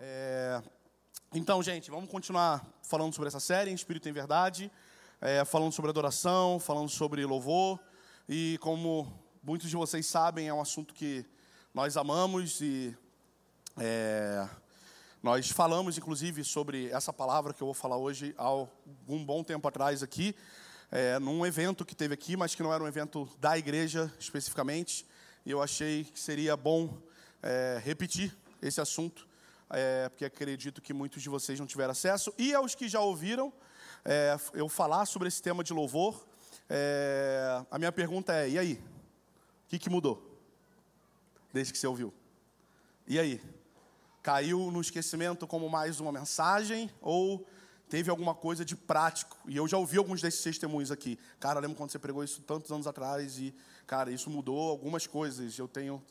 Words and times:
É, 0.00 0.62
Então, 1.34 1.62
gente, 1.62 1.90
vamos 1.90 2.08
continuar 2.08 2.64
falando 2.82 3.12
sobre 3.14 3.28
essa 3.28 3.40
série, 3.40 3.72
Espírito 3.72 4.08
em 4.08 4.12
Verdade, 4.12 4.70
é, 5.20 5.44
falando 5.44 5.72
sobre 5.72 5.90
adoração, 5.90 6.58
falando 6.58 6.88
sobre 6.88 7.24
louvor. 7.26 7.78
E 8.28 8.58
como 8.60 9.12
muitos 9.42 9.68
de 9.68 9.76
vocês 9.76 10.06
sabem, 10.06 10.48
é 10.48 10.54
um 10.54 10.60
assunto 10.60 10.94
que 10.94 11.26
nós 11.74 11.96
amamos 11.96 12.60
e 12.60 12.96
é, 13.76 14.48
nós 15.22 15.50
falamos, 15.50 15.98
inclusive, 15.98 16.44
sobre 16.44 16.90
essa 16.90 17.12
palavra 17.12 17.52
que 17.52 17.62
eu 17.62 17.66
vou 17.66 17.74
falar 17.74 17.96
hoje 17.96 18.34
há 18.38 18.44
algum 18.44 19.24
bom 19.24 19.42
tempo 19.42 19.66
atrás 19.66 20.02
aqui, 20.02 20.34
é, 20.90 21.18
num 21.18 21.44
evento 21.44 21.84
que 21.84 21.94
teve 21.94 22.14
aqui, 22.14 22.36
mas 22.36 22.54
que 22.54 22.62
não 22.62 22.72
era 22.72 22.82
um 22.82 22.86
evento 22.86 23.28
da 23.38 23.58
igreja 23.58 24.12
especificamente. 24.18 25.06
E 25.44 25.50
eu 25.50 25.62
achei 25.62 26.04
que 26.04 26.18
seria 26.18 26.56
bom 26.56 26.98
é, 27.42 27.80
repetir 27.84 28.36
esse 28.62 28.80
assunto, 28.80 29.28
é, 29.70 30.08
porque 30.08 30.24
acredito 30.24 30.80
que 30.80 30.92
muitos 30.92 31.22
de 31.22 31.28
vocês 31.28 31.58
não 31.58 31.66
tiveram 31.66 31.92
acesso. 31.92 32.32
E 32.38 32.54
aos 32.54 32.74
que 32.74 32.88
já 32.88 33.00
ouviram 33.00 33.52
é, 34.04 34.36
eu 34.52 34.68
falar 34.68 35.06
sobre 35.06 35.28
esse 35.28 35.42
tema 35.42 35.62
de 35.62 35.72
louvor, 35.72 36.26
é, 36.68 37.62
a 37.70 37.78
minha 37.78 37.92
pergunta 37.92 38.32
é: 38.32 38.48
e 38.50 38.58
aí? 38.58 38.74
O 39.64 39.68
que, 39.68 39.78
que 39.78 39.90
mudou 39.90 40.40
desde 41.52 41.72
que 41.72 41.78
você 41.78 41.86
ouviu? 41.86 42.12
E 43.06 43.18
aí? 43.18 43.40
Caiu 44.22 44.70
no 44.70 44.80
esquecimento 44.80 45.46
como 45.46 45.68
mais 45.68 46.00
uma 46.00 46.10
mensagem 46.10 46.90
ou 47.02 47.46
teve 47.94 48.10
alguma 48.10 48.34
coisa 48.34 48.64
de 48.64 48.74
prático? 48.74 49.38
E 49.46 49.56
eu 49.56 49.68
já 49.68 49.78
ouvi 49.78 49.98
alguns 49.98 50.20
desses 50.20 50.42
testemunhos 50.42 50.90
aqui. 50.90 51.16
Cara, 51.38 51.60
lembro 51.60 51.76
quando 51.76 51.92
você 51.92 51.98
pregou 51.98 52.24
isso 52.24 52.42
tantos 52.42 52.72
anos 52.72 52.88
atrás 52.88 53.38
e, 53.38 53.54
cara, 53.86 54.10
isso 54.10 54.28
mudou 54.28 54.68
algumas 54.68 55.06
coisas. 55.06 55.56
Eu 55.56 55.68
tenho. 55.68 56.02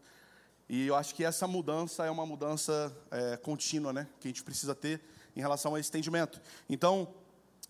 E 0.70 0.88
eu 0.88 0.96
acho 0.96 1.14
que 1.14 1.26
essa 1.26 1.46
mudança 1.46 2.06
é 2.06 2.10
uma 2.10 2.26
mudança 2.26 2.96
é, 3.12 3.36
contínua, 3.36 3.92
né? 3.92 4.08
Que 4.22 4.30
a 4.30 4.32
gente 4.32 4.46
precisa 4.46 4.74
ter 4.74 5.02
em 5.36 5.42
relação 5.42 5.76
a 5.76 5.80
esse 5.82 5.90
entendimento. 5.90 6.42
Então, 6.70 7.14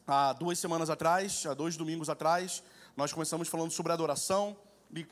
há 0.05 0.31
duas 0.33 0.59
semanas 0.59 0.91
atrás, 0.91 1.47
há 1.47 1.55
dois 1.55 1.75
domingos 1.75 2.07
atrás, 2.07 2.61
nós 2.95 3.11
começamos 3.11 3.47
falando 3.47 3.71
sobre 3.71 3.93
adoração 3.93 4.55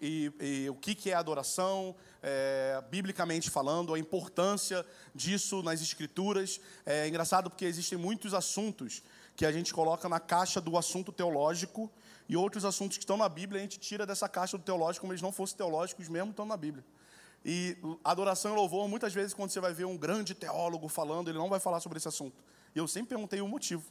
e, 0.01 0.31
e, 0.39 0.69
o 0.69 0.75
que, 0.75 0.93
que 0.93 1.09
é 1.09 1.13
adoração, 1.13 1.95
é, 2.21 2.81
biblicamente 2.89 3.49
falando, 3.49 3.93
a 3.93 3.99
importância 3.99 4.85
disso 5.13 5.63
nas 5.63 5.81
escrituras. 5.81 6.59
É 6.85 7.07
engraçado 7.07 7.49
porque 7.49 7.65
existem 7.65 7.97
muitos 7.97 8.33
assuntos 8.33 9.01
que 9.35 9.45
a 9.45 9.51
gente 9.51 9.73
coloca 9.73 10.07
na 10.07 10.19
caixa 10.19 10.61
do 10.61 10.77
assunto 10.77 11.11
teológico 11.11 11.91
e 12.29 12.38
outros 12.38 12.63
assuntos 12.63 12.97
que 12.97 13.03
estão 13.03 13.17
na 13.17 13.27
Bíblia 13.27 13.59
a 13.59 13.63
gente 13.63 13.79
tira 13.79 14.05
dessa 14.05 14.29
caixa 14.29 14.57
do 14.57 14.63
teológico 14.63 15.01
como 15.01 15.13
eles 15.13 15.21
não 15.21 15.31
fossem 15.31 15.57
teológicos 15.57 16.07
mesmo 16.07 16.29
estão 16.29 16.45
na 16.45 16.55
Bíblia. 16.55 16.85
E 17.43 17.75
adoração 18.03 18.53
e 18.53 18.55
louvor, 18.55 18.88
muitas 18.88 19.13
vezes, 19.13 19.33
quando 19.33 19.49
você 19.49 19.59
vai 19.59 19.73
ver 19.73 19.85
um 19.85 19.97
grande 19.97 20.35
teólogo 20.35 20.88
falando, 20.88 21.29
ele 21.29 21.39
não 21.39 21.49
vai 21.49 21.59
falar 21.59 21.79
sobre 21.79 21.97
esse 21.97 22.07
assunto. 22.07 22.35
E 22.75 22.79
eu 22.79 22.88
sempre 22.88 23.09
perguntei 23.09 23.41
o 23.41 23.47
motivo. 23.47 23.83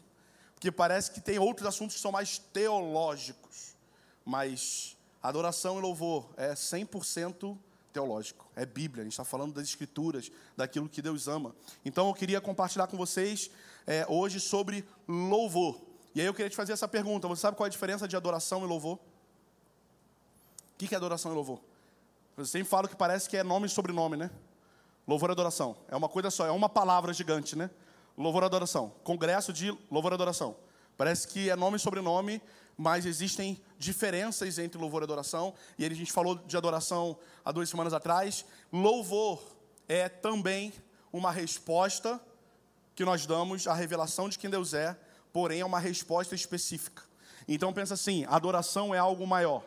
Porque 0.54 0.70
parece 0.70 1.10
que 1.10 1.20
tem 1.20 1.38
outros 1.38 1.66
assuntos 1.66 1.96
que 1.96 2.02
são 2.02 2.12
mais 2.12 2.38
teológicos. 2.38 3.74
Mas 4.24 4.96
adoração 5.22 5.78
e 5.78 5.80
louvor 5.80 6.28
é 6.36 6.52
100% 6.52 7.56
teológico. 7.92 8.46
É 8.56 8.64
Bíblia, 8.64 9.02
a 9.02 9.04
gente 9.04 9.12
está 9.12 9.24
falando 9.24 9.54
das 9.54 9.64
Escrituras, 9.64 10.30
daquilo 10.56 10.88
que 10.88 11.02
Deus 11.02 11.28
ama. 11.28 11.54
Então 11.84 12.08
eu 12.08 12.14
queria 12.14 12.40
compartilhar 12.40 12.86
com 12.86 12.96
vocês 12.96 13.50
é, 13.86 14.06
hoje 14.08 14.40
sobre 14.40 14.84
louvor. 15.06 15.80
E 16.14 16.20
aí 16.20 16.26
eu 16.26 16.34
queria 16.34 16.50
te 16.50 16.56
fazer 16.56 16.72
essa 16.72 16.88
pergunta: 16.88 17.28
você 17.28 17.42
sabe 17.42 17.56
qual 17.56 17.66
é 17.66 17.68
a 17.68 17.70
diferença 17.70 18.08
de 18.08 18.16
adoração 18.16 18.64
e 18.64 18.66
louvor? 18.66 18.96
O 18.96 20.78
que 20.78 20.94
é 20.94 20.96
adoração 20.96 21.32
e 21.32 21.34
louvor? 21.34 21.60
Eu 22.36 22.46
sempre 22.46 22.68
falo 22.68 22.88
que 22.88 22.96
parece 22.96 23.28
que 23.28 23.36
é 23.36 23.42
nome 23.42 23.66
e 23.66 23.68
sobrenome, 23.68 24.16
né? 24.16 24.30
Louvor 25.06 25.28
e 25.30 25.32
adoração. 25.32 25.76
É 25.88 25.96
uma 25.96 26.08
coisa 26.08 26.30
só, 26.30 26.46
é 26.46 26.50
uma 26.50 26.68
palavra 26.68 27.12
gigante, 27.12 27.56
né? 27.56 27.70
Louvor 28.16 28.42
e 28.42 28.46
adoração. 28.46 28.92
Congresso 29.04 29.52
de 29.52 29.76
louvor 29.90 30.12
e 30.12 30.14
adoração. 30.14 30.56
Parece 30.96 31.28
que 31.28 31.50
é 31.50 31.56
nome 31.56 31.76
e 31.76 31.80
sobrenome, 31.80 32.42
mas 32.76 33.06
existem 33.06 33.60
diferenças 33.78 34.58
entre 34.58 34.80
louvor 34.80 35.02
e 35.02 35.04
adoração. 35.04 35.54
E 35.78 35.84
a 35.84 35.88
gente 35.90 36.12
falou 36.12 36.36
de 36.36 36.56
adoração 36.56 37.18
há 37.44 37.52
duas 37.52 37.68
semanas 37.68 37.92
atrás. 37.92 38.44
Louvor 38.72 39.42
é 39.88 40.08
também 40.08 40.72
uma 41.12 41.30
resposta 41.30 42.20
que 42.94 43.04
nós 43.04 43.26
damos 43.26 43.66
à 43.66 43.74
revelação 43.74 44.28
de 44.28 44.38
quem 44.38 44.50
Deus 44.50 44.74
é, 44.74 44.98
porém 45.32 45.60
é 45.60 45.64
uma 45.64 45.78
resposta 45.80 46.34
específica. 46.34 47.02
Então 47.48 47.72
pensa 47.72 47.94
assim, 47.94 48.24
adoração 48.26 48.94
é 48.94 48.98
algo 48.98 49.26
maior. 49.26 49.64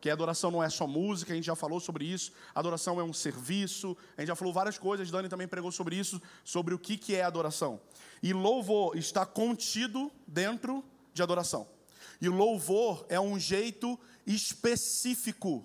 Que 0.00 0.10
adoração 0.10 0.50
não 0.50 0.62
é 0.62 0.68
só 0.68 0.86
música, 0.86 1.32
a 1.32 1.36
gente 1.36 1.46
já 1.46 1.56
falou 1.56 1.80
sobre 1.80 2.04
isso. 2.04 2.32
Adoração 2.54 3.00
é 3.00 3.04
um 3.04 3.12
serviço, 3.12 3.96
a 4.16 4.20
gente 4.20 4.28
já 4.28 4.36
falou 4.36 4.52
várias 4.52 4.78
coisas. 4.78 5.10
Dani 5.10 5.28
também 5.28 5.48
pregou 5.48 5.72
sobre 5.72 5.96
isso, 5.96 6.20
sobre 6.44 6.74
o 6.74 6.78
que 6.78 7.14
é 7.14 7.22
adoração. 7.22 7.80
E 8.22 8.32
louvor 8.32 8.96
está 8.96 9.26
contido 9.26 10.10
dentro 10.26 10.84
de 11.12 11.22
adoração. 11.22 11.66
E 12.20 12.28
louvor 12.28 13.04
é 13.08 13.20
um 13.20 13.38
jeito 13.38 13.98
específico 14.26 15.64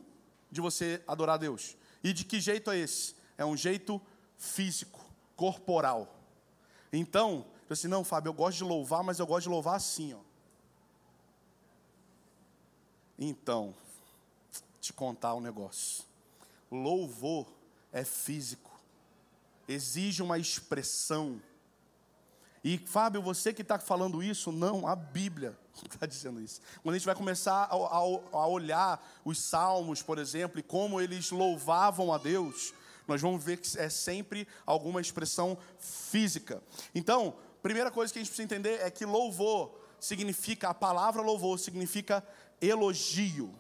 de 0.51 0.59
você 0.61 1.01
adorar 1.07 1.35
a 1.35 1.37
Deus. 1.37 1.77
E 2.03 2.13
de 2.13 2.25
que 2.25 2.39
jeito 2.39 2.69
é 2.71 2.77
esse? 2.77 3.15
É 3.37 3.45
um 3.45 3.55
jeito 3.55 4.01
físico, 4.37 4.99
corporal. 5.35 6.19
Então, 6.91 7.45
assim, 7.69 7.87
não, 7.87 8.03
Fábio, 8.03 8.29
eu 8.29 8.33
gosto 8.33 8.57
de 8.57 8.63
louvar, 8.63 9.03
mas 9.03 9.19
eu 9.19 9.25
gosto 9.25 9.43
de 9.43 9.49
louvar 9.49 9.75
assim, 9.75 10.13
ó. 10.13 10.19
Então, 13.17 13.73
te 14.79 14.91
contar 14.91 15.35
um 15.35 15.39
negócio. 15.39 16.03
Louvor 16.71 17.47
é 17.91 18.03
físico, 18.03 18.71
exige 19.67 20.23
uma 20.23 20.39
expressão. 20.39 21.41
E, 22.63 22.77
Fábio, 22.77 23.21
você 23.21 23.53
que 23.53 23.61
está 23.61 23.77
falando 23.79 24.23
isso, 24.23 24.51
não, 24.51 24.87
a 24.87 24.95
Bíblia 24.95 25.57
está 25.89 26.05
dizendo 26.07 26.41
isso. 26.41 26.61
Quando 26.83 26.95
a 26.95 26.97
gente 26.97 27.05
vai 27.05 27.15
começar 27.15 27.63
a, 27.63 27.75
a, 27.75 27.99
a, 27.99 28.47
olhar 28.47 29.21
os 29.23 29.39
salmos, 29.39 30.01
por 30.01 30.17
exemplo, 30.17 30.59
e 30.59 30.63
como 30.63 30.99
eles 30.99 31.31
louvavam 31.31 32.13
a 32.13 32.17
Deus, 32.17 32.73
nós 33.07 33.21
vamos 33.21 33.43
ver 33.43 33.57
que 33.57 33.79
é 33.79 33.89
sempre 33.89 34.47
alguma 34.65 35.01
expressão 35.01 35.57
física. 35.79 36.61
Então, 36.93 37.35
primeira 37.61 37.91
coisa 37.91 38.11
que 38.11 38.19
a 38.19 38.21
gente 38.21 38.29
precisa 38.29 38.45
entender 38.45 38.81
é 38.81 38.89
que 38.89 39.05
louvor 39.05 39.79
significa, 39.99 40.69
a 40.69 40.73
palavra 40.73 41.21
louvor 41.21 41.59
significa 41.59 42.25
elogio. 42.59 43.53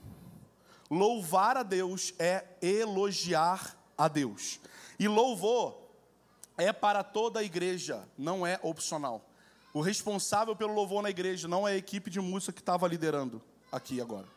Louvar 0.89 1.57
a 1.57 1.63
Deus 1.63 2.13
é 2.19 2.45
elogiar 2.61 3.77
a 3.97 4.07
Deus. 4.07 4.59
E 4.99 5.07
louvor 5.07 5.81
é 6.57 6.73
para 6.73 7.03
toda 7.03 7.39
a 7.39 7.43
igreja, 7.43 8.07
não 8.17 8.45
é 8.45 8.59
opcional. 8.61 9.25
O 9.73 9.81
responsável 9.81 10.55
pelo 10.55 10.73
louvor 10.73 11.01
na 11.01 11.09
igreja 11.09 11.47
não 11.47 11.67
é 11.67 11.73
a 11.73 11.77
equipe 11.77 12.09
de 12.09 12.19
música 12.19 12.51
que 12.51 12.59
estava 12.59 12.87
liderando 12.87 13.41
aqui 13.71 14.01
agora. 14.01 14.27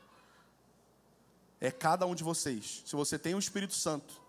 É 1.60 1.70
cada 1.70 2.06
um 2.06 2.14
de 2.14 2.22
vocês. 2.22 2.82
Se 2.86 2.94
você 2.94 3.18
tem 3.18 3.34
o 3.34 3.38
Espírito 3.38 3.74
Santo, 3.74 4.22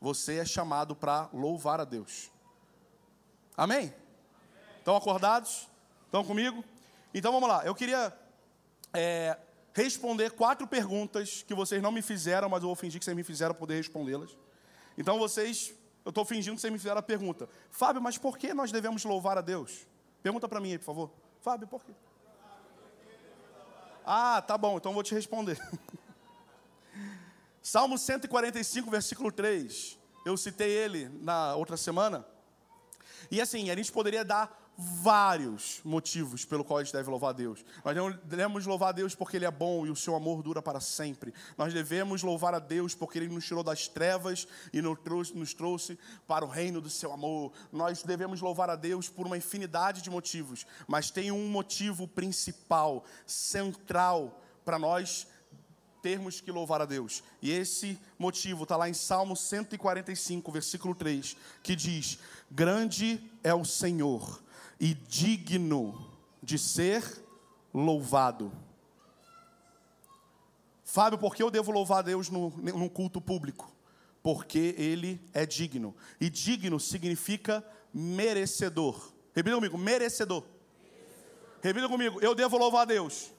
você 0.00 0.36
é 0.38 0.44
chamado 0.44 0.94
para 0.94 1.28
louvar 1.32 1.80
a 1.80 1.84
Deus. 1.84 2.30
Amém? 3.56 3.94
Estão 4.78 4.94
acordados? 4.94 5.68
Estão 6.04 6.22
comigo? 6.22 6.62
Então 7.14 7.32
vamos 7.32 7.48
lá. 7.48 7.64
Eu 7.64 7.74
queria 7.74 8.12
é, 8.92 9.38
responder 9.72 10.32
quatro 10.32 10.66
perguntas 10.66 11.42
que 11.42 11.54
vocês 11.54 11.82
não 11.82 11.90
me 11.90 12.02
fizeram, 12.02 12.48
mas 12.48 12.62
eu 12.62 12.68
vou 12.68 12.76
fingir 12.76 12.98
que 12.98 13.04
vocês 13.04 13.16
me 13.16 13.24
fizeram 13.24 13.54
para 13.54 13.60
poder 13.60 13.76
respondê-las. 13.76 14.36
Então 14.98 15.18
vocês, 15.18 15.72
eu 16.04 16.10
estou 16.10 16.24
fingindo 16.24 16.56
que 16.56 16.60
vocês 16.60 16.72
me 16.72 16.78
fizeram 16.78 16.98
a 16.98 17.02
pergunta. 17.02 17.48
Fábio, 17.70 18.02
mas 18.02 18.18
por 18.18 18.36
que 18.36 18.52
nós 18.52 18.70
devemos 18.70 19.02
louvar 19.04 19.38
a 19.38 19.40
Deus? 19.40 19.86
Pergunta 20.26 20.48
para 20.48 20.58
mim 20.58 20.72
aí, 20.72 20.78
por 20.78 20.84
favor. 20.84 21.10
Fábio, 21.40 21.68
por 21.68 21.84
quê? 21.84 21.92
Ah, 24.04 24.42
tá 24.42 24.58
bom, 24.58 24.76
então 24.76 24.92
vou 24.92 25.04
te 25.04 25.14
responder. 25.14 25.56
Salmo 27.62 27.96
145, 27.96 28.90
versículo 28.90 29.30
3. 29.30 29.96
Eu 30.24 30.36
citei 30.36 30.68
ele 30.68 31.08
na 31.22 31.54
outra 31.54 31.76
semana. 31.76 32.26
E 33.30 33.40
assim, 33.40 33.70
a 33.70 33.76
gente 33.76 33.92
poderia 33.92 34.24
dar 34.24 34.65
vários 34.76 35.80
motivos 35.82 36.44
pelo 36.44 36.64
qual 36.64 36.78
a 36.78 36.84
gente 36.84 36.92
deve 36.92 37.08
louvar 37.08 37.32
Deus. 37.32 37.64
Nós 37.84 38.16
devemos 38.24 38.66
louvar 38.66 38.92
Deus 38.92 39.14
porque 39.14 39.36
Ele 39.36 39.46
é 39.46 39.50
bom 39.50 39.86
e 39.86 39.90
o 39.90 39.96
seu 39.96 40.14
amor 40.14 40.42
dura 40.42 40.60
para 40.60 40.80
sempre. 40.80 41.32
Nós 41.56 41.72
devemos 41.72 42.22
louvar 42.22 42.54
a 42.54 42.58
Deus 42.58 42.94
porque 42.94 43.18
Ele 43.18 43.28
nos 43.28 43.46
tirou 43.46 43.64
das 43.64 43.88
trevas 43.88 44.46
e 44.72 44.82
nos 44.82 44.98
trouxe, 45.00 45.34
nos 45.34 45.54
trouxe 45.54 45.98
para 46.26 46.44
o 46.44 46.48
reino 46.48 46.80
do 46.80 46.90
seu 46.90 47.12
amor. 47.12 47.52
Nós 47.72 48.02
devemos 48.02 48.40
louvar 48.40 48.68
a 48.68 48.76
Deus 48.76 49.08
por 49.08 49.26
uma 49.26 49.38
infinidade 49.38 50.02
de 50.02 50.10
motivos, 50.10 50.66
mas 50.86 51.10
tem 51.10 51.30
um 51.30 51.48
motivo 51.48 52.06
principal, 52.06 53.04
central, 53.26 54.42
para 54.64 54.78
nós 54.78 55.26
termos 56.02 56.40
que 56.40 56.52
louvar 56.52 56.82
a 56.82 56.84
Deus. 56.84 57.22
E 57.40 57.50
esse 57.50 57.98
motivo 58.18 58.64
está 58.64 58.76
lá 58.76 58.88
em 58.88 58.94
Salmo 58.94 59.34
145, 59.34 60.52
versículo 60.52 60.94
3, 60.94 61.36
que 61.62 61.74
diz: 61.74 62.18
Grande 62.50 63.20
é 63.42 63.54
o 63.54 63.64
Senhor 63.64 64.44
e 64.78 64.94
digno 64.94 66.10
de 66.42 66.58
ser 66.58 67.02
louvado. 67.72 68.52
Fábio, 70.84 71.18
por 71.18 71.34
que 71.34 71.42
eu 71.42 71.50
devo 71.50 71.72
louvar 71.72 71.98
a 71.98 72.02
Deus 72.02 72.30
no 72.30 72.88
culto 72.88 73.20
público? 73.20 73.74
Porque 74.22 74.74
Ele 74.78 75.20
é 75.32 75.44
digno. 75.44 75.94
E 76.20 76.30
digno 76.30 76.78
significa 76.78 77.64
merecedor. 77.92 79.12
Repita 79.34 79.56
comigo, 79.56 79.76
merecedor. 79.76 80.44
Repita 81.60 81.88
comigo, 81.88 82.20
eu 82.20 82.34
devo 82.34 82.56
louvar 82.56 82.82
a 82.82 82.86
Deus. 82.86 83.32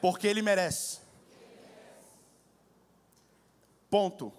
Porque 0.00 0.26
Ele 0.26 0.42
merece. 0.42 1.00
Ponto. 3.90 4.32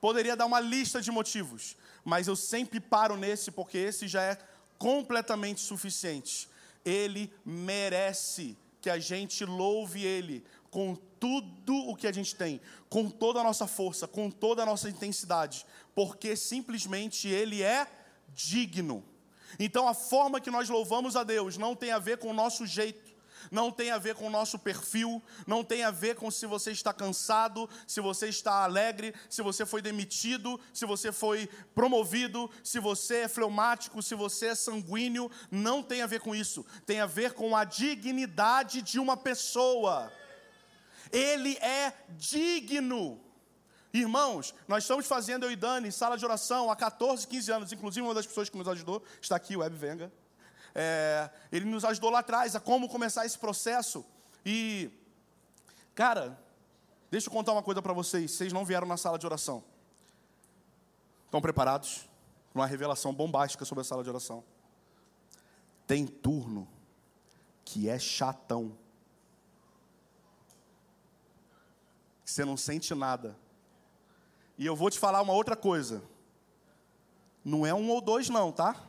Poderia 0.00 0.36
dar 0.36 0.46
uma 0.46 0.60
lista 0.60 1.00
de 1.00 1.10
motivos, 1.10 1.76
mas 2.04 2.28
eu 2.28 2.36
sempre 2.36 2.80
paro 2.80 3.16
nesse 3.16 3.50
porque 3.50 3.76
esse 3.76 4.06
já 4.06 4.22
é 4.22 4.38
completamente 4.78 5.60
suficiente. 5.60 6.48
Ele 6.84 7.32
merece 7.44 8.56
que 8.80 8.88
a 8.88 8.98
gente 8.98 9.44
louve 9.44 10.04
Ele 10.04 10.44
com 10.70 10.94
tudo 10.94 11.74
o 11.88 11.96
que 11.96 12.06
a 12.06 12.12
gente 12.12 12.34
tem, 12.34 12.60
com 12.88 13.10
toda 13.10 13.40
a 13.40 13.44
nossa 13.44 13.66
força, 13.66 14.06
com 14.06 14.30
toda 14.30 14.62
a 14.62 14.66
nossa 14.66 14.88
intensidade, 14.88 15.66
porque 15.94 16.36
simplesmente 16.36 17.28
Ele 17.28 17.62
é 17.62 17.86
digno. 18.34 19.04
Então 19.58 19.88
a 19.88 19.94
forma 19.94 20.40
que 20.40 20.50
nós 20.50 20.68
louvamos 20.68 21.16
a 21.16 21.24
Deus 21.24 21.56
não 21.56 21.74
tem 21.74 21.90
a 21.90 21.98
ver 21.98 22.18
com 22.18 22.28
o 22.28 22.34
nosso 22.34 22.66
jeito, 22.66 23.07
não 23.50 23.70
tem 23.70 23.90
a 23.90 23.98
ver 23.98 24.14
com 24.14 24.26
o 24.26 24.30
nosso 24.30 24.58
perfil, 24.58 25.22
não 25.46 25.64
tem 25.64 25.84
a 25.84 25.90
ver 25.90 26.16
com 26.16 26.30
se 26.30 26.46
você 26.46 26.70
está 26.70 26.92
cansado, 26.92 27.68
se 27.86 28.00
você 28.00 28.28
está 28.28 28.64
alegre, 28.64 29.14
se 29.28 29.42
você 29.42 29.64
foi 29.64 29.82
demitido, 29.82 30.60
se 30.72 30.84
você 30.84 31.12
foi 31.12 31.48
promovido, 31.74 32.50
se 32.62 32.78
você 32.78 33.22
é 33.22 33.28
fleumático, 33.28 34.02
se 34.02 34.14
você 34.14 34.48
é 34.48 34.54
sanguíneo, 34.54 35.30
não 35.50 35.82
tem 35.82 36.02
a 36.02 36.06
ver 36.06 36.20
com 36.20 36.34
isso. 36.34 36.64
Tem 36.86 37.00
a 37.00 37.06
ver 37.06 37.32
com 37.32 37.56
a 37.56 37.64
dignidade 37.64 38.82
de 38.82 38.98
uma 38.98 39.16
pessoa. 39.16 40.12
Ele 41.12 41.56
é 41.56 41.92
digno. 42.10 43.20
Irmãos, 43.92 44.54
nós 44.66 44.84
estamos 44.84 45.06
fazendo, 45.06 45.46
eu 45.46 45.50
e 45.50 45.56
Dani, 45.56 45.90
sala 45.90 46.18
de 46.18 46.24
oração 46.24 46.70
há 46.70 46.76
14, 46.76 47.26
15 47.26 47.52
anos. 47.52 47.72
Inclusive, 47.72 48.06
uma 48.06 48.14
das 48.14 48.26
pessoas 48.26 48.48
que 48.48 48.58
nos 48.58 48.68
ajudou 48.68 49.02
está 49.20 49.36
aqui, 49.36 49.56
o 49.56 49.60
Web 49.60 49.76
Venga. 49.76 50.12
É, 50.80 51.28
ele 51.50 51.64
nos 51.64 51.84
ajudou 51.84 52.08
lá 52.08 52.20
atrás 52.20 52.54
a 52.54 52.60
como 52.60 52.88
começar 52.88 53.26
esse 53.26 53.36
processo. 53.36 54.06
E, 54.46 54.88
cara, 55.92 56.38
deixa 57.10 57.26
eu 57.26 57.32
contar 57.32 57.50
uma 57.50 57.64
coisa 57.64 57.82
para 57.82 57.92
vocês. 57.92 58.30
Vocês 58.30 58.52
não 58.52 58.64
vieram 58.64 58.86
na 58.86 58.96
sala 58.96 59.18
de 59.18 59.26
oração. 59.26 59.64
Estão 61.24 61.40
preparados? 61.40 62.08
Uma 62.54 62.64
revelação 62.64 63.12
bombástica 63.12 63.64
sobre 63.64 63.82
a 63.82 63.84
sala 63.84 64.04
de 64.04 64.08
oração. 64.08 64.44
Tem 65.84 66.06
turno 66.06 66.68
que 67.64 67.88
é 67.88 67.98
chatão. 67.98 68.78
Você 72.24 72.44
não 72.44 72.56
sente 72.56 72.94
nada. 72.94 73.36
E 74.56 74.64
eu 74.64 74.76
vou 74.76 74.90
te 74.90 74.98
falar 75.00 75.22
uma 75.22 75.32
outra 75.32 75.56
coisa. 75.56 76.04
Não 77.44 77.66
é 77.66 77.74
um 77.74 77.90
ou 77.90 78.00
dois, 78.00 78.28
não, 78.28 78.52
tá? 78.52 78.87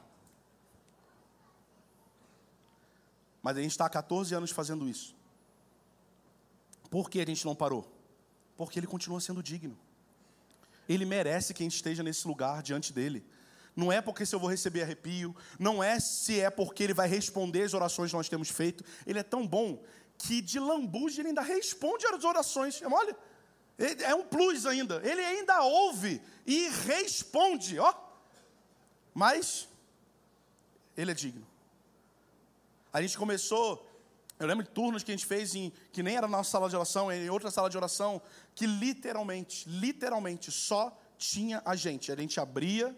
Mas 3.42 3.58
a 3.58 3.62
gente 3.62 3.72
está 3.72 3.86
há 3.86 3.90
14 3.90 4.34
anos 4.36 4.52
fazendo 4.52 4.88
isso. 4.88 5.16
Por 6.90 7.10
que 7.10 7.22
a 7.22 7.26
gente 7.26 7.46
não 7.46 7.56
parou? 7.56 7.90
Porque 8.58 8.80
ele 8.80 8.88
continua 8.88 9.22
sendo 9.22 9.42
digno. 9.44 9.78
Ele 10.88 11.06
merece 11.06 11.54
que 11.54 11.64
a 11.64 11.66
gente 11.66 11.76
esteja 11.76 12.02
nesse 12.02 12.28
lugar 12.28 12.64
diante 12.64 12.92
dele. 12.92 13.24
Não 13.76 13.92
é 13.92 14.02
porque 14.02 14.26
se 14.26 14.36
eu 14.36 14.40
vou 14.40 14.50
receber 14.50 14.82
arrepio, 14.82 15.36
não 15.58 15.84
é 15.84 16.00
se 16.00 16.40
é 16.40 16.50
porque 16.50 16.84
ele 16.84 16.94
vai 16.94 17.08
responder 17.08 17.64
as 17.64 17.74
orações 17.74 18.10
que 18.10 18.18
nós 18.18 18.28
temos 18.28 18.50
feito. 18.50 18.84
Ele 19.06 19.20
é 19.20 19.24
tão 19.24 19.48
bom 19.48 19.82
que 20.18 20.42
de 20.42 20.60
lambuja 20.60 21.22
ele 21.22 21.30
ainda 21.30 21.42
responde 21.42 22.06
às 22.08 22.24
orações. 22.24 22.82
Olha, 22.82 23.16
é 23.78 24.14
um 24.14 24.26
plus 24.26 24.66
ainda. 24.66 25.02
Ele 25.04 25.22
ainda 25.22 25.62
ouve 25.62 26.22
e 26.46 26.68
responde, 26.70 27.80
ó. 27.80 27.94
Mas 29.14 29.70
ele 30.98 31.12
é 31.12 31.14
digno. 31.14 31.48
A 32.92 33.02
gente 33.02 33.16
começou, 33.18 33.88
eu 34.40 34.48
lembro 34.48 34.64
de 34.64 34.72
turnos 34.72 35.04
que 35.04 35.12
a 35.12 35.16
gente 35.16 35.26
fez 35.26 35.54
em 35.54 35.72
que 35.92 36.02
nem 36.02 36.16
era 36.16 36.28
na 36.28 36.38
nossa 36.38 36.50
sala 36.50 36.68
de 36.68 36.76
oração, 36.76 37.12
em 37.12 37.30
outra 37.30 37.52
sala 37.52 37.70
de 37.70 37.78
oração, 37.78 38.20
que 38.56 38.66
literalmente, 38.66 39.70
literalmente 39.70 40.52
só 40.52 40.98
tinha 41.18 41.62
a 41.64 41.76
gente. 41.76 42.12
A 42.12 42.16
gente 42.16 42.40
abria, 42.40 42.98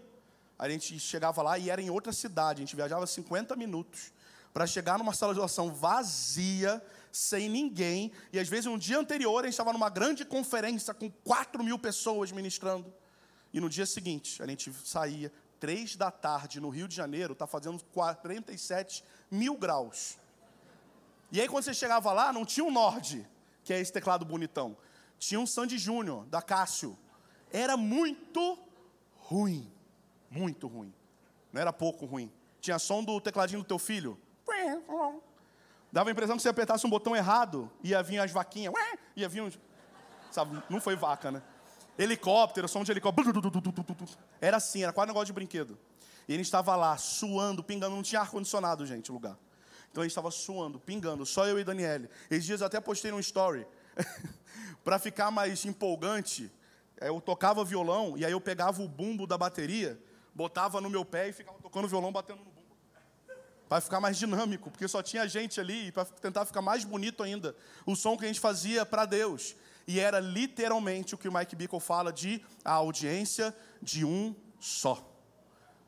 a 0.58 0.70
gente 0.70 0.98
chegava 0.98 1.42
lá 1.42 1.58
e 1.58 1.70
era 1.70 1.82
em 1.82 1.90
outra 1.90 2.14
cidade. 2.14 2.62
A 2.62 2.66
gente 2.66 2.76
viajava 2.76 3.06
50 3.06 3.54
minutos 3.58 4.14
para 4.54 4.66
chegar 4.66 4.98
numa 4.98 5.14
sala 5.14 5.34
de 5.34 5.40
oração 5.40 5.74
vazia, 5.74 6.82
sem 7.12 7.50
ninguém. 7.50 8.14
E 8.32 8.40
às 8.40 8.48
vezes, 8.48 8.68
um 8.68 8.78
dia 8.78 8.98
anterior, 8.98 9.44
a 9.44 9.48
gente 9.48 9.54
estava 9.54 9.74
numa 9.74 9.90
grande 9.90 10.24
conferência 10.24 10.94
com 10.94 11.12
4 11.12 11.62
mil 11.64 11.78
pessoas 11.78 12.32
ministrando. 12.32 12.94
E 13.54 13.60
no 13.60 13.68
dia 13.68 13.86
seguinte, 13.86 14.42
a 14.42 14.48
gente 14.48 14.72
saía, 14.86 15.32
três 15.60 15.96
da 15.96 16.10
tarde, 16.10 16.60
no 16.60 16.70
Rio 16.70 16.88
de 16.88 16.96
Janeiro, 16.96 17.34
está 17.34 17.46
fazendo 17.46 17.84
47 17.94 19.04
mil 19.32 19.56
graus. 19.56 20.20
E 21.32 21.40
aí, 21.40 21.48
quando 21.48 21.64
você 21.64 21.74
chegava 21.74 22.12
lá, 22.12 22.34
não 22.34 22.46
tinha 22.46 22.66
um 22.66 22.72
Nord, 22.72 23.26
que 23.64 23.74
é 23.74 23.80
esse 23.80 23.92
teclado 23.92 24.26
bonitão. 24.26 24.76
Tinha 25.18 25.40
um 25.40 25.48
Sandy 25.48 25.78
Júnior, 25.78 26.26
da 26.26 26.42
Cássio. 26.42 26.98
Era 27.52 27.78
muito 27.78 28.60
ruim. 29.16 29.72
Muito 30.30 30.68
ruim. 30.68 30.94
Não 31.54 31.62
era 31.62 31.72
pouco 31.72 32.06
ruim. 32.06 32.32
Tinha 32.60 32.78
som 32.78 33.04
do 33.04 33.20
tecladinho 33.22 33.62
do 33.62 33.66
teu 33.66 33.80
filho. 33.80 34.20
Dava 35.92 36.10
a 36.10 36.12
impressão 36.12 36.36
que 36.36 36.42
você 36.42 36.50
apertasse 36.50 36.86
um 36.86 36.90
botão 36.90 37.16
errado, 37.16 37.70
ia 37.84 38.02
vir 38.02 38.20
as 38.20 38.32
vaquinhas. 38.32 38.74
Ia 39.16 39.28
vir 39.28 39.42
uns. 39.42 39.60
Sabe, 40.32 40.62
não 40.70 40.80
foi 40.80 40.96
vaca, 40.96 41.32
né? 41.32 41.42
Helicóptero, 41.98 42.68
som 42.68 42.84
de 42.84 42.92
helicóptero. 42.92 43.32
Era 44.40 44.58
assim, 44.58 44.84
era 44.84 44.94
quase 44.94 45.08
um 45.08 45.14
negócio 45.14 45.28
de 45.28 45.34
brinquedo. 45.34 45.78
E 46.28 46.34
ele 46.34 46.42
estava 46.42 46.76
lá, 46.76 46.98
suando, 46.98 47.64
pingando. 47.64 47.96
Não 47.96 48.04
tinha 48.04 48.22
ar-condicionado, 48.22 48.86
gente, 48.86 49.12
o 49.12 49.14
lugar. 49.14 49.38
Então 49.92 50.04
ele 50.04 50.08
estava 50.08 50.32
suando, 50.32 50.80
pingando, 50.80 51.26
só 51.26 51.46
eu 51.46 51.60
e 51.60 51.64
Daniele. 51.64 52.10
Esses 52.30 52.46
dias 52.46 52.62
eu 52.62 52.68
até 52.68 52.80
postei 52.80 53.12
um 53.12 53.20
story. 53.20 53.68
para 54.84 54.98
ficar 54.98 55.30
mais 55.32 55.66
empolgante, 55.66 56.52
eu 57.02 57.20
tocava 57.20 57.64
violão 57.64 58.18
e 58.18 58.26
aí 58.26 58.32
eu 58.32 58.40
pegava 58.40 58.82
o 58.82 58.88
bumbo 58.88 59.28
da 59.28 59.38
bateria, 59.38 60.00
botava 60.34 60.80
no 60.80 60.90
meu 60.90 61.04
pé 61.04 61.30
e 61.30 61.34
ficava 61.34 61.58
tocando 61.60 61.88
violão, 61.88 62.12
batendo 62.12 62.40
no 62.40 62.46
bumbo. 62.46 62.62
Para 63.68 63.82
ficar 63.82 64.00
mais 64.00 64.18
dinâmico, 64.18 64.70
porque 64.70 64.88
só 64.88 65.02
tinha 65.02 65.28
gente 65.28 65.60
ali, 65.60 65.88
e 65.88 65.92
para 65.92 66.04
tentar 66.06 66.46
ficar 66.46 66.62
mais 66.62 66.84
bonito 66.84 67.24
ainda, 67.24 67.56
o 67.86 67.96
som 67.96 68.18
que 68.18 68.26
a 68.26 68.28
gente 68.28 68.40
fazia 68.40 68.86
para 68.86 69.06
Deus. 69.06 69.56
E 69.88 70.00
era 70.00 70.20
literalmente 70.20 71.16
o 71.16 71.18
que 71.18 71.28
o 71.28 71.34
Mike 71.34 71.56
Bickle 71.56 71.80
fala 71.80 72.12
de 72.12 72.44
a 72.64 72.74
audiência 72.74 73.56
de 73.82 74.06
um 74.06 74.36
só. 74.60 75.11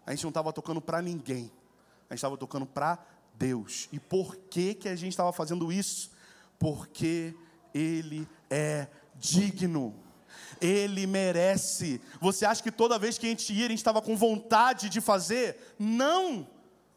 A 0.05 0.11
gente 0.11 0.23
não 0.23 0.29
estava 0.29 0.51
tocando 0.51 0.81
para 0.81 1.01
ninguém. 1.01 1.51
A 2.09 2.13
gente 2.13 2.19
estava 2.19 2.37
tocando 2.37 2.65
para 2.65 2.99
Deus. 3.35 3.87
E 3.91 3.99
por 3.99 4.35
que, 4.35 4.73
que 4.73 4.89
a 4.89 4.95
gente 4.95 5.11
estava 5.13 5.31
fazendo 5.31 5.71
isso? 5.71 6.11
Porque 6.59 7.35
Ele 7.73 8.27
é 8.49 8.87
digno. 9.15 9.95
Ele 10.61 11.07
merece. 11.07 12.01
Você 12.19 12.45
acha 12.45 12.61
que 12.61 12.71
toda 12.71 12.99
vez 12.99 13.17
que 13.17 13.25
a 13.25 13.29
gente 13.29 13.53
ia, 13.53 13.65
a 13.65 13.69
gente 13.69 13.79
estava 13.79 14.01
com 14.01 14.15
vontade 14.15 14.89
de 14.89 15.01
fazer? 15.01 15.75
Não! 15.79 16.47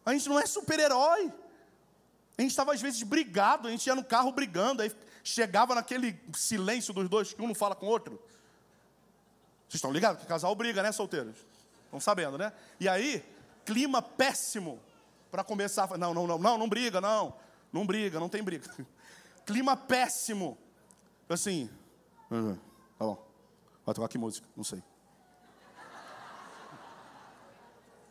A 0.04 0.12
gente 0.12 0.28
não 0.28 0.38
é 0.38 0.46
super-herói. 0.46 1.32
A 2.38 2.42
gente 2.42 2.50
estava 2.50 2.74
às 2.74 2.80
vezes 2.80 3.02
brigado, 3.02 3.66
a 3.66 3.70
gente 3.70 3.86
ia 3.86 3.94
no 3.94 4.04
carro 4.04 4.30
brigando, 4.30 4.82
aí 4.82 4.92
chegava 5.24 5.74
naquele 5.74 6.20
silêncio 6.34 6.92
dos 6.92 7.08
dois, 7.08 7.32
que 7.32 7.40
um 7.40 7.48
não 7.48 7.54
fala 7.54 7.74
com 7.74 7.86
o 7.86 7.88
outro. 7.88 8.22
Vocês 9.62 9.76
estão 9.76 9.90
ligados? 9.90 10.22
Que 10.22 10.28
casal 10.28 10.54
briga, 10.54 10.82
né, 10.82 10.92
solteiros? 10.92 11.36
Estão 11.96 12.00
sabendo, 12.00 12.36
né? 12.36 12.52
E 12.78 12.88
aí, 12.88 13.24
clima 13.64 14.02
péssimo 14.02 14.80
para 15.30 15.42
começar. 15.42 15.88
Não, 15.96 16.12
não, 16.12 16.26
não, 16.26 16.38
não, 16.38 16.58
não 16.58 16.68
briga, 16.68 17.00
não. 17.00 17.34
Não 17.72 17.86
briga, 17.86 18.20
não 18.20 18.28
tem 18.28 18.42
briga. 18.42 18.68
Clima 19.44 19.76
péssimo. 19.76 20.58
Assim, 21.28 21.70
uhum, 22.30 22.56
tá 22.98 23.04
bom. 23.04 23.26
Vai 23.84 23.94
tocar 23.94 24.08
que 24.08 24.18
música? 24.18 24.46
Não 24.56 24.64
sei. 24.64 24.82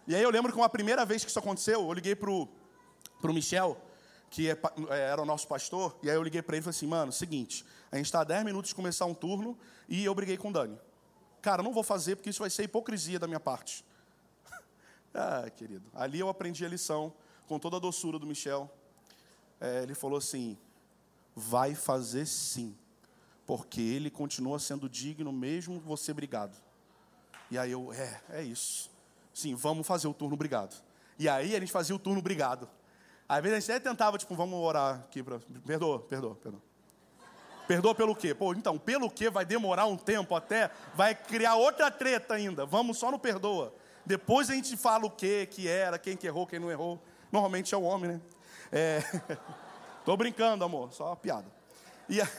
E 0.08 0.15
aí 0.15 0.22
eu 0.22 0.30
lembro 0.30 0.51
que 0.51 0.58
uma 0.58 0.70
primeira 0.70 1.06
vez 1.06 1.24
que 1.24 1.30
isso 1.30 1.39
aconteceu, 1.39 1.82
eu 1.82 1.94
liguei 1.94 2.15
pro, 2.15 2.48
pro 3.22 3.34
Michel, 3.34 3.77
que 4.30 4.50
é, 4.50 4.58
é, 4.89 5.00
era 5.00 5.22
o 5.22 5.25
nosso 5.25 5.48
pastor, 5.48 5.98
e 6.04 6.10
aí 6.10 6.15
eu 6.15 6.22
liguei 6.24 6.42
para 6.42 6.56
ele 6.56 6.62
e 6.62 6.63
falei 6.63 6.77
assim, 6.77 6.88
mano, 6.88 7.12
seguinte, 7.12 7.65
a 7.92 7.98
gente 7.98 8.06
está 8.06 8.22
a 8.22 8.24
10 8.24 8.44
minutos 8.44 8.70
de 8.70 8.75
começar 8.75 9.06
um 9.06 9.13
turno 9.13 9.58
e 9.89 10.06
eu 10.06 10.13
briguei 10.13 10.38
com 10.38 10.50
o 10.50 10.54
Dani. 10.54 10.77
Cara, 11.45 11.61
não 11.61 11.71
vou 11.71 11.83
fazer 11.83 12.15
porque 12.15 12.31
isso 12.31 12.39
vai 12.39 12.49
ser 12.49 12.63
hipocrisia 12.63 13.19
da 13.19 13.27
minha 13.27 13.39
parte. 13.39 13.85
ah, 15.13 15.47
querido, 15.55 15.85
ali 15.93 16.19
eu 16.19 16.27
aprendi 16.27 16.65
a 16.65 16.67
lição 16.67 17.13
com 17.47 17.59
toda 17.59 17.77
a 17.77 17.79
doçura 17.79 18.17
do 18.17 18.25
Michel. 18.25 18.67
É, 19.61 19.83
ele 19.83 19.93
falou 19.93 20.17
assim: 20.17 20.57
vai 21.35 21.75
fazer 21.75 22.25
sim, 22.25 22.75
porque 23.45 23.79
ele 23.79 24.09
continua 24.09 24.57
sendo 24.57 24.89
digno 24.89 25.31
mesmo 25.31 25.79
você 25.79 26.11
brigado. 26.11 26.57
E 27.51 27.59
aí 27.59 27.73
eu, 27.73 27.93
é, 27.93 28.23
é 28.29 28.41
isso. 28.41 28.89
Sim, 29.31 29.53
vamos 29.53 29.85
fazer 29.85 30.07
o 30.07 30.15
turno 30.15 30.35
brigado. 30.35 30.75
E 31.19 31.29
aí 31.29 31.55
a 31.55 31.59
gente 31.59 31.71
fazia 31.71 31.95
o 31.95 31.99
turno 31.99 32.23
brigado. 32.23 32.67
Às 33.29 33.43
vezes 33.43 33.55
a 33.55 33.59
gente 33.59 33.71
até 33.71 33.87
tentava, 33.91 34.17
tipo, 34.17 34.33
vamos 34.33 34.57
orar 34.57 35.01
aqui 35.01 35.21
para. 35.21 35.37
Perdoa, 35.63 35.99
perdoa, 35.99 36.35
perdoa. 36.37 36.61
Perdoa 37.67 37.95
pelo 37.95 38.15
quê? 38.15 38.34
Pô, 38.34 38.53
então, 38.53 38.77
pelo 38.77 39.10
quê 39.10 39.29
vai 39.29 39.45
demorar 39.45 39.86
um 39.86 39.98
tempo 39.98 40.36
até, 40.36 40.69
vai 40.93 41.15
criar 41.15 41.55
outra 41.55 41.89
treta 41.89 42.36
ainda. 42.36 42.65
Vamos 42.65 42.98
só 42.98 43.10
no 43.12 43.17
perdoa. 43.19 43.74
Depois 44.05 44.50
a 44.50 44.53
gente 44.53 44.77
fala 44.77 45.05
o 45.05 45.10
que 45.10 45.48
que 45.48 45.67
era, 45.67 45.98
quem 45.98 46.15
que 46.15 46.27
errou, 46.27 46.45
quem 46.45 46.60
não 46.60 46.69
errou. 46.69 47.01
Normalmente 47.31 47.74
é 47.74 47.77
o 47.77 47.81
homem, 47.81 48.12
né? 48.12 48.22
É... 48.72 49.01
Tô 50.05 50.15
brincando, 50.15 50.63
amor, 50.63 50.93
só 50.93 51.07
uma 51.07 51.15
piada. 51.15 51.48
E 52.07 52.22
a... 52.22 52.27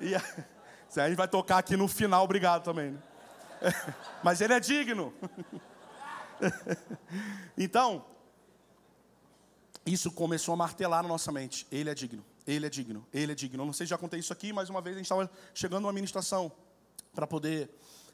E 0.00 0.16
a... 0.16 0.18
a 0.18 1.08
gente 1.08 1.16
vai 1.16 1.28
tocar 1.28 1.58
aqui 1.58 1.76
no 1.76 1.86
final, 1.86 2.24
obrigado 2.24 2.64
também. 2.64 2.90
Né? 2.90 2.98
Mas 4.24 4.40
ele 4.40 4.52
é 4.52 4.58
digno. 4.58 5.14
Então, 7.56 8.04
isso 9.86 10.10
começou 10.10 10.54
a 10.54 10.56
martelar 10.56 11.02
na 11.02 11.08
nossa 11.08 11.30
mente. 11.30 11.66
Ele 11.70 11.88
é 11.88 11.94
digno, 11.94 12.24
ele 12.46 12.66
é 12.66 12.70
digno, 12.70 13.06
ele 13.12 13.32
é 13.32 13.34
digno. 13.34 13.62
Eu 13.62 13.66
não 13.66 13.72
sei 13.72 13.86
se 13.86 13.90
já 13.90 13.98
contei 13.98 14.20
isso 14.20 14.32
aqui, 14.32 14.52
mas 14.52 14.68
uma 14.68 14.80
vez 14.80 14.96
a 14.96 14.98
gente 14.98 15.06
estava 15.06 15.30
chegando 15.54 15.82
numa 15.82 15.92
ministração 15.92 16.50
para 17.14 17.26
poder 17.26 17.70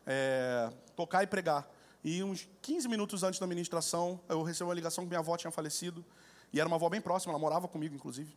é, 0.06 0.72
tocar 0.96 1.22
e 1.22 1.26
pregar. 1.26 1.68
E 2.04 2.22
uns 2.22 2.48
15 2.62 2.88
minutos 2.88 3.22
antes 3.22 3.40
da 3.40 3.46
ministração, 3.46 4.20
eu 4.28 4.42
recebi 4.42 4.68
uma 4.68 4.74
ligação 4.74 5.04
que 5.04 5.08
minha 5.08 5.20
avó 5.20 5.36
tinha 5.36 5.50
falecido. 5.50 6.04
E 6.52 6.60
era 6.60 6.66
uma 6.66 6.76
avó 6.76 6.88
bem 6.88 7.00
próxima, 7.00 7.32
ela 7.32 7.38
morava 7.38 7.68
comigo, 7.68 7.94
inclusive. 7.94 8.34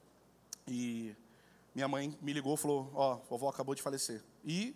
E 0.68 1.16
minha 1.74 1.88
mãe 1.88 2.18
me 2.22 2.34
ligou 2.34 2.56
e 2.56 2.58
falou: 2.58 2.92
Ó, 2.94 3.14
oh, 3.14 3.30
vovó 3.30 3.50
acabou 3.50 3.74
de 3.74 3.82
falecer. 3.82 4.22
E 4.44 4.76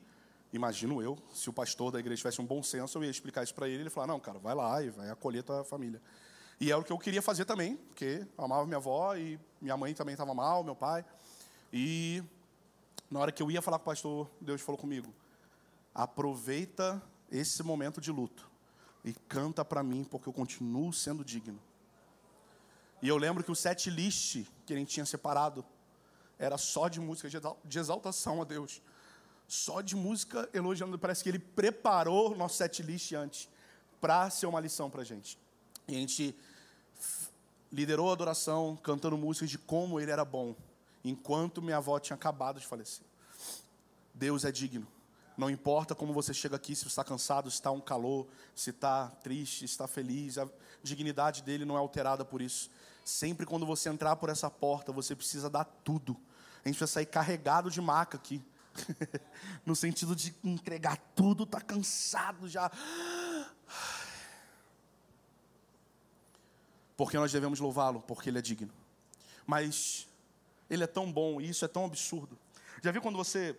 imagino 0.54 1.02
eu, 1.02 1.18
se 1.34 1.50
o 1.50 1.54
pastor 1.54 1.92
da 1.92 2.00
igreja 2.00 2.20
tivesse 2.20 2.42
um 2.42 2.46
bom 2.46 2.64
senso, 2.64 2.98
eu 2.98 3.04
ia 3.04 3.10
explicar 3.10 3.44
isso 3.44 3.54
para 3.54 3.68
ele. 3.68 3.84
Ele 3.84 3.90
falou: 3.90 4.08
Não, 4.08 4.20
cara, 4.20 4.40
vai 4.40 4.56
lá 4.56 4.82
e 4.82 4.90
vai 4.90 5.10
acolher 5.10 5.44
tua 5.44 5.64
família. 5.64 6.02
E 6.60 6.72
é 6.72 6.78
o 6.78 6.84
que 6.84 6.92
eu 6.92 6.98
queria 6.98 7.22
fazer 7.22 7.44
também, 7.44 7.76
porque 7.76 8.26
eu 8.38 8.46
amava 8.46 8.66
minha 8.66 8.78
avó 8.78 9.14
e 9.16 9.38
minha 9.66 9.76
mãe 9.76 9.96
também 9.96 10.14
estava 10.14 10.32
mal, 10.34 10.64
meu 10.64 10.76
pai. 10.76 11.04
E 11.74 12.24
na 13.10 13.20
hora 13.20 13.32
que 13.32 13.42
eu 13.42 13.50
ia 13.50 13.64
falar 13.64 13.80
com 13.80 13.84
o 13.84 13.86
pastor, 13.86 14.30
Deus 14.40 14.62
falou 14.62 14.78
comigo: 14.78 15.12
aproveita 15.94 17.02
esse 17.32 17.64
momento 17.64 18.00
de 18.00 18.12
luto 18.12 18.48
e 19.04 19.12
canta 19.28 19.66
para 19.66 19.82
mim, 19.82 20.04
porque 20.04 20.30
eu 20.30 20.34
continuo 20.34 20.94
sendo 20.94 21.26
digno. 21.26 21.60
E 23.02 23.08
eu 23.08 23.18
lembro 23.18 23.44
que 23.44 23.52
o 23.52 23.56
set 23.56 23.90
list 23.90 24.46
que 24.68 24.76
gente 24.76 24.94
tinha 24.94 25.06
separado 25.06 25.66
era 26.38 26.58
só 26.60 26.88
de 26.88 27.00
música 27.00 27.28
de 27.64 27.80
exaltação 27.80 28.42
a 28.42 28.46
Deus. 28.46 28.82
Só 29.48 29.82
de 29.82 29.96
música 29.96 30.48
elogiando. 30.54 30.98
Parece 31.00 31.24
que 31.24 31.30
ele 31.30 31.40
preparou 31.40 32.34
o 32.34 32.38
nosso 32.38 32.58
set 32.58 32.84
list 32.84 33.14
antes 33.14 33.50
para 34.00 34.30
ser 34.30 34.46
uma 34.46 34.60
lição 34.60 34.92
para 34.92 35.04
gente. 35.04 35.40
E 35.88 35.96
a 35.96 36.00
gente 36.00 36.36
liderou 37.76 38.10
a 38.10 38.14
adoração 38.14 38.80
cantando 38.82 39.18
músicas 39.18 39.50
de 39.50 39.58
como 39.58 40.00
ele 40.00 40.10
era 40.10 40.24
bom, 40.24 40.56
enquanto 41.04 41.62
minha 41.62 41.76
avó 41.76 42.00
tinha 42.00 42.16
acabado 42.16 42.58
de 42.58 42.66
falecer. 42.66 43.06
Deus 44.14 44.46
é 44.46 44.52
digno. 44.52 44.88
Não 45.38 45.50
importa 45.50 45.94
como 45.94 46.14
você 46.14 46.34
chega 46.34 46.56
aqui, 46.56 46.74
se 46.74 46.88
está 46.88 47.04
cansado, 47.04 47.52
se 47.52 47.58
está 47.58 47.70
um 47.72 47.82
calor, 47.82 48.26
se 48.56 48.70
está 48.70 49.10
triste, 49.22 49.60
se 49.60 49.66
está 49.66 49.88
feliz, 49.90 50.38
a 50.38 50.48
dignidade 50.82 51.44
dele 51.44 51.66
não 51.66 51.76
é 51.76 51.80
alterada 51.80 52.24
por 52.24 52.42
isso. 52.42 52.70
Sempre 53.04 53.46
quando 53.46 53.66
você 53.66 53.90
entrar 53.90 54.16
por 54.16 54.30
essa 54.30 54.50
porta, 54.50 54.94
você 54.94 55.14
precisa 55.14 55.50
dar 55.50 55.66
tudo. 55.66 56.16
A 56.64 56.70
gente 56.70 56.78
precisa 56.78 56.88
sair 56.88 57.06
carregado 57.06 57.70
de 57.70 57.82
maca 57.82 58.16
aqui. 58.16 58.42
no 59.66 59.76
sentido 59.76 60.16
de 60.16 60.34
entregar 60.42 60.98
tudo, 61.14 61.46
tá 61.46 61.60
cansado 61.60 62.48
já. 62.48 62.72
Porque 66.98 67.18
nós 67.18 67.32
devemos 67.32 67.60
louvá-lo, 67.60 68.02
porque 68.02 68.30
ele 68.30 68.40
é 68.40 68.42
digno. 68.42 68.74
Mas 69.46 70.08
ele 70.70 70.84
é 70.84 70.88
tão 70.88 71.12
bom 71.12 71.40
e 71.42 71.50
isso 71.50 71.66
é 71.66 71.68
tão 71.68 71.86
absurdo. 71.86 72.38
Já 72.82 72.92
viu 72.92 73.02
quando 73.02 73.18
você 73.18 73.58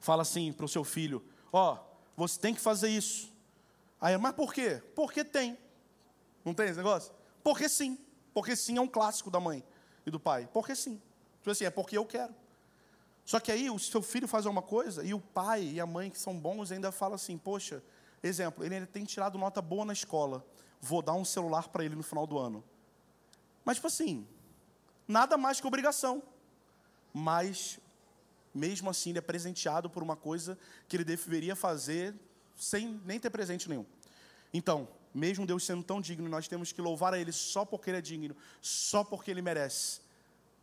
fala 0.00 0.22
assim 0.22 0.52
para 0.52 0.66
o 0.66 0.68
seu 0.68 0.84
filho: 0.84 1.24
Ó, 1.52 1.74
oh, 1.74 1.78
você 2.16 2.38
tem 2.38 2.54
que 2.54 2.60
fazer 2.60 2.88
isso. 2.88 3.32
Aí, 4.00 4.16
mas 4.16 4.34
por 4.34 4.52
quê? 4.52 4.82
Porque 4.94 5.24
tem. 5.24 5.58
Não 6.44 6.54
tem 6.54 6.66
esse 6.66 6.76
negócio? 6.76 7.12
Porque 7.42 7.68
sim. 7.68 7.98
Porque 8.32 8.54
sim 8.54 8.76
é 8.76 8.80
um 8.80 8.88
clássico 8.88 9.30
da 9.30 9.40
mãe 9.40 9.64
e 10.04 10.10
do 10.10 10.20
pai. 10.20 10.48
Porque 10.52 10.76
sim. 10.76 11.00
Tipo 11.38 11.50
assim, 11.50 11.64
é 11.64 11.70
porque 11.70 11.96
eu 11.96 12.04
quero. 12.04 12.34
Só 13.24 13.40
que 13.40 13.50
aí 13.50 13.68
o 13.68 13.78
seu 13.78 14.02
filho 14.02 14.28
faz 14.28 14.46
alguma 14.46 14.62
coisa 14.62 15.04
e 15.04 15.12
o 15.12 15.20
pai 15.20 15.64
e 15.64 15.80
a 15.80 15.86
mãe, 15.86 16.10
que 16.10 16.18
são 16.18 16.38
bons, 16.38 16.70
ainda 16.70 16.92
falam 16.92 17.16
assim: 17.16 17.36
Poxa, 17.36 17.82
exemplo, 18.22 18.64
ele 18.64 18.86
tem 18.86 19.04
tirado 19.04 19.36
nota 19.38 19.60
boa 19.60 19.84
na 19.84 19.92
escola. 19.92 20.44
Vou 20.88 21.02
dar 21.02 21.14
um 21.14 21.24
celular 21.24 21.68
para 21.68 21.84
ele 21.84 21.96
no 21.96 22.02
final 22.02 22.26
do 22.26 22.38
ano. 22.38 22.62
Mas, 23.64 23.76
tipo 23.78 23.88
assim, 23.88 24.26
nada 25.08 25.36
mais 25.36 25.60
que 25.60 25.66
obrigação. 25.66 26.22
Mas, 27.12 27.80
mesmo 28.54 28.88
assim, 28.88 29.10
ele 29.10 29.18
é 29.18 29.22
presenteado 29.32 29.90
por 29.90 30.02
uma 30.02 30.16
coisa 30.16 30.56
que 30.88 30.96
ele 30.96 31.04
deveria 31.04 31.56
fazer 31.56 32.14
sem 32.54 33.00
nem 33.04 33.18
ter 33.18 33.30
presente 33.30 33.68
nenhum. 33.68 33.84
Então, 34.52 34.88
mesmo 35.12 35.46
Deus 35.46 35.64
sendo 35.64 35.82
tão 35.82 36.00
digno, 36.00 36.28
nós 36.28 36.46
temos 36.46 36.72
que 36.72 36.80
louvar 36.80 37.12
a 37.14 37.18
Ele 37.18 37.32
só 37.32 37.64
porque 37.64 37.90
Ele 37.90 37.98
é 37.98 38.02
digno, 38.02 38.36
só 38.60 39.02
porque 39.02 39.30
Ele 39.30 39.42
merece. 39.42 40.00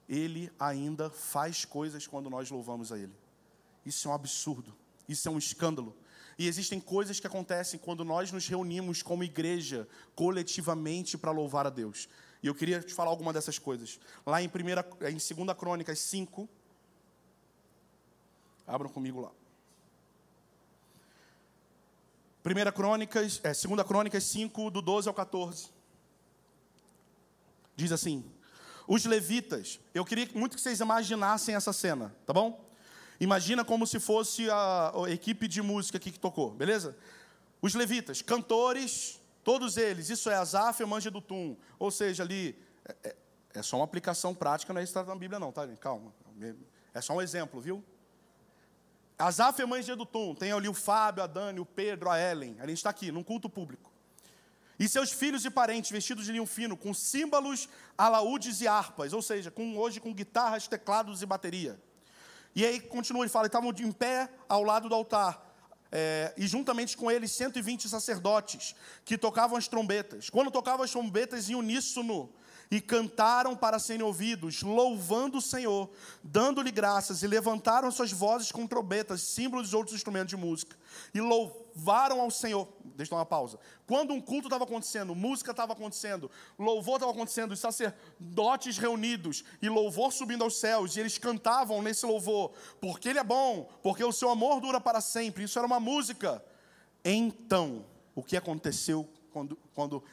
Ele 0.07 0.51
ainda 0.59 1.09
faz 1.09 1.65
coisas 1.65 2.07
quando 2.07 2.29
nós 2.29 2.49
louvamos 2.49 2.91
a 2.91 2.97
Ele. 2.97 3.13
Isso 3.85 4.07
é 4.07 4.11
um 4.11 4.13
absurdo, 4.13 4.73
isso 5.07 5.27
é 5.27 5.31
um 5.31 5.37
escândalo. 5.37 5.95
E 6.37 6.47
existem 6.47 6.79
coisas 6.79 7.19
que 7.19 7.27
acontecem 7.27 7.79
quando 7.79 8.03
nós 8.03 8.31
nos 8.31 8.47
reunimos 8.47 9.01
como 9.01 9.23
igreja, 9.23 9.87
coletivamente, 10.15 11.17
para 11.17 11.31
louvar 11.31 11.67
a 11.67 11.69
Deus. 11.69 12.09
E 12.41 12.47
eu 12.47 12.55
queria 12.55 12.81
te 12.81 12.93
falar 12.93 13.09
alguma 13.09 13.31
dessas 13.31 13.59
coisas. 13.59 13.99
Lá 14.25 14.41
em, 14.41 14.49
primeira, 14.49 14.85
em 15.01 15.17
2 15.17 15.57
Crônicas 15.57 15.99
5, 15.99 16.49
abram 18.67 18.89
comigo 18.89 19.21
lá. 19.21 19.31
Primeira 22.41 22.73
Crônicas, 22.73 23.39
é, 23.43 23.53
segunda 23.53 23.85
Crônicas 23.85 24.25
5, 24.25 24.69
do 24.69 24.81
12 24.81 25.07
ao 25.07 25.13
14. 25.13 25.69
Diz 27.75 27.91
assim: 27.93 28.25
Os 28.85 29.05
levitas, 29.05 29.79
eu 29.93 30.03
queria 30.03 30.27
muito 30.35 30.57
que 30.57 30.61
vocês 30.61 30.81
imaginassem 30.81 31.55
essa 31.55 31.71
cena, 31.71 32.13
tá 32.25 32.33
bom? 32.33 32.72
Imagina 33.19 33.63
como 33.63 33.85
se 33.85 33.99
fosse 33.99 34.49
a, 34.49 34.91
a 35.05 35.09
equipe 35.11 35.47
de 35.47 35.61
música 35.61 35.97
aqui 35.97 36.11
que 36.11 36.19
tocou, 36.19 36.51
beleza? 36.51 36.97
Os 37.61 37.75
levitas, 37.75 38.21
cantores, 38.21 39.21
todos 39.43 39.77
eles, 39.77 40.09
isso 40.09 40.29
é 40.29 40.35
Asaf 40.35 40.81
e 40.81 40.85
Manja 40.85 41.09
do 41.09 41.21
Tum, 41.21 41.55
ou 41.79 41.91
seja, 41.91 42.23
ali, 42.23 42.57
é, 42.85 42.95
é, 43.09 43.15
é 43.55 43.61
só 43.61 43.77
uma 43.77 43.85
aplicação 43.85 44.33
prática, 44.33 44.73
não 44.73 44.81
é 44.81 44.83
isso 44.83 45.01
na 45.03 45.15
Bíblia, 45.15 45.39
não, 45.39 45.51
tá? 45.51 45.67
Calma, 45.79 46.13
é 46.93 47.01
só 47.01 47.13
um 47.13 47.21
exemplo, 47.21 47.61
viu? 47.61 47.83
Asaf 49.17 49.61
é 49.61 49.65
mãe 49.65 49.81
de 49.81 49.91
Edutum, 49.91 50.35
tem 50.35 50.51
ali 50.51 50.67
o 50.67 50.73
Fábio, 50.73 51.23
a 51.23 51.27
Dani, 51.27 51.59
o 51.59 51.65
Pedro, 51.65 52.09
a 52.09 52.19
Ellen. 52.19 52.57
A 52.59 52.67
gente 52.67 52.77
está 52.77 52.89
aqui, 52.89 53.11
num 53.11 53.23
culto 53.23 53.49
público. 53.49 53.91
E 54.79 54.89
seus 54.89 55.11
filhos 55.11 55.45
e 55.45 55.49
parentes 55.49 55.91
vestidos 55.91 56.25
de 56.25 56.31
linho 56.31 56.45
fino, 56.45 56.75
com 56.75 56.93
símbolos, 56.93 57.69
alaúdes 57.97 58.59
e 58.59 58.67
harpas, 58.67 59.13
ou 59.13 59.21
seja, 59.21 59.51
com, 59.51 59.77
hoje 59.77 59.99
com 59.99 60.13
guitarras, 60.13 60.67
teclados 60.67 61.21
e 61.21 61.25
bateria. 61.25 61.79
E 62.55 62.65
aí 62.65 62.79
continua, 62.79 63.23
ele 63.23 63.29
fala, 63.29 63.47
estavam 63.47 63.71
em 63.79 63.91
pé 63.91 64.29
ao 64.47 64.63
lado 64.63 64.87
do 64.87 64.95
altar, 64.95 65.51
é, 65.91 66.33
e 66.37 66.47
juntamente 66.47 66.97
com 66.97 67.09
eles 67.09 67.31
120 67.31 67.87
sacerdotes, 67.87 68.75
que 69.05 69.17
tocavam 69.17 69.57
as 69.57 69.67
trombetas. 69.67 70.29
Quando 70.29 70.51
tocavam 70.51 70.83
as 70.83 70.91
trombetas 70.91 71.49
em 71.49 71.55
uníssono, 71.55 72.29
e 72.71 72.81
cantaram 72.81 73.55
para 73.55 73.77
serem 73.77 74.01
ouvidos, 74.01 74.63
louvando 74.63 75.37
o 75.37 75.41
Senhor, 75.41 75.91
dando-lhe 76.23 76.71
graças, 76.71 77.21
e 77.21 77.27
levantaram 77.27 77.91
suas 77.91 78.11
vozes 78.11 78.51
com 78.51 78.65
trombetas, 78.65 79.21
símbolos 79.21 79.71
e 79.71 79.75
outros 79.75 79.95
instrumentos 79.95 80.29
de 80.29 80.37
música, 80.37 80.75
e 81.13 81.21
louvaram 81.21 81.62
ao 82.19 82.31
Senhor. 82.31 82.67
Deixa 82.95 83.11
eu 83.11 83.15
dar 83.15 83.19
uma 83.21 83.25
pausa. 83.25 83.59
Quando 83.87 84.13
um 84.13 84.21
culto 84.21 84.47
estava 84.47 84.63
acontecendo, 84.63 85.15
música 85.15 85.51
estava 85.51 85.73
acontecendo, 85.73 86.29
louvor 86.57 86.95
estava 86.95 87.11
acontecendo, 87.11 87.51
os 87.51 87.59
sacerdotes 87.59 88.77
reunidos, 88.77 89.43
e 89.61 89.69
louvor 89.69 90.11
subindo 90.13 90.43
aos 90.43 90.57
céus, 90.57 90.95
e 90.95 90.99
eles 90.99 91.17
cantavam 91.17 91.81
nesse 91.81 92.05
louvor, 92.05 92.51
porque 92.79 93.09
Ele 93.09 93.19
é 93.19 93.23
bom, 93.23 93.69
porque 93.81 94.03
o 94.03 94.11
seu 94.11 94.29
amor 94.29 94.61
dura 94.61 94.79
para 94.79 95.01
sempre. 95.01 95.43
Isso 95.43 95.57
era 95.57 95.65
uma 95.65 95.79
música. 95.79 96.43
Então, 97.03 97.85
o 98.15 98.23
que 98.23 98.37
aconteceu 98.37 99.09
quando, 99.31 99.57
quando 99.73 100.03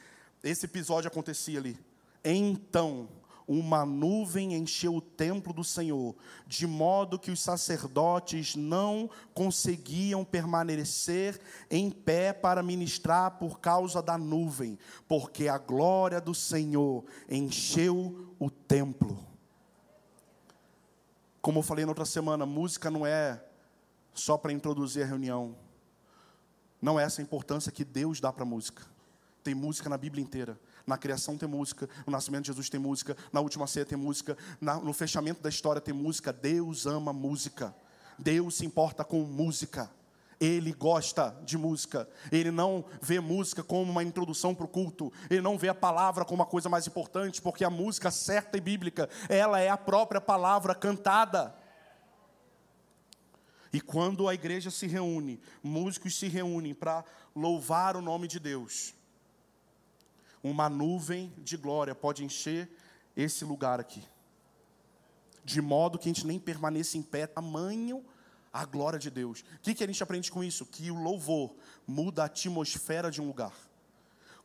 esse 0.43 0.65
episódio 0.65 1.07
acontecia 1.07 1.59
ali? 1.59 1.77
Então 2.23 3.07
uma 3.47 3.85
nuvem 3.85 4.53
encheu 4.53 4.95
o 4.95 5.01
templo 5.01 5.53
do 5.53 5.63
Senhor, 5.63 6.15
de 6.47 6.65
modo 6.65 7.19
que 7.19 7.31
os 7.31 7.39
sacerdotes 7.39 8.55
não 8.55 9.09
conseguiam 9.33 10.23
permanecer 10.23 11.39
em 11.69 11.89
pé 11.89 12.33
para 12.33 12.63
ministrar 12.63 13.37
por 13.37 13.59
causa 13.59 14.01
da 14.01 14.17
nuvem, 14.17 14.77
porque 15.07 15.47
a 15.47 15.57
glória 15.57 16.21
do 16.21 16.33
Senhor 16.33 17.03
encheu 17.29 18.33
o 18.39 18.49
templo. 18.49 19.31
Como 21.41 21.59
eu 21.59 21.63
falei 21.63 21.85
na 21.85 21.91
outra 21.91 22.05
semana, 22.05 22.45
música 22.45 22.91
não 22.91 23.05
é 23.05 23.43
só 24.13 24.37
para 24.37 24.53
introduzir 24.53 25.03
a 25.03 25.07
reunião. 25.07 25.55
Não 26.81 26.99
é 26.99 27.03
essa 27.03 27.21
a 27.21 27.23
importância 27.23 27.71
que 27.71 27.83
Deus 27.83 28.19
dá 28.19 28.31
para 28.31 28.43
a 28.43 28.45
música. 28.45 28.83
Tem 29.43 29.55
música 29.55 29.89
na 29.89 29.97
Bíblia 29.97 30.23
inteira. 30.23 30.59
Na 30.85 30.97
criação 30.97 31.37
tem 31.37 31.47
música, 31.47 31.89
no 32.05 32.11
nascimento 32.11 32.43
de 32.43 32.47
Jesus 32.47 32.69
tem 32.69 32.79
música, 32.79 33.15
na 33.31 33.39
última 33.39 33.67
ceia 33.67 33.85
tem 33.85 33.97
música, 33.97 34.37
na, 34.59 34.75
no 34.75 34.93
fechamento 34.93 35.41
da 35.41 35.49
história 35.49 35.81
tem 35.81 35.93
música. 35.93 36.33
Deus 36.33 36.85
ama 36.85 37.13
música. 37.13 37.75
Deus 38.17 38.55
se 38.55 38.65
importa 38.65 39.03
com 39.03 39.21
música. 39.21 39.89
Ele 40.39 40.73
gosta 40.73 41.35
de 41.45 41.55
música. 41.55 42.09
Ele 42.31 42.49
não 42.49 42.83
vê 42.99 43.19
música 43.19 43.61
como 43.61 43.91
uma 43.91 44.03
introdução 44.03 44.55
para 44.55 44.65
o 44.65 44.67
culto. 44.67 45.13
Ele 45.29 45.41
não 45.41 45.57
vê 45.57 45.69
a 45.69 45.75
palavra 45.75 46.25
como 46.25 46.41
uma 46.41 46.49
coisa 46.49 46.67
mais 46.67 46.87
importante, 46.87 47.41
porque 47.41 47.63
a 47.63 47.69
música 47.69 48.09
certa 48.09 48.57
e 48.57 48.61
bíblica, 48.61 49.07
ela 49.29 49.59
é 49.59 49.69
a 49.69 49.77
própria 49.77 50.19
palavra 50.19 50.73
cantada. 50.73 51.55
E 53.73 53.79
quando 53.79 54.27
a 54.27 54.33
igreja 54.33 54.69
se 54.69 54.87
reúne, 54.87 55.39
músicos 55.63 56.17
se 56.17 56.27
reúnem 56.27 56.73
para 56.73 57.05
louvar 57.35 57.95
o 57.95 58.01
nome 58.01 58.27
de 58.27 58.39
Deus, 58.39 58.93
uma 60.43 60.69
nuvem 60.69 61.33
de 61.37 61.57
glória 61.57 61.93
pode 61.93 62.23
encher 62.23 62.69
esse 63.15 63.45
lugar 63.45 63.79
aqui. 63.79 64.03
De 65.43 65.61
modo 65.61 65.97
que 65.97 66.07
a 66.09 66.13
gente 66.13 66.25
nem 66.25 66.39
permaneça 66.39 66.97
em 66.97 67.01
pé, 67.01 67.27
tamanho 67.27 68.03
a 68.53 68.65
glória 68.65 68.99
de 68.99 69.09
Deus. 69.09 69.41
O 69.41 69.59
que, 69.61 69.73
que 69.73 69.83
a 69.83 69.87
gente 69.87 70.01
aprende 70.03 70.31
com 70.31 70.43
isso? 70.43 70.65
Que 70.65 70.91
o 70.91 71.01
louvor 71.01 71.55
muda 71.87 72.23
a 72.23 72.25
atmosfera 72.25 73.09
de 73.09 73.21
um 73.21 73.27
lugar. 73.27 73.53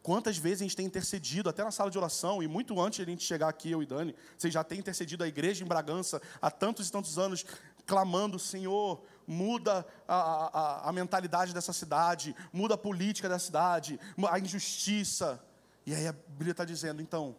Quantas 0.03 0.39
vezes 0.39 0.61
a 0.61 0.65
gente 0.65 0.77
tem 0.77 0.87
intercedido, 0.87 1.49
até 1.49 1.65
na 1.65 1.73
sala 1.73 1.91
de 1.91 1.99
oração, 1.99 2.41
e 2.41 2.47
muito 2.47 2.81
antes 2.81 2.99
de 2.99 3.03
a 3.03 3.07
gente 3.07 3.25
chegar 3.25 3.49
aqui, 3.49 3.73
eu 3.73 3.83
e 3.83 3.87
Dani, 3.87 4.15
vocês 4.39 4.55
já 4.55 4.63
têm 4.63 4.79
intercedido 4.79 5.25
a 5.25 5.27
igreja 5.27 5.65
em 5.65 5.67
Bragança 5.67 6.23
há 6.41 6.49
tantos 6.49 6.89
e 6.89 6.93
tantos 6.93 7.19
anos, 7.19 7.45
clamando, 7.85 8.39
Senhor, 8.39 9.03
muda 9.27 9.85
a, 10.07 10.17
a, 10.17 10.89
a 10.89 10.93
mentalidade 10.93 11.53
dessa 11.53 11.73
cidade, 11.73 12.37
muda 12.53 12.75
a 12.75 12.79
política 12.79 13.29
da 13.29 13.39
cidade, 13.39 13.99
a 14.31 14.39
injustiça. 14.39 15.45
E 15.87 15.95
aí 15.95 16.09
a 16.09 16.13
Bíblia 16.13 16.51
está 16.51 16.65
dizendo, 16.65 17.01
então, 17.01 17.37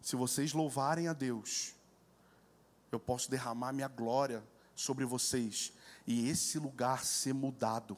se 0.00 0.16
vocês 0.16 0.52
louvarem 0.52 1.06
a 1.06 1.12
Deus, 1.12 1.72
eu 2.90 2.98
posso 2.98 3.30
derramar 3.30 3.72
minha 3.72 3.86
glória 3.88 4.42
sobre 4.74 5.04
vocês 5.04 5.72
e 6.04 6.28
esse 6.28 6.58
lugar 6.58 7.04
ser 7.04 7.32
mudado. 7.32 7.96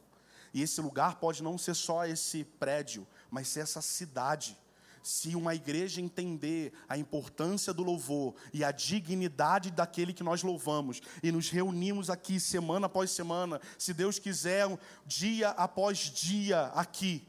E 0.53 0.63
esse 0.63 0.81
lugar 0.81 1.17
pode 1.17 1.43
não 1.43 1.57
ser 1.57 1.75
só 1.75 2.07
esse 2.07 2.45
prédio, 2.45 3.07
mas 3.31 3.49
ser 3.49 3.61
essa 3.61 3.81
cidade. 3.81 4.57
Se 5.03 5.37
uma 5.37 5.55
igreja 5.55 6.01
entender 6.01 6.73
a 6.89 6.99
importância 6.99 7.73
do 7.73 7.83
louvor 7.83 8.35
e 8.53 8.65
a 8.65 8.73
dignidade 8.73 9.71
daquele 9.71 10.13
que 10.13 10.25
nós 10.25 10.43
louvamos, 10.43 11.01
e 11.23 11.31
nos 11.31 11.49
reunimos 11.49 12.11
aqui 12.11 12.41
semana 12.41 12.87
após 12.87 13.11
semana, 13.11 13.61
se 13.79 13.95
Deus 13.95 14.19
quiser, 14.19 14.67
dia 15.07 15.51
após 15.51 15.99
dia 15.99 16.67
aqui, 16.75 17.27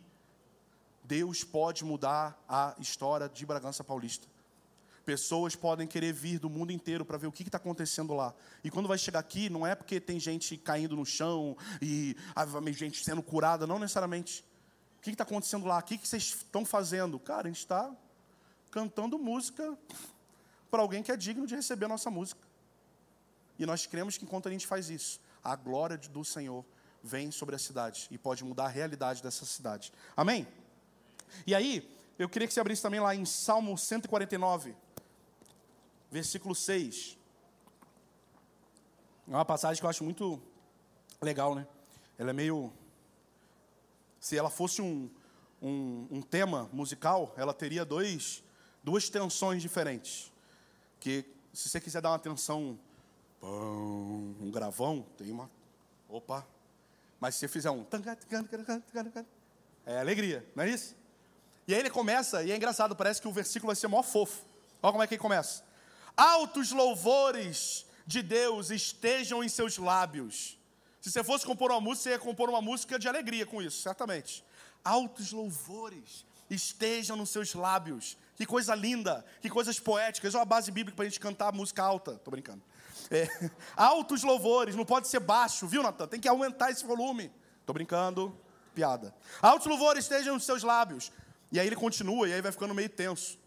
Deus 1.08 1.42
pode 1.42 1.86
mudar 1.86 2.38
a 2.50 2.76
história 2.80 3.30
de 3.30 3.46
Bragança 3.46 3.82
Paulista. 3.82 4.28
Pessoas 5.06 5.56
podem 5.56 5.88
querer 5.88 6.12
vir 6.12 6.38
do 6.38 6.50
mundo 6.50 6.74
inteiro 6.74 7.06
para 7.06 7.18
ver 7.18 7.28
o 7.28 7.32
que 7.32 7.44
está 7.44 7.58
acontecendo 7.58 8.14
lá. 8.14 8.34
E 8.62 8.70
quando 8.70 8.90
vai 8.90 8.98
chegar 8.98 9.20
aqui, 9.20 9.50
não 9.50 9.66
é 9.66 9.74
porque 9.74 10.02
tem 10.02 10.20
gente 10.20 10.58
caindo 10.58 10.98
no 10.98 11.06
chão 11.06 11.56
e 11.82 12.14
ah, 12.36 12.46
gente 12.74 13.02
sendo 13.06 13.24
curada, 13.24 13.66
não 13.66 13.80
necessariamente. 13.80 14.44
O 15.00 15.02
que 15.02 15.12
está 15.12 15.24
acontecendo 15.24 15.66
lá? 15.66 15.78
O 15.78 15.84
que, 15.84 15.98
que 15.98 16.06
vocês 16.06 16.24
estão 16.24 16.66
fazendo? 16.66 17.18
Cara, 17.18 17.44
a 17.44 17.48
gente 17.48 17.60
está 17.60 17.90
cantando 18.70 19.18
música 19.18 19.78
para 20.70 20.82
alguém 20.82 21.02
que 21.02 21.12
é 21.12 21.16
digno 21.16 21.48
de 21.48 21.56
receber 21.56 21.86
a 21.86 21.90
nossa 21.90 22.12
música. 22.12 22.46
E 23.58 23.66
nós 23.66 23.86
cremos 23.86 24.18
que 24.18 24.26
enquanto 24.26 24.50
a 24.50 24.52
gente 24.52 24.68
faz 24.68 24.90
isso, 24.90 25.22
a 25.42 25.56
glória 25.56 25.98
do 25.98 26.26
Senhor 26.26 26.66
vem 27.02 27.32
sobre 27.32 27.56
a 27.56 27.60
cidade 27.60 28.10
e 28.12 28.18
pode 28.18 28.44
mudar 28.44 28.66
a 28.66 28.68
realidade 28.68 29.24
dessa 29.24 29.46
cidade. 29.46 29.94
Amém? 30.18 30.46
E 31.46 31.54
aí, 31.54 31.90
eu 32.18 32.28
queria 32.28 32.48
que 32.48 32.54
você 32.54 32.60
abrisse 32.60 32.82
também 32.82 33.00
lá 33.00 33.16
em 33.16 33.26
Salmo 33.26 33.78
149 33.78 34.76
versículo 36.12 36.56
6. 36.56 37.18
É 39.28 39.32
uma 39.32 39.46
passagem 39.46 39.80
que 39.80 39.86
eu 39.86 39.90
acho 39.90 40.04
muito 40.04 40.42
legal, 41.22 41.54
né? 41.54 41.68
Ela 42.18 42.32
é 42.32 42.34
meio. 42.34 42.72
Se 44.20 44.38
ela 44.38 44.50
fosse 44.50 44.82
um, 44.82 45.10
um, 45.62 46.08
um 46.10 46.22
tema 46.22 46.70
musical, 46.72 47.34
ela 47.38 47.54
teria 47.54 47.86
dois, 47.86 48.44
duas 48.84 49.10
tensões 49.10 49.62
diferentes. 49.62 50.32
Que 51.00 51.26
se 51.54 51.70
você 51.70 51.80
quiser 51.80 52.02
dar 52.02 52.12
uma 52.12 52.20
tensão, 52.20 52.80
um 53.42 54.50
gravão, 54.52 55.06
tem 55.18 55.32
uma. 55.32 55.50
Opa! 56.10 56.48
Mas 57.20 57.36
se 57.36 57.42
você 57.42 57.48
fizer 57.48 57.70
um. 57.70 57.84
É 59.86 60.00
alegria, 60.00 60.46
não 60.56 60.64
é 60.64 60.70
isso? 60.70 60.96
E 61.68 61.74
aí 61.74 61.80
ele 61.80 61.90
começa, 61.90 62.44
e 62.44 62.52
é 62.52 62.56
engraçado, 62.56 62.96
parece 62.96 63.22
que 63.22 63.28
o 63.28 63.32
versículo 63.32 63.68
vai 63.68 63.76
ser 63.76 63.88
mó 63.88 64.02
fofo. 64.02 64.42
Olha 64.82 64.92
como 64.92 65.04
é 65.04 65.08
que 65.08 65.16
ele 65.16 65.22
começa 65.22 65.68
altos 66.18 66.72
louvores 66.72 67.86
de 68.06 68.24
Deus 68.24 68.72
estejam 68.72 69.44
em 69.44 69.50
seus 69.50 69.78
lábios. 69.78 70.58
Se 71.00 71.12
você 71.12 71.24
fosse 71.24 71.46
compor 71.46 71.72
uma 71.72 71.80
música, 71.80 72.04
você 72.04 72.10
ia 72.10 72.20
compor 72.20 72.50
uma 72.50 72.62
música 72.62 72.98
de 72.98 73.08
alegria 73.08 73.46
com 73.46 73.62
isso, 73.62 73.82
certamente. 73.82 74.44
Altos 74.84 75.32
louvores 75.32 76.26
estejam 76.50 77.16
nos 77.16 77.30
seus 77.30 77.54
lábios. 77.54 78.18
Que 78.36 78.46
coisa 78.46 78.74
linda, 78.74 79.24
que 79.42 79.50
coisas 79.50 79.80
poéticas. 79.80 80.34
É 80.34 80.38
uma 80.38 80.46
base 80.46 80.72
bíblica 80.72 80.96
para 80.96 81.06
a 81.06 81.08
gente 81.08 81.20
cantar 81.20 81.54
música 81.54 81.84
alta. 81.84 82.16
Tô 82.16 82.32
brincando. 82.32 82.64
É, 83.12 83.28
altos 83.76 84.24
louvores, 84.24 84.76
não 84.76 84.86
pode 84.86 85.08
ser 85.08 85.20
baixo, 85.20 85.68
viu, 85.68 85.84
Natan? 85.84 86.08
Tem 86.08 86.20
que 86.20 86.28
aumentar 86.28 86.72
esse 86.72 86.86
volume. 86.86 87.32
Tô 87.66 87.74
brincando, 87.74 88.36
piada. 88.74 89.14
Altos 89.42 89.68
louvores 89.68 90.06
estejam 90.06 90.34
nos 90.34 90.46
seus 90.46 90.64
lábios. 90.64 91.12
E 91.52 91.60
aí 91.60 91.68
ele 91.68 91.76
continua, 91.76 92.28
e 92.28 92.34
aí 92.34 92.42
vai 92.42 92.52
ficando 92.52 92.74
meio 92.74 92.90
tenso 92.90 93.38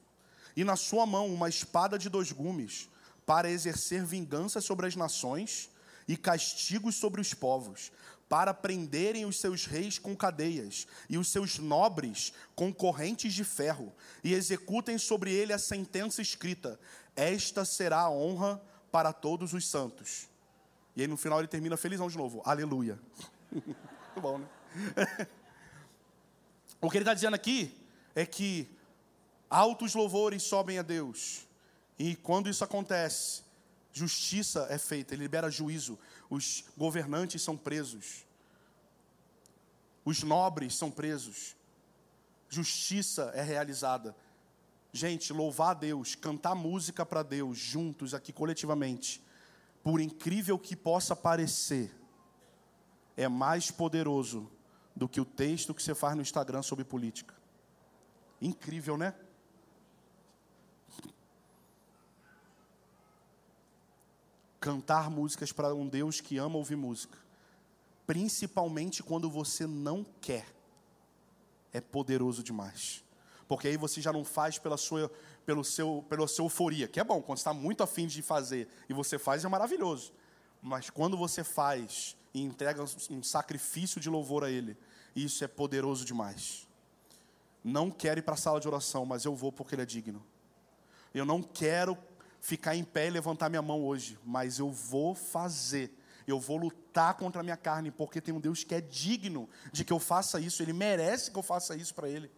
e 0.56 0.64
na 0.64 0.76
sua 0.76 1.06
mão 1.06 1.32
uma 1.32 1.48
espada 1.48 1.98
de 1.98 2.08
dois 2.08 2.32
gumes, 2.32 2.88
para 3.26 3.50
exercer 3.50 4.04
vingança 4.04 4.60
sobre 4.60 4.86
as 4.86 4.96
nações 4.96 5.70
e 6.08 6.16
castigos 6.16 6.96
sobre 6.96 7.20
os 7.20 7.32
povos, 7.32 7.92
para 8.28 8.52
prenderem 8.52 9.24
os 9.24 9.38
seus 9.40 9.66
reis 9.66 9.98
com 9.98 10.16
cadeias 10.16 10.86
e 11.08 11.16
os 11.16 11.28
seus 11.28 11.58
nobres 11.58 12.32
com 12.54 12.72
correntes 12.72 13.32
de 13.32 13.44
ferro, 13.44 13.92
e 14.24 14.34
executem 14.34 14.98
sobre 14.98 15.32
ele 15.32 15.52
a 15.52 15.58
sentença 15.58 16.20
escrita: 16.20 16.78
Esta 17.14 17.64
será 17.64 18.00
a 18.00 18.10
honra 18.10 18.60
para 18.90 19.12
todos 19.12 19.52
os 19.52 19.68
santos. 19.68 20.28
E 20.96 21.02
aí 21.02 21.06
no 21.06 21.16
final 21.16 21.38
ele 21.38 21.48
termina 21.48 21.76
felizão 21.76 22.08
de 22.08 22.18
novo. 22.18 22.42
Aleluia. 22.44 22.98
Muito 23.52 24.20
bom, 24.20 24.38
né? 24.38 24.48
o 26.80 26.90
que 26.90 26.96
ele 26.96 27.02
está 27.02 27.14
dizendo 27.14 27.34
aqui 27.34 27.79
é 28.14 28.26
que 28.26 28.68
altos 29.48 29.94
louvores 29.94 30.42
sobem 30.42 30.78
a 30.78 30.82
Deus. 30.82 31.46
E 31.98 32.16
quando 32.16 32.48
isso 32.48 32.64
acontece, 32.64 33.42
justiça 33.92 34.66
é 34.70 34.78
feita, 34.78 35.14
ele 35.14 35.22
libera 35.22 35.50
juízo. 35.50 35.98
Os 36.28 36.64
governantes 36.76 37.42
são 37.42 37.56
presos. 37.56 38.24
Os 40.04 40.22
nobres 40.22 40.76
são 40.76 40.90
presos. 40.90 41.56
Justiça 42.48 43.30
é 43.34 43.42
realizada. 43.42 44.16
Gente, 44.92 45.32
louvar 45.32 45.70
a 45.70 45.74
Deus, 45.74 46.14
cantar 46.14 46.54
música 46.54 47.06
para 47.06 47.22
Deus 47.22 47.58
juntos 47.58 48.12
aqui 48.12 48.32
coletivamente, 48.32 49.22
por 49.84 50.00
incrível 50.00 50.58
que 50.58 50.74
possa 50.74 51.14
parecer, 51.14 51.94
é 53.16 53.28
mais 53.28 53.70
poderoso 53.70 54.50
do 54.96 55.08
que 55.08 55.20
o 55.20 55.24
texto 55.24 55.74
que 55.74 55.82
você 55.82 55.94
faz 55.94 56.16
no 56.16 56.22
Instagram 56.22 56.62
sobre 56.62 56.84
política. 56.84 57.39
Incrível, 58.40 58.96
né? 58.96 59.14
cantar 64.60 65.10
músicas 65.10 65.50
para 65.50 65.74
um 65.74 65.88
Deus 65.88 66.20
que 66.20 66.36
ama 66.36 66.56
ouvir 66.56 66.76
música, 66.76 67.18
principalmente 68.06 69.02
quando 69.02 69.30
você 69.30 69.66
não 69.66 70.04
quer, 70.20 70.46
é 71.72 71.80
poderoso 71.80 72.42
demais. 72.42 73.02
Porque 73.48 73.66
aí 73.66 73.76
você 73.76 74.00
já 74.00 74.12
não 74.12 74.24
faz 74.24 74.58
pela 74.58 74.76
sua, 74.76 75.10
pelo 75.46 75.64
seu, 75.64 76.04
pela 76.08 76.28
sua 76.28 76.44
euforia, 76.44 76.86
que 76.86 77.00
é 77.00 77.04
bom, 77.04 77.22
quando 77.22 77.38
está 77.38 77.54
muito 77.54 77.82
afim 77.82 78.06
de 78.06 78.22
fazer 78.22 78.68
e 78.88 78.92
você 78.92 79.18
faz, 79.18 79.44
é 79.44 79.48
maravilhoso. 79.48 80.12
Mas 80.60 80.90
quando 80.90 81.16
você 81.16 81.42
faz 81.42 82.16
e 82.34 82.42
entrega 82.42 82.84
um 83.10 83.22
sacrifício 83.22 84.00
de 84.00 84.10
louvor 84.10 84.44
a 84.44 84.50
Ele, 84.50 84.76
isso 85.16 85.42
é 85.42 85.48
poderoso 85.48 86.04
demais. 86.04 86.68
Não 87.62 87.90
quero 87.90 88.20
ir 88.20 88.22
para 88.22 88.34
a 88.34 88.38
sala 88.38 88.60
de 88.60 88.68
oração, 88.68 89.04
mas 89.04 89.24
eu 89.24 89.34
vou 89.34 89.52
porque 89.52 89.74
Ele 89.74 89.82
é 89.82 89.86
digno. 89.86 90.24
Eu 91.12 91.24
não 91.24 91.42
quero 91.42 91.96
ficar 92.40 92.74
em 92.74 92.84
pé 92.84 93.08
e 93.08 93.10
levantar 93.10 93.48
minha 93.48 93.62
mão 93.62 93.84
hoje, 93.84 94.18
mas 94.24 94.58
eu 94.58 94.70
vou 94.70 95.14
fazer. 95.14 95.94
Eu 96.26 96.38
vou 96.38 96.56
lutar 96.56 97.14
contra 97.14 97.40
a 97.40 97.44
minha 97.44 97.56
carne, 97.56 97.90
porque 97.90 98.20
tem 98.20 98.32
um 98.32 98.40
Deus 98.40 98.64
que 98.64 98.74
é 98.74 98.80
digno 98.80 99.48
de 99.72 99.84
que 99.84 99.92
eu 99.92 99.98
faça 99.98 100.40
isso, 100.40 100.62
Ele 100.62 100.72
merece 100.72 101.30
que 101.30 101.38
eu 101.38 101.42
faça 101.42 101.76
isso 101.76 101.94
para 101.94 102.08
Ele. 102.08 102.30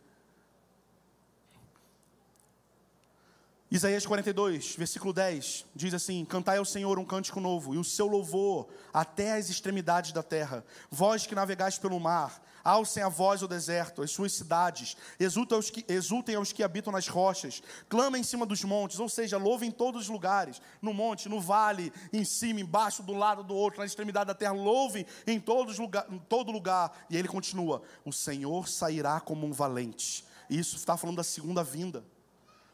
Isaías 3.72 4.04
42, 4.04 4.76
versículo 4.76 5.14
10, 5.14 5.64
diz 5.74 5.94
assim: 5.94 6.26
Cantai 6.26 6.58
ao 6.58 6.64
Senhor 6.64 6.98
um 6.98 7.06
cântico 7.06 7.40
novo, 7.40 7.74
e 7.74 7.78
o 7.78 7.84
seu 7.84 8.06
louvor 8.06 8.68
até 8.92 9.32
as 9.32 9.48
extremidades 9.48 10.12
da 10.12 10.22
terra. 10.22 10.62
Vós 10.90 11.26
que 11.26 11.34
navegais 11.34 11.78
pelo 11.78 11.98
mar, 11.98 12.42
alcem 12.64 13.02
a 13.02 13.08
voz 13.08 13.42
o 13.42 13.48
deserto, 13.48 14.02
as 14.02 14.10
suas 14.10 14.32
cidades, 14.32 14.96
exultem 15.18 15.56
aos, 15.56 15.70
que, 15.70 15.84
exultem 15.88 16.34
aos 16.34 16.52
que 16.52 16.62
habitam 16.62 16.92
nas 16.92 17.08
rochas, 17.08 17.62
clamem 17.88 18.20
em 18.20 18.24
cima 18.24 18.46
dos 18.46 18.62
montes, 18.64 18.98
ou 18.98 19.08
seja, 19.08 19.36
louvem 19.36 19.68
em 19.68 19.72
todos 19.72 20.02
os 20.02 20.08
lugares, 20.08 20.60
no 20.80 20.92
monte, 20.92 21.28
no 21.28 21.40
vale, 21.40 21.92
em 22.12 22.24
cima, 22.24 22.60
embaixo, 22.60 23.02
do 23.02 23.12
lado 23.12 23.42
do 23.42 23.54
outro, 23.54 23.80
na 23.80 23.86
extremidade 23.86 24.28
da 24.28 24.34
terra, 24.34 24.52
louvem 24.52 25.06
em, 25.26 25.40
todos 25.40 25.78
lugar, 25.78 26.06
em 26.10 26.18
todo 26.18 26.52
lugar. 26.52 26.92
E 27.10 27.16
ele 27.16 27.28
continua: 27.28 27.82
O 28.04 28.12
Senhor 28.12 28.68
sairá 28.68 29.20
como 29.20 29.46
um 29.46 29.52
valente. 29.52 30.24
Isso 30.48 30.76
está 30.76 30.96
falando 30.96 31.16
da 31.16 31.24
segunda 31.24 31.64
vinda. 31.64 32.04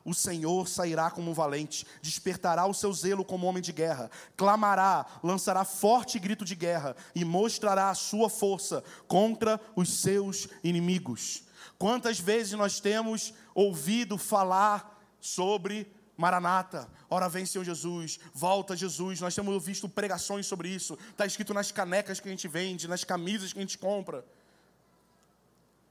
O 0.05 0.15
Senhor 0.15 0.69
sairá 0.69 1.11
como 1.11 1.31
um 1.31 1.35
valente, 1.35 1.87
despertará 2.01 2.67
o 2.67 2.75
seu 2.75 2.93
zelo 2.93 3.25
como 3.25 3.47
homem 3.47 3.63
de 3.63 3.73
guerra, 3.73 4.11
clamará, 4.37 5.05
lançará 5.23 5.65
forte 5.65 6.19
grito 6.19 6.45
de 6.45 6.55
guerra 6.55 6.97
e 7.15 7.25
mostrará 7.25 7.91
a 7.91 7.95
sua 7.95 8.31
força 8.31 8.83
contra 9.07 9.61
os 9.77 10.01
seus 10.01 10.49
inimigos. 10.65 11.43
Quantas 11.79 12.19
vezes 12.19 12.53
nós 12.53 12.81
temos 12.81 13.35
ouvido 13.55 14.17
falar 14.17 14.99
sobre 15.21 15.91
Maranata, 16.19 16.91
ora 17.09 17.29
vem 17.29 17.47
Senhor 17.47 17.63
Jesus, 17.63 18.19
volta 18.35 18.77
Jesus. 18.77 19.21
Nós 19.21 19.37
temos 19.37 19.65
visto 19.65 19.89
pregações 19.89 20.47
sobre 20.47 20.69
isso. 20.69 20.99
Está 21.11 21.25
escrito 21.25 21.55
nas 21.55 21.71
canecas 21.71 22.19
que 22.19 22.27
a 22.27 22.31
gente 22.31 22.49
vende, 22.49 22.89
nas 22.89 23.05
camisas 23.05 23.53
que 23.53 23.59
a 23.61 23.63
gente 23.63 23.79
compra. 23.79 24.25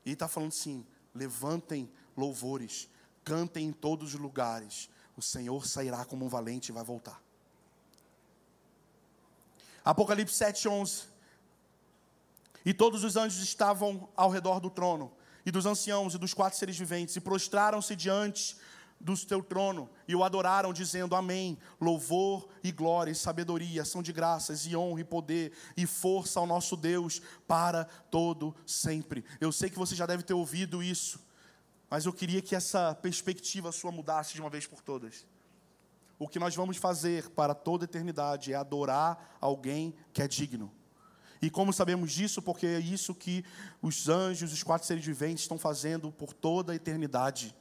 E 0.05 0.11
está 0.11 0.27
falando 0.27 0.49
assim: 0.49 0.85
levantem 1.15 1.89
louvores, 2.17 2.89
cantem 3.27 3.67
em 3.67 3.73
todos 3.73 4.13
os 4.13 4.19
lugares, 4.21 4.89
o 5.17 5.21
Senhor 5.21 5.67
sairá 5.67 6.05
como 6.05 6.25
um 6.25 6.29
valente 6.29 6.71
e 6.71 6.73
vai 6.73 6.81
voltar. 6.81 7.21
Apocalipse 9.83 10.33
7:11. 10.33 11.07
E 12.65 12.73
todos 12.73 13.03
os 13.03 13.17
anjos 13.17 13.43
estavam 13.43 14.07
ao 14.15 14.29
redor 14.29 14.61
do 14.61 14.69
trono, 14.69 15.11
e 15.45 15.51
dos 15.51 15.65
anciãos 15.65 16.13
e 16.13 16.17
dos 16.17 16.33
quatro 16.33 16.57
seres 16.57 16.77
viventes, 16.77 17.17
e 17.17 17.19
prostraram-se 17.19 17.97
diante 17.97 18.55
do 18.99 19.15
teu 19.17 19.43
trono 19.43 19.89
e 20.07 20.15
o 20.15 20.23
adoraram, 20.23 20.71
dizendo: 20.71 21.13
Amém. 21.13 21.57
Louvor 21.81 22.47
e 22.63 22.71
glória 22.71 23.11
e 23.11 23.15
sabedoria 23.15 23.83
são 23.83 24.01
de 24.01 24.13
graças 24.13 24.65
e 24.65 24.75
honra 24.75 25.01
e 25.01 25.03
poder 25.03 25.51
e 25.75 25.85
força 25.85 26.39
ao 26.39 26.47
nosso 26.47 26.77
Deus 26.77 27.21
para 27.45 27.83
todo 28.09 28.55
sempre. 28.65 29.25
Eu 29.41 29.51
sei 29.51 29.69
que 29.69 29.77
você 29.77 29.95
já 29.95 30.05
deve 30.05 30.23
ter 30.23 30.33
ouvido 30.33 30.81
isso, 30.81 31.19
mas 31.89 32.05
eu 32.05 32.13
queria 32.13 32.41
que 32.41 32.55
essa 32.55 32.93
perspectiva 32.95 33.71
sua 33.71 33.91
mudasse 33.91 34.33
de 34.33 34.41
uma 34.41 34.49
vez 34.49 34.67
por 34.67 34.81
todas. 34.81 35.25
O 36.19 36.27
que 36.27 36.39
nós 36.39 36.55
vamos 36.55 36.77
fazer 36.77 37.29
para 37.29 37.53
toda 37.53 37.83
a 37.83 37.85
eternidade 37.85 38.51
é 38.51 38.55
adorar 38.55 39.37
alguém 39.39 39.95
que 40.11 40.21
é 40.21 40.27
digno. 40.27 40.71
E 41.41 41.49
como 41.49 41.71
sabemos 41.71 42.11
disso? 42.11 42.41
Porque 42.41 42.65
é 42.65 42.79
isso 42.79 43.13
que 43.13 43.45
os 43.81 44.09
anjos, 44.09 44.51
os 44.51 44.63
quatro 44.63 44.87
seres 44.87 45.05
viventes 45.05 45.43
estão 45.43 45.57
fazendo 45.57 46.11
por 46.11 46.33
toda 46.33 46.73
a 46.73 46.75
eternidade. 46.75 47.55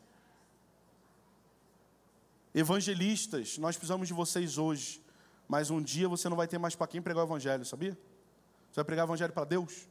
Evangelistas, 2.54 3.58
nós 3.58 3.76
precisamos 3.76 4.08
de 4.08 4.14
vocês 4.14 4.56
hoje, 4.56 5.02
mas 5.46 5.70
um 5.70 5.82
dia 5.82 6.08
você 6.08 6.26
não 6.28 6.36
vai 6.36 6.48
ter 6.48 6.58
mais 6.58 6.74
para 6.74 6.86
quem 6.86 7.02
pregar 7.02 7.24
o 7.24 7.26
evangelho, 7.26 7.66
sabia? 7.66 7.92
Você 7.92 8.76
vai 8.76 8.84
pregar 8.84 9.04
o 9.04 9.08
evangelho 9.08 9.32
para 9.34 9.44
Deus? 9.44 9.86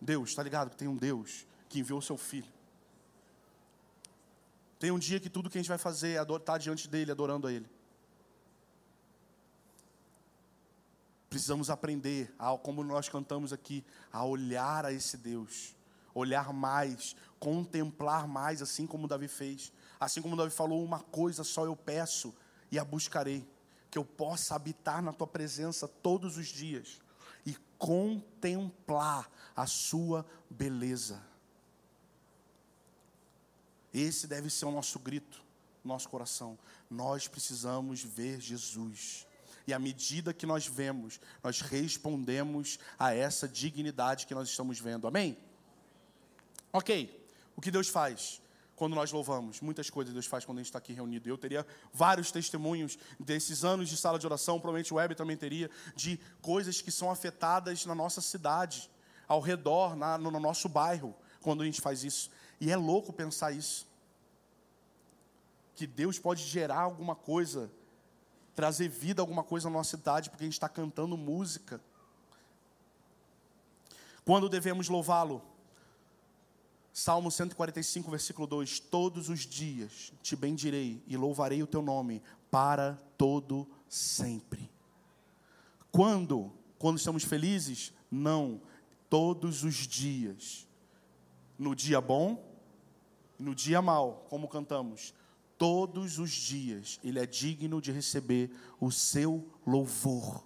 Deus, 0.00 0.30
está 0.30 0.42
ligado 0.42 0.70
que 0.70 0.76
tem 0.76 0.88
um 0.88 0.96
Deus 0.96 1.46
que 1.68 1.78
enviou 1.78 1.98
o 1.98 2.02
seu 2.02 2.16
filho. 2.16 2.50
Tem 4.80 4.90
um 4.90 4.98
dia 4.98 5.20
que 5.20 5.28
tudo 5.28 5.50
que 5.50 5.58
a 5.58 5.60
gente 5.60 5.68
vai 5.68 5.76
fazer 5.76 6.16
é 6.18 6.22
estar 6.22 6.56
diante 6.56 6.88
dele, 6.88 7.12
adorando 7.12 7.46
a 7.46 7.52
ele. 7.52 7.68
Precisamos 11.28 11.68
aprender, 11.68 12.34
a, 12.38 12.56
como 12.56 12.82
nós 12.82 13.06
cantamos 13.06 13.52
aqui, 13.52 13.84
a 14.10 14.24
olhar 14.24 14.86
a 14.86 14.92
esse 14.92 15.18
Deus, 15.18 15.76
olhar 16.14 16.50
mais, 16.54 17.14
contemplar 17.38 18.26
mais, 18.26 18.62
assim 18.62 18.86
como 18.86 19.06
Davi 19.06 19.28
fez. 19.28 19.70
Assim 20.00 20.22
como 20.22 20.34
Davi 20.34 20.50
falou, 20.50 20.82
uma 20.82 21.00
coisa 21.00 21.44
só 21.44 21.66
eu 21.66 21.76
peço 21.76 22.34
e 22.72 22.78
a 22.78 22.84
buscarei, 22.84 23.46
que 23.90 23.98
eu 23.98 24.04
possa 24.04 24.54
habitar 24.54 25.02
na 25.02 25.12
tua 25.12 25.26
presença 25.26 25.86
todos 25.86 26.38
os 26.38 26.46
dias 26.46 27.02
e 27.44 27.54
contemplar 27.76 29.30
a 29.54 29.66
sua 29.66 30.24
beleza. 30.48 31.29
Esse 33.92 34.26
deve 34.26 34.50
ser 34.50 34.66
o 34.66 34.70
nosso 34.70 34.98
grito, 34.98 35.42
nosso 35.84 36.08
coração. 36.08 36.58
Nós 36.88 37.28
precisamos 37.28 38.02
ver 38.02 38.40
Jesus. 38.40 39.26
E 39.66 39.72
à 39.72 39.78
medida 39.78 40.32
que 40.32 40.46
nós 40.46 40.66
vemos, 40.66 41.20
nós 41.42 41.60
respondemos 41.60 42.78
a 42.98 43.14
essa 43.14 43.48
dignidade 43.48 44.26
que 44.26 44.34
nós 44.34 44.48
estamos 44.48 44.78
vendo. 44.78 45.06
Amém? 45.06 45.36
Ok. 46.72 47.28
O 47.56 47.60
que 47.60 47.70
Deus 47.70 47.88
faz? 47.88 48.40
quando 48.80 48.94
nós 48.94 49.12
louvamos. 49.12 49.60
Muitas 49.60 49.90
coisas 49.90 50.14
Deus 50.14 50.24
faz 50.24 50.42
quando 50.42 50.56
a 50.56 50.62
gente 50.62 50.68
está 50.68 50.78
aqui 50.78 50.94
reunido. 50.94 51.28
Eu 51.28 51.36
teria 51.36 51.66
vários 51.92 52.32
testemunhos 52.32 52.98
desses 53.18 53.62
anos 53.62 53.90
de 53.90 53.96
sala 53.98 54.18
de 54.18 54.24
oração, 54.24 54.58
provavelmente 54.58 54.90
o 54.94 54.96
Web 54.96 55.14
também 55.14 55.36
teria, 55.36 55.70
de 55.94 56.18
coisas 56.40 56.80
que 56.80 56.90
são 56.90 57.10
afetadas 57.10 57.84
na 57.84 57.94
nossa 57.94 58.22
cidade, 58.22 58.88
ao 59.28 59.38
redor, 59.38 59.94
na, 59.94 60.16
no, 60.16 60.30
no 60.30 60.40
nosso 60.40 60.66
bairro, 60.66 61.14
quando 61.42 61.60
a 61.60 61.66
gente 61.66 61.78
faz 61.78 62.04
isso. 62.04 62.30
E 62.60 62.70
é 62.70 62.76
louco 62.76 63.12
pensar 63.12 63.52
isso. 63.52 63.88
Que 65.74 65.86
Deus 65.86 66.18
pode 66.18 66.44
gerar 66.44 66.80
alguma 66.80 67.16
coisa, 67.16 67.70
trazer 68.54 68.88
vida 68.88 69.22
alguma 69.22 69.42
coisa 69.42 69.70
na 69.70 69.78
nossa 69.78 69.96
cidade, 69.96 70.28
porque 70.28 70.44
a 70.44 70.46
gente 70.46 70.52
está 70.54 70.68
cantando 70.68 71.16
música. 71.16 71.80
Quando 74.24 74.48
devemos 74.48 74.88
louvá-lo? 74.88 75.42
Salmo 76.92 77.30
145, 77.30 78.10
versículo 78.10 78.46
2: 78.46 78.78
Todos 78.78 79.30
os 79.30 79.40
dias 79.40 80.12
te 80.22 80.36
bendirei 80.36 81.02
e 81.06 81.16
louvarei 81.16 81.62
o 81.62 81.66
teu 81.66 81.80
nome 81.80 82.22
para 82.50 82.98
todo 83.16 83.66
sempre. 83.88 84.70
Quando? 85.90 86.52
Quando 86.78 86.98
estamos 86.98 87.24
felizes? 87.24 87.94
Não, 88.10 88.60
todos 89.08 89.64
os 89.64 89.76
dias. 89.76 90.66
No 91.58 91.74
dia 91.74 92.00
bom 92.00 92.49
no 93.40 93.54
dia 93.54 93.80
mal, 93.80 94.26
como 94.28 94.48
cantamos, 94.48 95.14
todos 95.56 96.18
os 96.18 96.30
dias 96.30 97.00
ele 97.02 97.18
é 97.18 97.26
digno 97.26 97.80
de 97.80 97.90
receber 97.90 98.50
o 98.78 98.90
seu 98.90 99.48
louvor. 99.66 100.44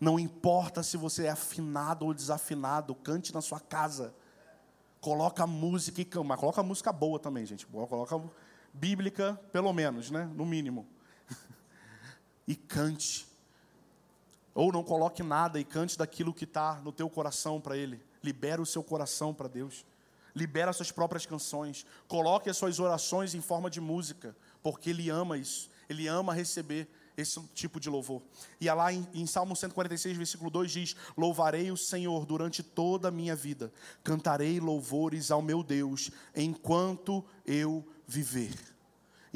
Não 0.00 0.18
importa 0.18 0.82
se 0.82 0.96
você 0.96 1.26
é 1.26 1.30
afinado 1.30 2.06
ou 2.06 2.14
desafinado, 2.14 2.94
cante 2.94 3.34
na 3.34 3.42
sua 3.42 3.60
casa. 3.60 4.14
Coloca 5.00 5.46
música 5.46 6.00
e 6.00 6.04
cama, 6.04 6.38
coloca 6.38 6.62
música 6.62 6.90
boa 6.90 7.18
também, 7.18 7.44
gente. 7.44 7.66
Coloca 7.66 8.22
bíblica, 8.72 9.38
pelo 9.52 9.72
menos, 9.72 10.10
né? 10.10 10.24
No 10.34 10.46
mínimo. 10.46 10.86
e 12.48 12.56
cante. 12.56 13.26
Ou 14.54 14.72
não 14.72 14.82
coloque 14.82 15.22
nada 15.22 15.60
e 15.60 15.64
cante 15.64 15.98
daquilo 15.98 16.32
que 16.32 16.44
está 16.44 16.80
no 16.80 16.92
teu 16.92 17.10
coração 17.10 17.60
para 17.60 17.76
Ele. 17.76 18.02
Libera 18.22 18.62
o 18.62 18.66
seu 18.66 18.82
coração 18.82 19.34
para 19.34 19.48
Deus 19.48 19.84
libera 20.34 20.72
suas 20.72 20.90
próprias 20.90 21.24
canções, 21.26 21.86
coloque 22.08 22.50
as 22.50 22.56
suas 22.56 22.80
orações 22.80 23.34
em 23.34 23.40
forma 23.40 23.70
de 23.70 23.80
música, 23.80 24.36
porque 24.62 24.90
Ele 24.90 25.10
ama 25.10 25.38
isso, 25.38 25.70
Ele 25.88 26.06
ama 26.06 26.34
receber 26.34 26.88
esse 27.16 27.40
tipo 27.54 27.78
de 27.78 27.88
louvor. 27.88 28.22
E 28.60 28.68
lá 28.70 28.92
em, 28.92 29.06
em 29.14 29.26
Salmo 29.26 29.54
146, 29.54 30.16
versículo 30.16 30.50
2 30.50 30.70
diz: 30.70 30.96
Louvarei 31.16 31.70
o 31.70 31.76
Senhor 31.76 32.26
durante 32.26 32.62
toda 32.62 33.08
a 33.08 33.12
minha 33.12 33.36
vida, 33.36 33.72
cantarei 34.02 34.58
louvores 34.58 35.30
ao 35.30 35.40
meu 35.40 35.62
Deus 35.62 36.10
enquanto 36.34 37.24
eu 37.46 37.86
viver. 38.06 38.73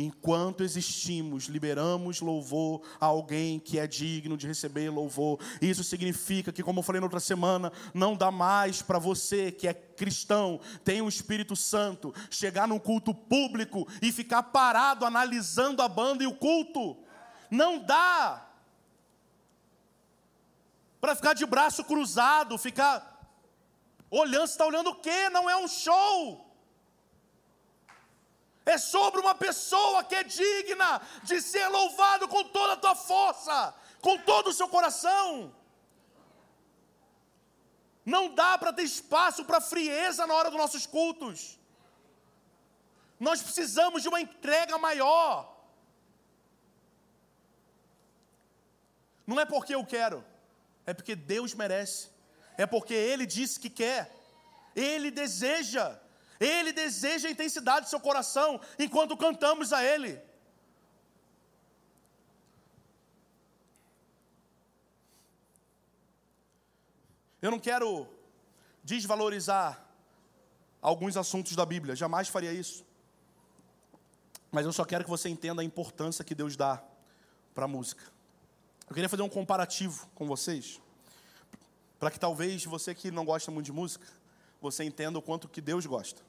Enquanto 0.01 0.63
existimos, 0.63 1.47
liberamos 1.47 2.21
louvor 2.21 2.83
a 3.01 3.07
alguém 3.07 3.59
que 3.59 3.81
é 3.81 3.87
digno 3.87 4.37
de 4.37 4.47
receber 4.47 4.91
louvor. 4.91 5.41
Isso 5.61 5.83
significa 5.83 6.53
que, 6.53 6.63
como 6.63 6.79
eu 6.79 6.85
falei 6.85 7.01
na 7.01 7.07
outra 7.07 7.19
semana, 7.19 7.73
não 7.93 8.15
dá 8.15 8.31
mais 8.31 8.81
para 8.81 9.01
você 9.01 9.51
que 9.51 9.67
é 9.67 9.75
cristão, 9.75 10.61
tem 10.85 11.03
o 11.03 11.09
Espírito 11.09 11.57
Santo, 11.57 12.15
chegar 12.31 12.69
num 12.69 12.79
culto 12.79 13.13
público 13.13 13.89
e 14.01 14.13
ficar 14.13 14.45
parado 14.45 15.05
analisando 15.05 15.83
a 15.83 15.89
banda 15.89 16.23
e 16.23 16.29
o 16.29 16.37
culto. 16.37 16.97
Não 17.51 17.81
dá 17.81 18.47
para 21.01 21.17
ficar 21.17 21.33
de 21.33 21.45
braço 21.45 21.83
cruzado, 21.83 22.57
ficar 22.57 23.21
olhando, 24.09 24.47
você 24.47 24.53
está 24.53 24.65
olhando 24.65 24.91
o 24.91 24.95
quê? 24.95 25.29
Não 25.29 25.51
é 25.51 25.57
um 25.57 25.67
show 25.67 26.48
é 28.75 28.77
sobre 28.77 29.21
uma 29.21 29.35
pessoa 29.35 30.05
que 30.05 30.15
é 30.15 30.23
digna 30.23 31.01
de 31.23 31.41
ser 31.41 31.67
louvado 31.69 32.29
com 32.29 32.45
toda 32.45 32.75
a 32.75 32.77
tua 32.77 32.95
força, 32.95 33.75
com 34.01 34.19
todo 34.19 34.49
o 34.49 34.53
seu 34.53 34.69
coração. 34.69 35.55
Não 38.05 38.35
dá 38.35 38.57
para 38.59 38.73
ter 38.73 38.83
espaço 38.83 39.45
para 39.45 39.61
frieza 39.61 40.27
na 40.27 40.35
hora 40.35 40.51
dos 40.51 40.59
nossos 40.59 40.87
cultos. 40.87 41.59
Nós 43.19 43.43
precisamos 43.43 44.03
de 44.03 44.09
uma 44.09 44.21
entrega 44.21 44.77
maior. 44.79 45.57
Não 49.27 49.41
é 49.41 49.45
porque 49.45 49.75
eu 49.75 49.85
quero, 49.85 50.25
é 50.87 50.95
porque 50.95 51.15
Deus 51.15 51.55
merece. 51.55 52.11
É 52.57 52.67
porque 52.67 52.95
Ele 52.95 53.25
disse 53.25 53.61
que 53.61 53.71
quer, 53.71 54.15
Ele 54.75 55.11
deseja. 55.11 55.99
Ele 56.41 56.73
deseja 56.73 57.29
a 57.29 57.31
intensidade 57.31 57.87
do 57.87 57.89
seu 57.89 58.01
coração 58.01 58.61
enquanto 58.79 59.17
cantamos 59.17 59.73
a 59.73 59.85
Ele. 59.85 60.21
Eu 67.41 67.51
não 67.51 67.59
quero 67.59 68.09
desvalorizar 68.83 69.85
alguns 70.83 71.17
assuntos 71.17 71.55
da 71.55 71.65
Bíblia, 71.65 71.95
jamais 71.95 72.29
faria 72.29 72.53
isso. 72.53 72.85
Mas 74.51 74.65
eu 74.65 74.73
só 74.73 74.85
quero 74.85 75.05
que 75.05 75.11
você 75.11 75.29
entenda 75.29 75.63
a 75.63 75.65
importância 75.65 76.25
que 76.25 76.35
Deus 76.35 76.57
dá 76.57 76.83
para 77.55 77.67
a 77.67 77.69
música. 77.69 78.03
Eu 78.89 78.95
queria 78.95 79.09
fazer 79.09 79.23
um 79.23 79.29
comparativo 79.29 80.09
com 80.15 80.27
vocês, 80.27 80.81
para 81.99 82.11
que 82.11 82.19
talvez 82.19 82.65
você 82.65 82.95
que 82.95 83.11
não 83.11 83.25
gosta 83.25 83.51
muito 83.51 83.67
de 83.67 83.73
música, 83.73 84.07
você 84.61 84.83
entenda 84.83 85.19
o 85.19 85.23
quanto 85.23 85.49
que 85.49 85.61
Deus 85.61 85.85
gosta. 85.87 86.28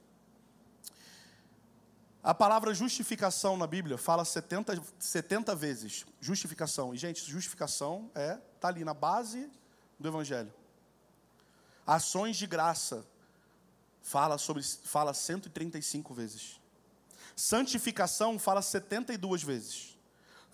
A 2.21 2.33
palavra 2.33 2.73
justificação 2.73 3.55
na 3.55 3.65
Bíblia 3.65 3.97
fala 3.97 4.25
70, 4.25 4.81
70 4.99 5.55
vezes. 5.55 6.05
Justificação. 6.19 6.93
E, 6.93 6.97
gente, 6.97 7.23
justificação 7.23 8.11
é 8.13 8.37
tá 8.59 8.67
ali 8.67 8.83
na 8.83 8.93
base 8.93 9.49
do 9.97 10.07
Evangelho. 10.07 10.53
Ações 11.87 12.35
de 12.35 12.45
graça 12.45 13.05
fala 14.01 14.37
sobre 14.37 14.63
fala 14.63 15.13
135 15.13 16.13
vezes. 16.13 16.59
Santificação 17.35 18.37
fala 18.37 18.61
72 18.61 19.41
vezes. 19.41 19.97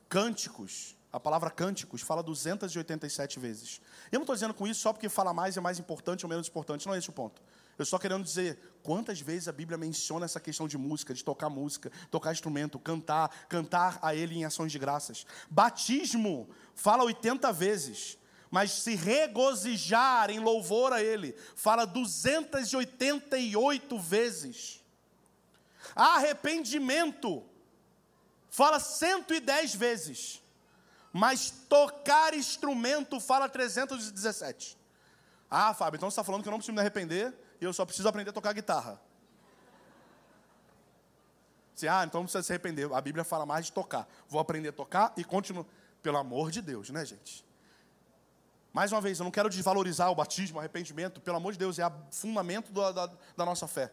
Cânticos, 0.07 0.95
a 1.11 1.19
palavra 1.19 1.49
cânticos 1.49 2.01
fala 2.01 2.21
287 2.21 3.39
vezes. 3.39 3.81
Eu 4.11 4.19
não 4.19 4.23
estou 4.23 4.35
dizendo 4.35 4.53
com 4.53 4.67
isso 4.67 4.81
só 4.81 4.93
porque 4.93 5.09
fala 5.09 5.33
mais 5.33 5.57
é 5.57 5.61
mais 5.61 5.79
importante 5.79 6.25
ou 6.25 6.29
menos 6.29 6.47
importante, 6.47 6.85
não 6.85 6.93
é 6.93 6.99
esse 6.99 7.09
o 7.09 7.13
ponto. 7.13 7.41
Eu 7.77 7.85
só 7.85 7.99
querendo 7.99 8.23
dizer 8.23 8.57
quantas 8.81 9.19
vezes 9.19 9.49
a 9.49 9.51
Bíblia 9.51 9.77
menciona 9.77 10.25
essa 10.25 10.39
questão 10.39 10.67
de 10.67 10.75
música, 10.77 11.13
de 11.13 11.23
tocar 11.23 11.49
música, 11.49 11.91
tocar 12.09 12.31
instrumento, 12.31 12.79
cantar, 12.79 13.29
cantar 13.47 13.99
a 14.01 14.15
Ele 14.15 14.35
em 14.35 14.45
ações 14.45 14.71
de 14.71 14.79
graças. 14.79 15.27
Batismo 15.49 16.49
fala 16.73 17.03
80 17.03 17.51
vezes, 17.51 18.17
mas 18.49 18.71
se 18.71 18.95
regozijar 18.95 20.29
em 20.29 20.39
louvor 20.39 20.93
a 20.93 21.03
Ele 21.03 21.35
fala 21.55 21.83
288 21.85 23.99
vezes. 23.99 24.81
Arrependimento 25.93 27.43
fala 28.49 28.79
110 28.79 29.75
vezes, 29.75 30.41
mas 31.11 31.51
tocar 31.67 32.33
instrumento 32.33 33.19
fala 33.19 33.49
317. 33.49 34.77
Ah, 35.49 35.73
Fábio, 35.73 35.97
então 35.97 36.09
você 36.09 36.13
está 36.13 36.23
falando 36.23 36.41
que 36.41 36.47
eu 36.47 36.51
não 36.51 36.59
preciso 36.59 36.73
me 36.73 36.79
arrepender 36.79 37.33
eu 37.65 37.73
só 37.73 37.85
preciso 37.85 38.07
aprender 38.07 38.29
a 38.29 38.33
tocar 38.33 38.53
guitarra. 38.53 38.99
Você, 41.75 41.87
ah, 41.87 42.03
então 42.05 42.21
não 42.21 42.25
precisa 42.25 42.43
se 42.43 42.53
arrepender. 42.53 42.91
A 42.93 43.01
Bíblia 43.01 43.23
fala 43.23 43.45
mais 43.45 43.65
de 43.65 43.71
tocar. 43.73 44.07
Vou 44.29 44.39
aprender 44.39 44.69
a 44.69 44.73
tocar 44.73 45.13
e 45.17 45.23
continuo. 45.23 45.65
Pelo 46.01 46.17
amor 46.17 46.51
de 46.51 46.61
Deus, 46.61 46.89
né, 46.89 47.03
gente? 47.03 47.43
Mais 48.71 48.91
uma 48.91 49.01
vez, 49.01 49.19
eu 49.19 49.23
não 49.23 49.31
quero 49.31 49.49
desvalorizar 49.49 50.11
o 50.11 50.15
batismo, 50.15 50.57
o 50.57 50.59
arrependimento. 50.59 51.19
Pelo 51.19 51.37
amor 51.37 51.53
de 51.53 51.59
Deus, 51.59 51.79
é 51.79 51.87
o 51.87 51.91
fundamento 52.11 52.71
da, 52.71 52.91
da, 52.91 53.07
da 53.35 53.45
nossa 53.45 53.67
fé. 53.67 53.91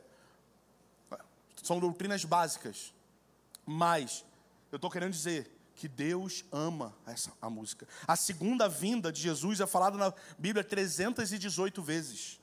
São 1.63 1.81
doutrinas 1.81 2.25
básicas. 2.25 2.93
Mas, 3.65 4.25
eu 4.71 4.77
estou 4.77 4.91
querendo 4.91 5.13
dizer 5.13 5.51
que 5.75 5.89
Deus 5.89 6.45
ama 6.53 6.95
essa, 7.07 7.33
a 7.41 7.49
música. 7.49 7.89
A 8.07 8.17
segunda 8.17 8.69
vinda 8.69 9.11
de 9.11 9.21
Jesus 9.21 9.61
é 9.61 9.67
falada 9.67 9.97
na 9.97 10.13
Bíblia 10.39 10.63
318 10.63 11.83
vezes. 11.83 12.42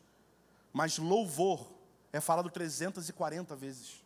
Mas 0.71 0.97
louvor 0.97 1.71
é 2.11 2.19
falado 2.19 2.49
340 2.49 3.55
vezes. 3.55 3.99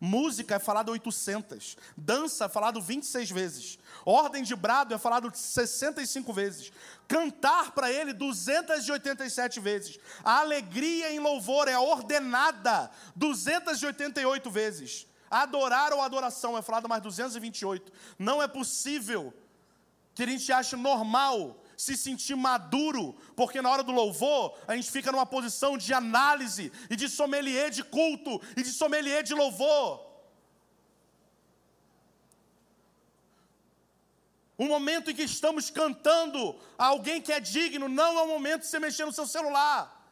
Música 0.00 0.56
é 0.56 0.58
falado 0.58 0.90
800. 0.90 1.76
Dança 1.96 2.44
é 2.44 2.48
falado 2.48 2.80
26 2.80 3.30
vezes. 3.30 3.78
Ordem 4.04 4.42
de 4.42 4.54
brado 4.54 4.94
é 4.94 4.98
falado 4.98 5.34
65 5.34 6.32
vezes. 6.32 6.72
Cantar 7.08 7.72
para 7.72 7.90
ele 7.90 8.12
287 8.12 9.60
vezes. 9.60 9.98
A 10.22 10.40
alegria 10.40 11.12
em 11.12 11.20
louvor 11.20 11.68
é 11.68 11.78
ordenada 11.78 12.90
288 13.16 14.50
vezes. 14.50 15.06
Adorar 15.30 15.92
ou 15.92 16.02
adoração 16.02 16.56
é 16.56 16.62
falado 16.62 16.88
mais 16.88 17.02
228. 17.02 17.92
Não 18.18 18.42
é 18.42 18.48
possível 18.48 19.32
que 20.14 20.22
a 20.22 20.26
gente 20.26 20.52
ache 20.52 20.76
normal 20.76 21.63
se 21.76 21.96
sentir 21.96 22.36
maduro, 22.36 23.14
porque 23.36 23.62
na 23.62 23.70
hora 23.70 23.82
do 23.82 23.92
louvor 23.92 24.56
a 24.66 24.74
gente 24.74 24.90
fica 24.90 25.12
numa 25.12 25.26
posição 25.26 25.76
de 25.76 25.92
análise 25.92 26.72
e 26.90 26.96
de 26.96 27.08
sommelier 27.08 27.70
de 27.70 27.82
culto 27.82 28.40
e 28.56 28.62
de 28.62 28.70
sommelier 28.70 29.22
de 29.22 29.34
louvor. 29.34 30.14
O 34.56 34.66
momento 34.66 35.10
em 35.10 35.14
que 35.14 35.22
estamos 35.22 35.68
cantando 35.68 36.56
a 36.78 36.86
alguém 36.86 37.20
que 37.20 37.32
é 37.32 37.40
digno 37.40 37.88
não 37.88 38.18
é 38.18 38.22
o 38.22 38.28
momento 38.28 38.60
de 38.62 38.68
você 38.68 38.78
mexer 38.78 39.04
no 39.04 39.12
seu 39.12 39.26
celular. 39.26 40.02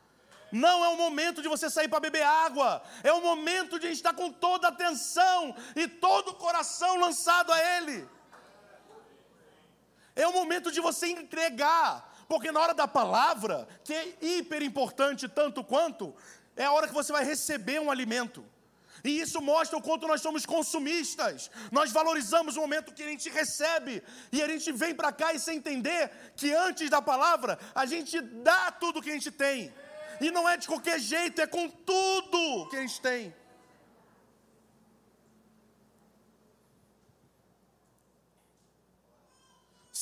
Não 0.51 0.85
é 0.85 0.89
o 0.89 0.97
momento 0.97 1.41
de 1.41 1.49
você 1.49 1.71
sair 1.71 1.89
para 1.89 2.01
beber 2.01 2.23
água. 2.23 2.83
É 3.03 3.13
o 3.13 3.23
momento 3.23 3.79
de 3.79 3.87
a 3.87 3.89
gente 3.89 3.99
estar 3.99 4.13
com 4.13 4.31
toda 4.31 4.69
a 4.69 4.71
atenção 4.71 5.55
e 5.75 5.89
todo 5.89 6.33
o 6.33 6.35
coração 6.35 6.99
lançado 6.99 7.53
a 7.53 7.77
Ele. 7.77 8.07
É 10.15 10.27
o 10.27 10.33
momento 10.33 10.71
de 10.71 10.81
você 10.81 11.09
entregar, 11.09 12.15
porque 12.29 12.53
na 12.53 12.61
hora 12.61 12.75
da 12.75 12.87
palavra, 12.87 13.67
que 13.85 13.95
é 13.95 14.17
hiper 14.21 14.63
importante 14.63 15.29
tanto 15.29 15.65
quanto, 15.65 16.15
é 16.57 16.65
a 16.65 16.73
hora 16.73 16.87
que 16.87 16.95
você 16.95 17.13
vai 17.13 17.25
receber 17.25 17.81
um 17.81 17.91
alimento. 17.91 18.45
E 19.05 19.21
isso 19.21 19.41
mostra 19.41 19.77
o 19.77 19.83
quanto 19.83 20.07
nós 20.07 20.21
somos 20.21 20.47
consumistas. 20.47 21.51
Nós 21.73 21.91
valorizamos 21.91 22.57
o 22.57 22.61
momento 22.61 22.95
que 22.95 23.03
a 23.03 23.09
gente 23.09 23.29
recebe 23.29 24.03
e 24.31 24.41
a 24.43 24.49
gente 24.49 24.71
vem 24.71 24.95
para 24.95 25.11
cá 25.11 25.35
e 25.35 25.41
sem 25.41 25.57
entender 25.57 26.11
que 26.37 26.53
antes 26.53 26.89
da 26.89 27.03
palavra 27.03 27.59
a 27.75 27.85
gente 27.85 28.21
dá 28.21 28.71
tudo 28.71 29.03
que 29.03 29.11
a 29.11 29.15
gente 29.15 29.31
tem. 29.31 29.75
E 30.21 30.31
não 30.31 30.49
é 30.49 30.57
de 30.57 30.69
qualquer 30.69 31.01
jeito, 31.01 31.41
é 31.41 31.47
com 31.47 31.69
tudo 31.69 32.69
que 32.71 32.77
a 32.77 32.81
gente 32.81 33.01
tem. 33.01 33.35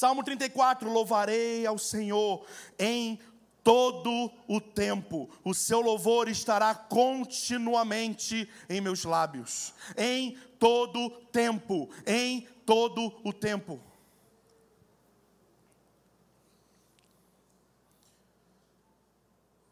Salmo 0.01 0.25
34: 0.25 0.91
Louvarei 0.91 1.67
ao 1.67 1.77
Senhor 1.77 2.47
em 2.79 3.21
todo 3.63 4.33
o 4.49 4.59
tempo, 4.59 5.29
o 5.45 5.53
seu 5.53 5.83
louvor 5.83 6.27
estará 6.27 6.75
continuamente 6.75 8.49
em 8.67 8.81
meus 8.81 9.05
lábios, 9.05 9.75
em 9.99 10.39
todo 10.59 11.11
tempo, 11.27 11.91
em 12.07 12.49
todo 12.65 13.13
o 13.23 13.31
tempo. 13.31 13.79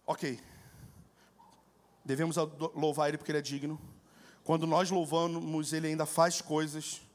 Ok, 0.07 0.39
devemos 2.05 2.37
louvar 2.75 3.09
Ele 3.09 3.17
porque 3.17 3.31
Ele 3.33 3.39
é 3.39 3.43
digno. 3.43 3.81
Quando 4.45 4.67
nós 4.67 4.91
louvamos, 4.91 5.73
Ele 5.73 5.87
ainda 5.87 6.05
faz 6.05 6.43
coisas 6.43 7.08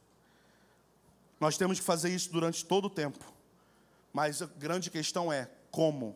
nós 1.44 1.58
temos 1.58 1.78
que 1.78 1.86
fazer 1.86 2.08
isso 2.10 2.32
durante 2.32 2.64
todo 2.64 2.86
o 2.86 2.90
tempo. 2.90 3.20
Mas 4.14 4.42
a 4.42 4.46
grande 4.46 4.90
questão 4.90 5.32
é 5.32 5.50
como? 5.70 6.16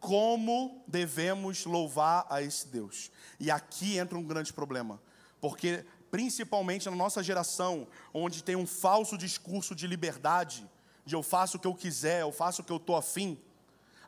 Como 0.00 0.82
devemos 0.88 1.64
louvar 1.64 2.26
a 2.28 2.42
esse 2.42 2.66
Deus? 2.66 3.12
E 3.38 3.52
aqui 3.52 3.96
entra 3.96 4.18
um 4.18 4.22
grande 4.24 4.52
problema, 4.52 5.00
porque 5.40 5.86
principalmente 6.10 6.90
na 6.90 6.96
nossa 6.96 7.22
geração, 7.22 7.86
onde 8.12 8.42
tem 8.42 8.56
um 8.56 8.66
falso 8.66 9.16
discurso 9.16 9.76
de 9.76 9.86
liberdade, 9.86 10.68
de 11.06 11.14
eu 11.14 11.22
faço 11.22 11.56
o 11.56 11.60
que 11.60 11.66
eu 11.66 11.74
quiser, 11.74 12.22
eu 12.22 12.32
faço 12.32 12.62
o 12.62 12.64
que 12.64 12.72
eu 12.72 12.78
estou 12.78 12.96
afim, 12.96 13.40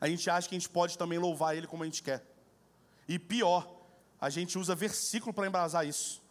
a 0.00 0.08
gente 0.08 0.28
acha 0.28 0.48
que 0.48 0.56
a 0.56 0.58
gente 0.58 0.68
pode 0.68 0.98
também 0.98 1.18
louvar 1.18 1.56
Ele 1.56 1.68
como 1.68 1.84
a 1.84 1.86
gente 1.86 2.02
quer. 2.02 2.26
E 3.08 3.20
pior, 3.20 3.72
a 4.20 4.30
gente 4.30 4.58
usa 4.58 4.74
versículo 4.74 5.32
para 5.32 5.46
embasar 5.46 5.86
isso 5.86 6.25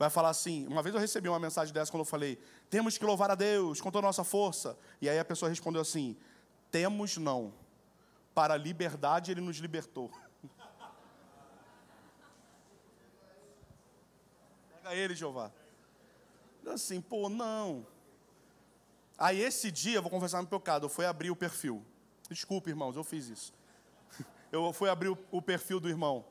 vai 0.00 0.08
falar 0.08 0.30
assim. 0.30 0.66
Uma 0.66 0.82
vez 0.82 0.94
eu 0.94 1.00
recebi 1.00 1.28
uma 1.28 1.38
mensagem 1.38 1.74
dessa 1.74 1.92
quando 1.92 2.00
eu 2.00 2.06
falei: 2.06 2.40
temos 2.70 2.96
que 2.96 3.04
louvar 3.04 3.30
a 3.30 3.34
Deus 3.34 3.82
com 3.82 3.90
toda 3.90 4.06
a 4.06 4.08
nossa 4.08 4.24
força. 4.24 4.78
E 4.98 5.08
aí 5.10 5.18
a 5.18 5.24
pessoa 5.24 5.50
respondeu 5.50 5.82
assim: 5.82 6.16
temos 6.70 7.18
não. 7.18 7.52
Para 8.34 8.54
a 8.54 8.56
liberdade 8.56 9.30
ele 9.30 9.42
nos 9.42 9.58
libertou. 9.58 10.10
Pega 14.82 14.94
ele, 14.94 15.14
Jeová. 15.14 15.52
Assim, 16.66 16.98
pô, 17.00 17.28
não. 17.28 17.86
Aí 19.18 19.38
esse 19.42 19.70
dia, 19.70 20.00
vou 20.00 20.10
confessar 20.10 20.38
meu 20.40 20.48
pecado, 20.48 20.86
eu 20.86 20.88
fui 20.88 21.04
abrir 21.04 21.30
o 21.30 21.36
perfil. 21.36 21.84
Desculpe, 22.30 22.70
irmãos, 22.70 22.96
eu 22.96 23.04
fiz 23.04 23.28
isso. 23.28 23.52
Eu 24.52 24.72
fui 24.72 24.88
abrir 24.88 25.16
o 25.30 25.42
perfil 25.42 25.78
do 25.78 25.88
irmão. 25.88 26.24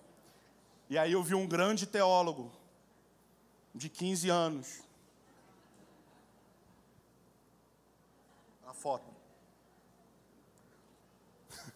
E 0.89 0.97
aí 0.97 1.13
eu 1.13 1.23
vi 1.23 1.35
um 1.35 1.47
grande 1.47 1.85
teólogo, 1.85 2.51
de 3.79 3.89
15 3.89 4.29
anos. 4.29 4.81
A 8.67 8.73
foto. 8.73 9.09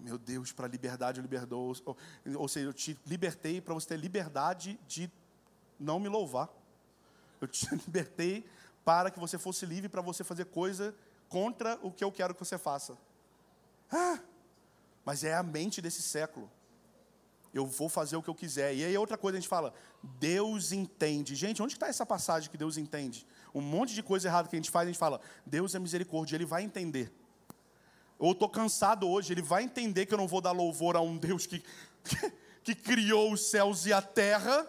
Meu 0.00 0.16
Deus, 0.16 0.50
para 0.50 0.66
liberdade 0.66 1.18
eu 1.18 1.22
liberdou. 1.22 1.76
Ou, 1.84 1.96
ou, 2.36 2.48
seja, 2.48 2.66
eu 2.66 2.72
te 2.72 2.98
libertei 3.06 3.60
para 3.60 3.74
você 3.74 3.88
ter 3.88 3.98
liberdade 3.98 4.80
de 4.88 5.10
não 5.78 6.00
me 6.00 6.08
louvar. 6.08 6.48
Eu 7.38 7.46
te 7.46 7.68
libertei 7.86 8.48
para 8.82 9.10
que 9.10 9.20
você 9.20 9.38
fosse 9.38 9.66
livre 9.66 9.90
para 9.90 10.00
você 10.00 10.24
fazer 10.24 10.46
coisa 10.46 10.94
contra 11.28 11.78
o 11.82 11.92
que 11.92 12.02
eu 12.02 12.10
quero 12.10 12.34
que 12.34 12.42
você 12.42 12.56
faça. 12.56 12.96
Ah, 13.92 14.18
mas 15.04 15.22
é 15.22 15.34
a 15.34 15.42
mente 15.42 15.82
desse 15.82 16.00
século. 16.00 16.50
Eu 17.52 17.66
vou 17.66 17.88
fazer 17.88 18.16
o 18.16 18.22
que 18.22 18.28
eu 18.28 18.34
quiser. 18.34 18.74
E 18.74 18.84
aí 18.84 18.96
outra 18.96 19.16
coisa 19.16 19.38
a 19.38 19.40
gente 19.40 19.48
fala, 19.48 19.72
Deus 20.02 20.72
entende. 20.72 21.34
Gente, 21.34 21.62
onde 21.62 21.72
está 21.72 21.88
essa 21.88 22.04
passagem 22.04 22.50
que 22.50 22.56
Deus 22.56 22.76
entende? 22.76 23.26
Um 23.54 23.60
monte 23.60 23.94
de 23.94 24.02
coisa 24.02 24.28
errada 24.28 24.48
que 24.48 24.56
a 24.56 24.58
gente 24.58 24.70
faz, 24.70 24.86
a 24.86 24.92
gente 24.92 24.98
fala, 24.98 25.20
Deus 25.46 25.74
é 25.74 25.78
misericórdia, 25.78 26.36
Ele 26.36 26.44
vai 26.44 26.62
entender. 26.62 27.12
Eu 28.20 28.32
estou 28.32 28.48
cansado 28.48 29.08
hoje, 29.08 29.32
Ele 29.32 29.42
vai 29.42 29.62
entender 29.62 30.06
que 30.06 30.12
eu 30.12 30.18
não 30.18 30.28
vou 30.28 30.40
dar 30.40 30.52
louvor 30.52 30.96
a 30.96 31.00
um 31.00 31.16
Deus 31.16 31.46
que, 31.46 31.62
que, 32.04 32.32
que 32.64 32.74
criou 32.74 33.32
os 33.32 33.48
céus 33.48 33.86
e 33.86 33.92
a 33.92 34.02
terra, 34.02 34.66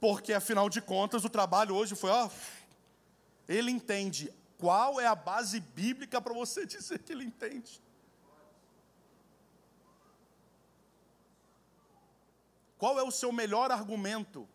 porque 0.00 0.32
afinal 0.32 0.68
de 0.68 0.80
contas 0.80 1.24
o 1.24 1.28
trabalho 1.28 1.74
hoje 1.74 1.94
foi, 1.94 2.10
ó, 2.10 2.28
Ele 3.48 3.70
entende. 3.70 4.32
Qual 4.56 5.00
é 5.00 5.06
a 5.06 5.14
base 5.14 5.60
bíblica 5.60 6.20
para 6.20 6.34
você 6.34 6.64
dizer 6.66 6.98
que 6.98 7.12
Ele 7.12 7.24
entende? 7.24 7.80
Qual 12.78 12.98
é 12.98 13.02
o 13.02 13.10
seu 13.10 13.32
melhor 13.32 13.70
argumento? 13.70 14.48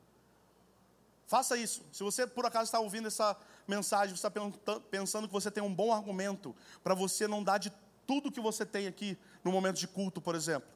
Faça 1.28 1.58
isso. 1.58 1.86
Se 1.92 2.04
você 2.04 2.26
por 2.26 2.46
acaso 2.46 2.66
está 2.66 2.80
ouvindo 2.80 3.08
essa 3.08 3.36
mensagem, 3.68 4.16
você 4.16 4.28
está 4.28 4.80
pensando 4.90 5.28
que 5.28 5.34
você 5.34 5.52
tem 5.52 5.64
um 5.64 5.74
bom 5.74 5.94
argumento 5.94 6.56
para 6.84 6.94
você 6.94 7.28
não 7.28 7.44
dar 7.44 7.58
de 7.58 7.72
tudo 8.08 8.32
que 8.32 8.40
você 8.40 8.66
tem 8.66 8.88
aqui 8.88 9.18
no 9.44 9.52
momento 9.52 9.78
de 9.78 9.88
culto, 9.88 10.22
por 10.22 10.36
exemplo. 10.36 10.70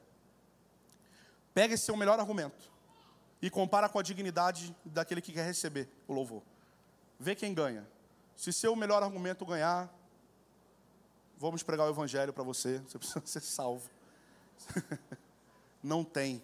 Pega 1.54 1.74
esse 1.74 1.84
seu 1.84 1.96
melhor 1.96 2.18
argumento 2.18 2.70
e 3.40 3.50
compara 3.50 3.88
com 3.88 3.98
a 3.98 4.02
dignidade 4.02 4.74
daquele 4.84 5.20
que 5.20 5.32
quer 5.32 5.44
receber 5.44 5.88
o 6.06 6.12
louvor. 6.12 6.42
Vê 7.18 7.34
quem 7.34 7.54
ganha. 7.54 7.86
Se 8.36 8.52
seu 8.52 8.74
melhor 8.76 9.02
argumento 9.02 9.44
ganhar, 9.44 9.92
vamos 11.36 11.62
pregar 11.62 11.86
o 11.86 11.90
evangelho 11.90 12.32
para 12.32 12.44
você. 12.44 12.78
Você 12.80 12.98
precisa 12.98 13.22
ser 13.26 13.40
salvo. 13.40 13.88
não 15.82 16.04
tem. 16.04 16.42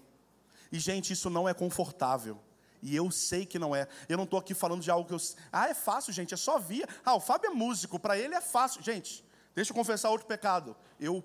E, 0.75 0.79
gente, 0.81 1.13
isso 1.13 1.31
não 1.31 1.49
é 1.49 1.55
confortável. 1.55 2.37
E 2.83 2.97
eu 2.97 3.09
sei 3.09 3.47
que 3.47 3.61
não 3.61 3.77
é. 3.77 3.87
Eu 4.09 4.17
não 4.17 4.25
estou 4.25 4.41
aqui 4.41 4.55
falando 4.55 4.83
de 4.83 4.91
algo 4.91 5.07
que 5.07 5.15
eu. 5.15 5.21
Ah, 5.53 5.69
é 5.69 5.75
fácil, 5.75 6.13
gente, 6.13 6.35
é 6.35 6.37
só 6.37 6.59
via. 6.59 6.85
Ah, 7.05 7.15
o 7.15 7.21
Fábio 7.21 7.53
é 7.53 7.55
músico, 7.55 7.97
para 7.97 8.19
ele 8.19 8.35
é 8.35 8.41
fácil. 8.41 8.83
Gente, 8.83 9.25
deixa 9.55 9.71
eu 9.71 9.75
confessar 9.77 10.11
outro 10.11 10.27
pecado. 10.27 10.77
Eu 10.99 11.25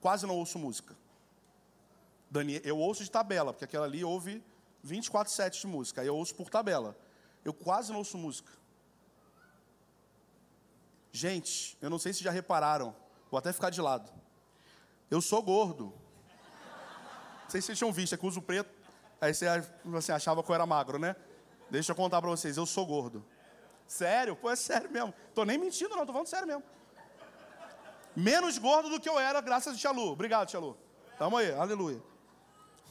quase 0.00 0.26
não 0.26 0.36
ouço 0.36 0.58
música. 0.58 0.96
Daniel, 2.28 2.60
eu 2.64 2.76
ouço 2.76 3.04
de 3.04 3.08
tabela, 3.08 3.52
porque 3.52 3.64
aquela 3.64 3.86
ali 3.86 4.02
ouve 4.02 4.42
24 4.82 5.32
sets 5.32 5.60
de 5.60 5.68
música. 5.68 6.00
Aí 6.00 6.08
eu 6.08 6.16
ouço 6.16 6.34
por 6.34 6.50
tabela. 6.50 6.98
Eu 7.44 7.54
quase 7.54 7.92
não 7.92 8.00
ouço 8.00 8.18
música. 8.18 8.50
Gente, 11.12 11.78
eu 11.80 11.88
não 11.88 12.00
sei 12.00 12.12
se 12.12 12.24
já 12.24 12.32
repararam, 12.32 12.96
vou 13.30 13.38
até 13.38 13.52
ficar 13.52 13.70
de 13.70 13.80
lado. 13.80 14.10
Eu 15.08 15.22
sou 15.22 15.40
gordo. 15.40 15.94
Não 17.44 17.48
sei 17.48 17.60
se 17.60 17.66
vocês 17.66 17.78
tinham 17.78 17.92
visto, 17.92 18.12
é 18.12 18.18
que 18.18 18.26
uso 18.26 18.42
preto. 18.42 18.77
Aí 19.20 19.34
você, 19.34 20.12
achava 20.12 20.42
que 20.42 20.50
eu 20.50 20.54
era 20.54 20.64
magro, 20.64 20.98
né? 20.98 21.16
Deixa 21.70 21.92
eu 21.92 21.96
contar 21.96 22.20
para 22.20 22.30
vocês, 22.30 22.56
eu 22.56 22.66
sou 22.66 22.86
gordo. 22.86 23.24
Sério? 23.86 24.36
Pô, 24.36 24.50
é 24.50 24.56
sério 24.56 24.90
mesmo. 24.90 25.12
Tô 25.34 25.44
nem 25.44 25.58
mentindo, 25.58 25.96
não, 25.96 26.06
tô 26.06 26.12
falando 26.12 26.26
sério 26.26 26.46
mesmo. 26.46 26.62
Menos 28.14 28.58
gordo 28.58 28.88
do 28.88 29.00
que 29.00 29.08
eu 29.08 29.18
era, 29.18 29.40
graças 29.40 29.74
a 29.74 29.78
Tia 29.78 29.90
Lu. 29.90 30.12
Obrigado, 30.12 30.48
Tia 30.48 30.60
Lu. 30.60 30.76
Tamo 31.18 31.36
aí, 31.36 31.52
aleluia. 31.52 32.02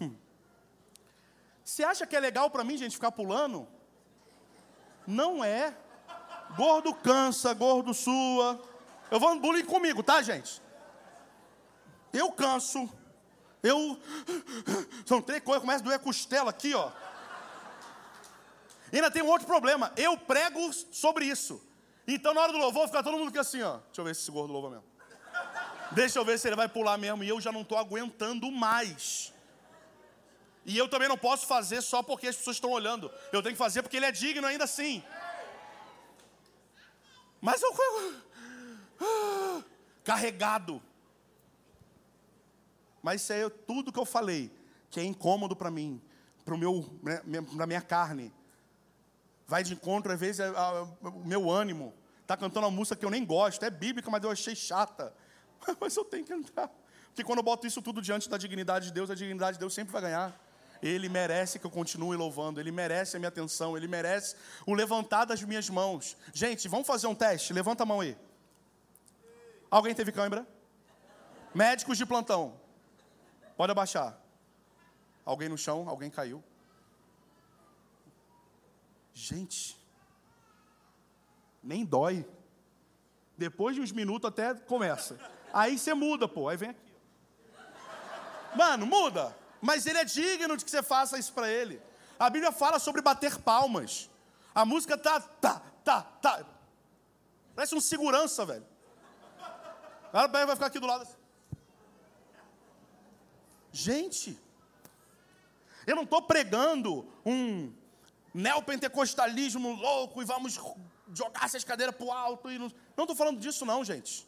Hum. 0.01 0.15
Você 1.63 1.83
acha 1.83 2.05
que 2.05 2.15
é 2.15 2.19
legal 2.19 2.49
para 2.49 2.63
mim, 2.63 2.77
gente, 2.77 2.93
ficar 2.93 3.11
pulando? 3.11 3.67
Não 5.05 5.43
é. 5.43 5.75
Gordo 6.55 6.93
cansa, 6.93 7.53
gordo 7.53 7.93
sua. 7.93 8.61
Eu 9.09 9.19
vou 9.19 9.39
bullying 9.39 9.65
comigo, 9.65 10.03
tá, 10.03 10.21
gente? 10.21 10.61
Eu 12.11 12.31
canso. 12.31 12.89
Eu. 13.63 14.00
São 15.06 15.22
três 15.22 15.43
coisas, 15.43 15.62
começa 15.62 15.82
a 15.82 15.84
doer 15.84 15.96
a 15.96 16.00
costela 16.00 16.50
aqui, 16.50 16.74
ó. 16.74 16.91
E 18.91 18.98
ainda 18.98 19.12
tem 19.12 19.22
um 19.22 19.28
outro 19.28 19.46
problema. 19.46 19.91
Eu 19.98 20.17
prego 20.17 20.72
sobre 20.91 21.26
isso. 21.26 21.62
Então, 22.08 22.34
na 22.34 22.41
hora 22.41 22.52
do 22.54 22.58
louvor, 22.58 22.88
fica 22.88 23.04
todo 23.04 23.17
mundo 23.17 23.30
aqui 23.30 23.39
assim, 23.39 23.62
ó. 23.62 23.78
Deixa 23.78 24.02
eu 24.02 24.06
ver 24.06 24.15
se 24.15 24.22
esse 24.22 24.32
gordo 24.32 24.54
louva 24.54 24.70
mesmo. 24.70 24.86
Deixa 25.91 26.20
eu 26.20 26.26
ver 26.26 26.39
se 26.39 26.48
ele 26.48 26.56
vai 26.56 26.70
pular 26.70 26.98
mesmo. 26.98 27.24
E 27.24 27.30
eu 27.30 27.39
já 27.41 27.52
não 27.52 27.62
estou 27.62 27.78
aguentando 27.78 28.50
mais. 28.50 29.34
E 30.65 30.78
eu 30.78 30.88
também 30.88 31.08
não 31.08 31.17
posso 31.17 31.48
fazer 31.48 31.82
só 31.82 32.04
porque 32.04 32.28
as 32.28 32.36
pessoas 32.36 32.58
estão 32.58 32.72
olhando. 32.72 33.12
Eu 33.32 33.41
tenho 33.41 33.56
que 33.56 33.60
fazer 33.60 33.82
porque 33.82 33.98
ele 33.98 34.06
é 34.06 34.12
digno 34.12 34.48
ainda 34.48 34.63
assim. 34.63 35.04
Mas 37.41 37.62
eu. 37.62 37.74
Carregado. 40.04 40.82
Mas 43.08 43.22
isso 43.22 43.32
é 43.32 43.50
tudo 43.50 43.89
que 43.89 43.98
eu 43.98 44.04
falei, 44.04 44.52
que 44.89 45.00
é 45.00 45.04
incômodo 45.06 45.56
para 45.56 45.72
mim, 45.72 46.02
para 46.43 46.58
né, 46.58 47.65
minha 47.65 47.82
carne. 47.82 48.34
Vai 49.48 49.63
de 49.63 49.72
encontro, 49.72 50.12
às 50.12 50.20
vezes, 50.20 50.46
o 51.02 51.26
meu 51.26 51.50
ânimo. 51.50 51.93
Está 52.22 52.36
cantando 52.36 52.65
uma 52.65 52.72
música 52.72 52.98
que 52.98 53.06
eu 53.06 53.10
nem 53.10 53.24
gosto, 53.24 53.63
é 53.63 53.70
bíblica, 53.70 54.12
mas 54.12 54.22
eu 54.22 54.30
achei 54.30 54.54
chata. 54.54 55.13
Mas 55.80 55.96
eu 55.96 56.04
tenho 56.04 56.26
que 56.26 56.34
entrar. 56.34 56.70
Porque 57.06 57.24
quando 57.24 57.39
eu 57.39 57.43
boto 57.43 57.65
isso 57.65 57.82
tudo 57.82 58.02
diante 58.02 58.28
da 58.30 58.38
dignidade 58.38 58.88
de 58.88 58.91
Deus, 58.91 59.10
a 59.10 59.15
dignidade 59.15 59.54
de 59.54 59.60
Deus 59.62 59.74
sempre 59.74 59.93
vai 59.93 60.02
ganhar. 60.02 60.38
Ele 60.84 61.08
merece 61.08 61.60
que 61.60 61.65
eu 61.65 61.72
continue 61.72 62.17
louvando, 62.17 62.60
ele 62.60 62.72
merece 62.72 63.15
a 63.15 63.20
minha 63.20 63.30
atenção, 63.30 63.78
ele 63.78 63.88
merece 63.88 64.36
o 64.65 64.74
levantar 64.74 65.24
das 65.24 65.41
minhas 65.41 65.70
mãos. 65.70 66.17
Gente, 66.34 66.67
vamos 66.67 66.86
fazer 66.86 67.08
um 67.08 67.15
teste? 67.15 67.54
Levanta 67.54 67.84
a 67.84 67.86
mão 67.86 68.02
aí. 68.02 68.17
Alguém 69.72 69.96
teve 69.96 70.12
câimbra? 70.12 70.46
Médicos 71.56 71.98
de 71.98 72.06
plantão. 72.06 72.66
Pode 73.58 73.72
abaixar. 73.72 74.15
Alguém 75.26 75.50
no 75.50 75.58
chão, 75.58 75.89
alguém 75.89 76.10
caiu. 76.10 76.43
Gente, 79.13 79.76
nem 81.63 81.84
dói. 81.84 82.26
Depois 83.36 83.76
de 83.76 83.82
uns 83.82 83.91
minutos 83.91 84.30
até 84.30 84.54
começa. 84.54 85.20
Aí 85.52 85.78
você 85.78 85.93
muda, 85.93 86.28
pô. 86.28 86.48
Aí 86.48 86.56
vem 86.56 86.70
aqui. 86.70 86.93
Mano, 88.56 88.86
muda. 88.86 89.36
Mas 89.60 89.86
ele 89.88 89.98
é 89.98 90.06
digno 90.06 90.56
de 90.56 90.63
que 90.63 90.72
você 90.72 90.84
faça 90.84 91.17
isso 91.17 91.34
para 91.34 91.50
ele. 91.50 91.82
A 92.20 92.30
Bíblia 92.30 92.52
fala 92.52 92.78
sobre 92.80 93.02
bater 93.02 93.39
palmas. 93.39 94.10
A 94.54 94.63
música 94.65 94.98
tá, 94.98 95.20
tá, 95.20 95.62
tá, 95.84 96.02
tá. 96.02 96.46
Parece 97.56 97.76
um 97.76 97.82
segurança, 97.82 98.46
velho. 98.46 98.65
O 100.10 100.12
cara 100.12 100.46
vai 100.46 100.56
ficar 100.56 100.67
aqui 100.67 100.80
do 100.80 100.88
lado 100.88 101.02
assim. 101.02 101.16
Gente, 103.71 104.38
eu 105.86 105.95
não 105.95 106.03
estou 106.03 106.21
pregando 106.21 107.08
um 107.25 107.71
neopentecostalismo 108.34 109.73
louco 109.73 110.21
e 110.21 110.25
vamos 110.25 110.60
jogar 111.13 111.45
essas 111.45 111.63
cadeiras 111.63 111.95
para 111.95 112.06
o 112.06 112.12
alto. 112.12 112.51
E 112.51 112.60
não 112.60 112.67
estou 112.67 113.15
falando 113.15 113.39
disso, 113.39 113.65
não, 113.65 113.84
gente. 113.84 114.27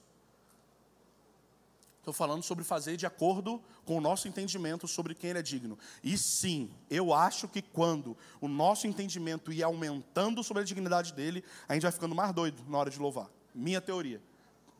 Estou 1.99 2.13
falando 2.13 2.41
sobre 2.41 2.63
fazer 2.63 2.97
de 2.97 3.05
acordo 3.05 3.61
com 3.85 3.97
o 3.97 4.01
nosso 4.01 4.27
entendimento 4.27 4.87
sobre 4.87 5.13
quem 5.13 5.31
ele 5.31 5.39
é 5.39 5.43
digno. 5.43 5.77
E 6.03 6.17
sim, 6.17 6.71
eu 6.89 7.13
acho 7.13 7.47
que 7.47 7.61
quando 7.61 8.17
o 8.39 8.47
nosso 8.47 8.87
entendimento 8.87 9.51
ia 9.51 9.65
aumentando 9.65 10.43
sobre 10.43 10.63
a 10.63 10.65
dignidade 10.65 11.13
dele, 11.13 11.43
a 11.67 11.73
gente 11.73 11.83
vai 11.83 11.91
ficando 11.91 12.15
mais 12.15 12.33
doido 12.33 12.63
na 12.67 12.77
hora 12.77 12.89
de 12.89 12.97
louvar. 12.97 13.29
Minha 13.53 13.81
teoria. 13.81 14.21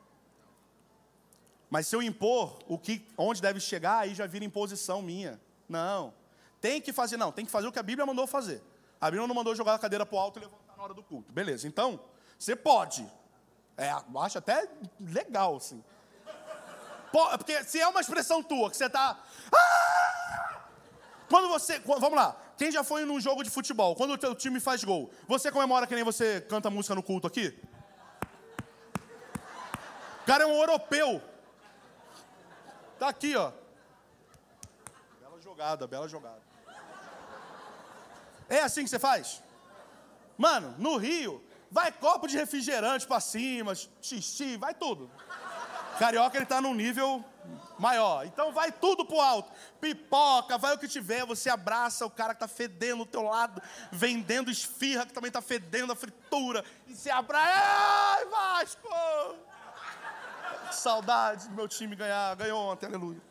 Mas 1.69 1.87
se 1.87 1.95
eu 1.95 2.01
impor 2.01 2.59
o 2.67 2.77
que, 2.77 3.05
onde 3.17 3.41
deve 3.41 3.59
chegar, 3.59 3.99
aí 3.99 4.15
já 4.15 4.25
vira 4.25 4.45
imposição 4.45 5.01
minha. 5.01 5.39
Não. 5.67 6.13
Tem 6.61 6.81
que 6.81 6.93
fazer, 6.93 7.17
não. 7.17 7.31
Tem 7.31 7.45
que 7.45 7.51
fazer 7.51 7.67
o 7.67 7.71
que 7.71 7.79
a 7.79 7.83
Bíblia 7.83 8.05
mandou 8.05 8.25
fazer. 8.25 8.63
A 8.99 9.11
Bíblia 9.11 9.27
não 9.27 9.35
mandou 9.35 9.55
jogar 9.55 9.75
a 9.75 9.79
cadeira 9.79 10.05
para 10.05 10.15
o 10.15 10.19
alto 10.19 10.39
e 10.39 10.41
levantar 10.41 10.77
na 10.77 10.83
hora 10.83 10.93
do 10.93 11.03
culto. 11.03 11.31
Beleza. 11.31 11.67
Então, 11.67 11.99
você 12.39 12.55
pode. 12.55 13.05
É, 13.77 13.91
acho 13.91 14.37
até 14.37 14.67
legal, 14.99 15.57
assim. 15.57 15.83
Porque 17.11 17.63
se 17.63 17.79
é 17.79 17.87
uma 17.87 18.01
expressão 18.01 18.41
tua, 18.43 18.69
que 18.69 18.77
você 18.77 18.85
está. 18.85 19.21
Ah! 19.53 20.61
Quando 21.29 21.49
você. 21.49 21.79
Vamos 21.79 22.13
lá. 22.13 22.35
Quem 22.57 22.71
já 22.71 22.83
foi 22.83 23.05
num 23.05 23.19
jogo 23.19 23.43
de 23.43 23.49
futebol? 23.49 23.95
Quando 23.95 24.13
o 24.13 24.17
teu 24.17 24.33
time 24.33 24.59
faz 24.59 24.83
gol, 24.83 25.11
você 25.27 25.51
comemora 25.51 25.85
que 25.85 25.93
nem 25.93 26.03
você 26.03 26.41
canta 26.41 26.69
música 26.69 26.95
no 26.95 27.03
culto 27.03 27.27
aqui? 27.27 27.55
O 30.23 30.25
cara 30.25 30.43
é 30.43 30.47
um 30.47 30.55
europeu. 30.55 31.21
Tá 32.99 33.09
aqui, 33.09 33.35
ó. 33.35 33.51
Bela 35.21 35.41
jogada, 35.41 35.87
bela 35.87 36.07
jogada. 36.07 36.41
É 38.49 38.61
assim 38.61 38.83
que 38.83 38.89
você 38.89 38.99
faz? 38.99 39.43
Mano, 40.37 40.75
no 40.77 40.97
Rio, 40.97 41.43
vai 41.69 41.91
copo 41.91 42.27
de 42.27 42.37
refrigerante 42.37 43.05
pra 43.05 43.19
cima, 43.19 43.73
xixi, 44.01 44.57
vai 44.57 44.73
tudo. 44.73 45.09
Carioca, 45.99 46.37
ele 46.37 46.45
tá 46.45 46.61
num 46.61 46.73
nível 46.73 47.23
Maior. 47.79 48.25
Então 48.25 48.51
vai 48.51 48.71
tudo 48.71 49.05
pro 49.05 49.19
alto. 49.19 49.51
Pipoca, 49.79 50.57
vai 50.57 50.73
o 50.73 50.77
que 50.77 50.87
tiver, 50.87 51.25
você 51.25 51.49
abraça 51.49 52.05
o 52.05 52.09
cara 52.09 52.33
que 52.33 52.39
tá 52.39 52.47
fedendo 52.47 53.05
do 53.05 53.05
teu 53.05 53.21
lado, 53.21 53.61
vendendo 53.91 54.49
esfirra 54.49 55.05
que 55.05 55.13
também 55.13 55.31
tá 55.31 55.41
fedendo 55.41 55.93
a 55.93 55.95
fritura. 55.95 56.65
E 56.87 56.95
se 56.95 57.09
abraça. 57.09 57.51
Ai, 57.53 58.25
Vasco! 58.25 58.89
Saudade 60.75 61.47
do 61.49 61.55
meu 61.55 61.67
time 61.67 61.95
ganhar. 61.95 62.35
Ganhou 62.35 62.59
ontem, 62.59 62.85
aleluia. 62.85 63.21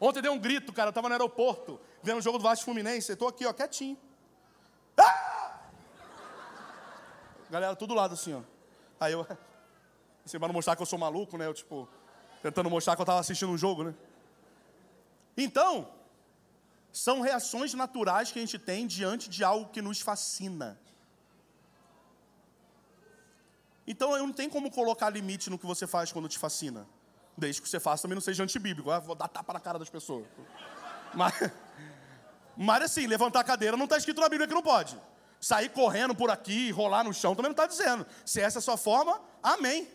Ontem 0.00 0.22
deu 0.22 0.32
um 0.32 0.38
grito, 0.38 0.72
cara. 0.72 0.88
Eu 0.90 0.92
tava 0.92 1.08
no 1.08 1.14
aeroporto, 1.14 1.80
vendo 2.02 2.18
o 2.18 2.22
jogo 2.22 2.38
do 2.38 2.44
Vasco 2.44 2.64
Fluminense. 2.64 3.12
Eu 3.12 3.16
tô 3.16 3.28
aqui, 3.28 3.46
ó, 3.46 3.52
quietinho. 3.52 3.96
Ah! 4.96 5.60
Galera, 7.50 7.76
tudo 7.76 7.94
lado 7.94 8.14
assim, 8.14 8.34
ó. 8.34 8.42
Aí 9.00 9.12
eu. 9.12 9.26
Assim, 10.24 10.40
pra 10.40 10.48
não 10.48 10.54
mostrar 10.54 10.74
que 10.74 10.82
eu 10.82 10.86
sou 10.86 10.98
maluco, 10.98 11.38
né? 11.38 11.46
Eu, 11.46 11.54
tipo, 11.54 11.88
tentando 12.42 12.68
mostrar 12.68 12.96
que 12.96 13.00
eu 13.00 13.04
estava 13.04 13.20
assistindo 13.20 13.52
um 13.52 13.56
jogo, 13.56 13.84
né? 13.84 13.94
Então, 15.36 15.88
são 16.90 17.20
reações 17.20 17.74
naturais 17.74 18.32
que 18.32 18.38
a 18.40 18.42
gente 18.42 18.58
tem 18.58 18.88
diante 18.88 19.30
de 19.30 19.44
algo 19.44 19.70
que 19.70 19.80
nos 19.80 20.00
fascina. 20.00 20.76
Então, 23.86 24.16
eu 24.16 24.26
não 24.26 24.32
tenho 24.32 24.50
como 24.50 24.70
colocar 24.70 25.10
limite 25.10 25.48
no 25.48 25.58
que 25.58 25.66
você 25.66 25.86
faz 25.86 26.10
quando 26.10 26.28
te 26.28 26.38
fascina. 26.38 26.86
Desde 27.36 27.60
que 27.60 27.68
você 27.68 27.78
faça 27.78 28.02
também 28.02 28.14
não 28.14 28.22
seja 28.22 28.42
antibíblico. 28.42 28.90
Ah, 28.90 28.98
vou 28.98 29.14
dar 29.14 29.28
tapa 29.28 29.52
na 29.52 29.60
cara 29.60 29.78
das 29.78 29.90
pessoas. 29.90 30.24
Mas, 31.14 31.34
mas 32.56 32.82
assim, 32.82 33.06
levantar 33.06 33.40
a 33.40 33.44
cadeira 33.44 33.76
não 33.76 33.84
está 33.84 33.96
escrito 33.96 34.20
na 34.20 34.28
Bíblia 34.28 34.48
que 34.48 34.54
não 34.54 34.62
pode. 34.62 34.98
Sair 35.38 35.68
correndo 35.68 36.14
por 36.14 36.30
aqui, 36.30 36.70
rolar 36.70 37.04
no 37.04 37.12
chão, 37.12 37.34
também 37.34 37.50
não 37.50 37.52
está 37.52 37.66
dizendo. 37.66 38.06
Se 38.24 38.40
essa 38.40 38.58
é 38.58 38.60
a 38.60 38.62
sua 38.62 38.76
forma, 38.76 39.20
amém. 39.42 39.86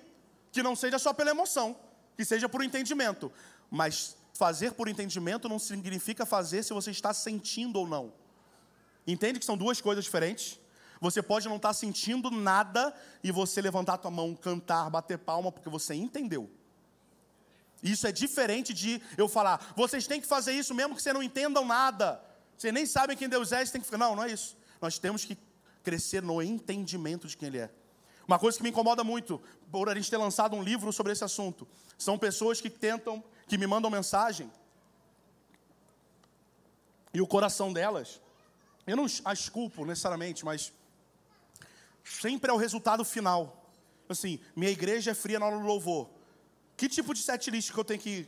Que 0.51 0.61
não 0.61 0.75
seja 0.75 0.99
só 0.99 1.13
pela 1.13 1.31
emoção, 1.31 1.75
que 2.15 2.23
seja 2.23 2.47
por 2.47 2.63
entendimento. 2.63 3.31
Mas 3.69 4.15
fazer 4.33 4.73
por 4.73 4.87
entendimento 4.87 5.49
não 5.49 5.57
significa 5.57 6.25
fazer 6.25 6.63
se 6.63 6.73
você 6.73 6.91
está 6.91 7.13
sentindo 7.13 7.79
ou 7.79 7.87
não. 7.87 8.13
Entende 9.05 9.39
que 9.39 9.45
são 9.45 9.57
duas 9.57 9.81
coisas 9.81 10.03
diferentes? 10.03 10.59
Você 11.01 11.21
pode 11.21 11.49
não 11.49 11.55
estar 11.57 11.73
sentindo 11.73 12.29
nada 12.29 12.93
e 13.23 13.31
você 13.31 13.59
levantar 13.59 13.95
a 13.95 13.97
tua 13.97 14.11
mão, 14.11 14.35
cantar, 14.35 14.87
bater 14.89 15.17
palma, 15.17 15.51
porque 15.51 15.67
você 15.67 15.95
entendeu. 15.95 16.47
Isso 17.81 18.05
é 18.05 18.11
diferente 18.11 18.71
de 18.71 19.01
eu 19.17 19.27
falar, 19.27 19.73
vocês 19.75 20.05
têm 20.05 20.21
que 20.21 20.27
fazer 20.27 20.53
isso 20.53 20.75
mesmo 20.75 20.95
que 20.95 21.01
vocês 21.01 21.15
não 21.15 21.23
entendam 21.23 21.65
nada. 21.65 22.23
Vocês 22.55 22.71
nem 22.71 22.85
sabem 22.85 23.17
quem 23.17 23.27
Deus 23.27 23.51
é, 23.51 23.65
você 23.65 23.71
tem 23.71 23.81
que 23.81 23.97
Não, 23.97 24.15
não 24.15 24.23
é 24.23 24.31
isso. 24.31 24.55
Nós 24.79 24.99
temos 24.99 25.25
que 25.25 25.35
crescer 25.83 26.21
no 26.21 26.39
entendimento 26.39 27.27
de 27.27 27.35
quem 27.35 27.47
Ele 27.47 27.57
é. 27.57 27.71
Uma 28.27 28.37
coisa 28.37 28.55
que 28.55 28.63
me 28.63 28.69
incomoda 28.69 29.03
muito, 29.03 29.41
por 29.71 29.89
a 29.89 29.95
gente 29.95 30.09
ter 30.09 30.17
lançado 30.17 30.55
um 30.55 30.61
livro 30.61 30.93
sobre 30.93 31.11
esse 31.11 31.23
assunto, 31.23 31.67
são 31.97 32.17
pessoas 32.19 32.61
que 32.61 32.69
tentam, 32.69 33.23
que 33.47 33.57
me 33.57 33.65
mandam 33.65 33.89
mensagem, 33.89 34.49
e 37.11 37.19
o 37.19 37.27
coração 37.27 37.73
delas, 37.73 38.21
eu 38.85 38.95
não 38.95 39.05
as 39.25 39.49
culpo 39.49 39.83
necessariamente, 39.83 40.45
mas 40.45 40.71
sempre 42.03 42.49
é 42.49 42.53
o 42.53 42.57
resultado 42.57 43.03
final. 43.03 43.71
Assim, 44.07 44.39
minha 44.55 44.71
igreja 44.71 45.11
é 45.11 45.13
fria 45.13 45.39
na 45.39 45.45
hora 45.45 45.57
do 45.57 45.65
louvor. 45.65 46.09
Que 46.75 46.89
tipo 46.89 47.13
de 47.13 47.21
setlist 47.21 47.71
que 47.71 47.77
eu 47.77 47.85
tenho 47.85 47.99
que 47.99 48.27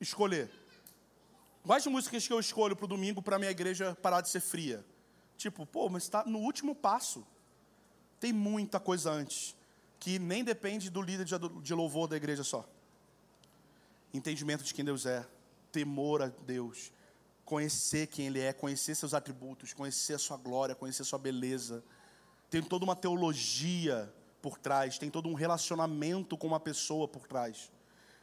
escolher? 0.00 0.50
Quais 1.64 1.86
músicas 1.86 2.26
que 2.26 2.32
eu 2.32 2.40
escolho 2.40 2.74
para 2.74 2.84
o 2.84 2.88
domingo 2.88 3.22
para 3.22 3.38
minha 3.38 3.50
igreja 3.50 3.96
parar 4.02 4.20
de 4.20 4.28
ser 4.28 4.40
fria? 4.40 4.84
Tipo, 5.36 5.64
pô, 5.64 5.88
mas 5.88 6.04
está 6.04 6.24
no 6.24 6.38
último 6.38 6.74
passo. 6.74 7.24
Tem 8.18 8.32
muita 8.32 8.78
coisa 8.78 9.10
antes, 9.10 9.56
que 9.98 10.18
nem 10.18 10.44
depende 10.44 10.90
do 10.90 11.00
líder 11.02 11.26
de 11.26 11.74
louvor 11.74 12.08
da 12.08 12.16
igreja 12.16 12.44
só. 12.44 12.68
Entendimento 14.12 14.62
de 14.62 14.74
quem 14.74 14.84
Deus 14.84 15.06
é, 15.06 15.26
temor 15.70 16.22
a 16.22 16.26
Deus, 16.26 16.92
conhecer 17.44 18.06
quem 18.08 18.26
Ele 18.26 18.40
é, 18.40 18.52
conhecer 18.52 18.94
seus 18.94 19.14
atributos, 19.14 19.72
conhecer 19.72 20.14
a 20.14 20.18
sua 20.18 20.36
glória, 20.36 20.74
conhecer 20.74 21.02
a 21.02 21.04
sua 21.04 21.18
beleza. 21.18 21.82
Tem 22.52 22.62
toda 22.62 22.84
uma 22.84 22.94
teologia 22.94 24.12
por 24.42 24.58
trás, 24.58 24.98
tem 24.98 25.08
todo 25.08 25.26
um 25.26 25.32
relacionamento 25.32 26.36
com 26.36 26.46
uma 26.46 26.60
pessoa 26.60 27.08
por 27.08 27.26
trás. 27.26 27.72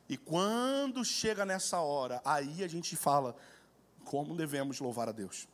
E 0.07 0.17
quando 0.17 1.03
chega 1.03 1.43
nessa 1.47 1.80
hora, 1.80 2.21
aí 2.23 2.63
a 2.63 2.67
gente 2.67 2.95
fala 2.95 3.36
como 4.05 4.36
devemos 4.36 4.80
louvar 4.80 5.09
a 5.09 5.11
Deus. 5.11 5.47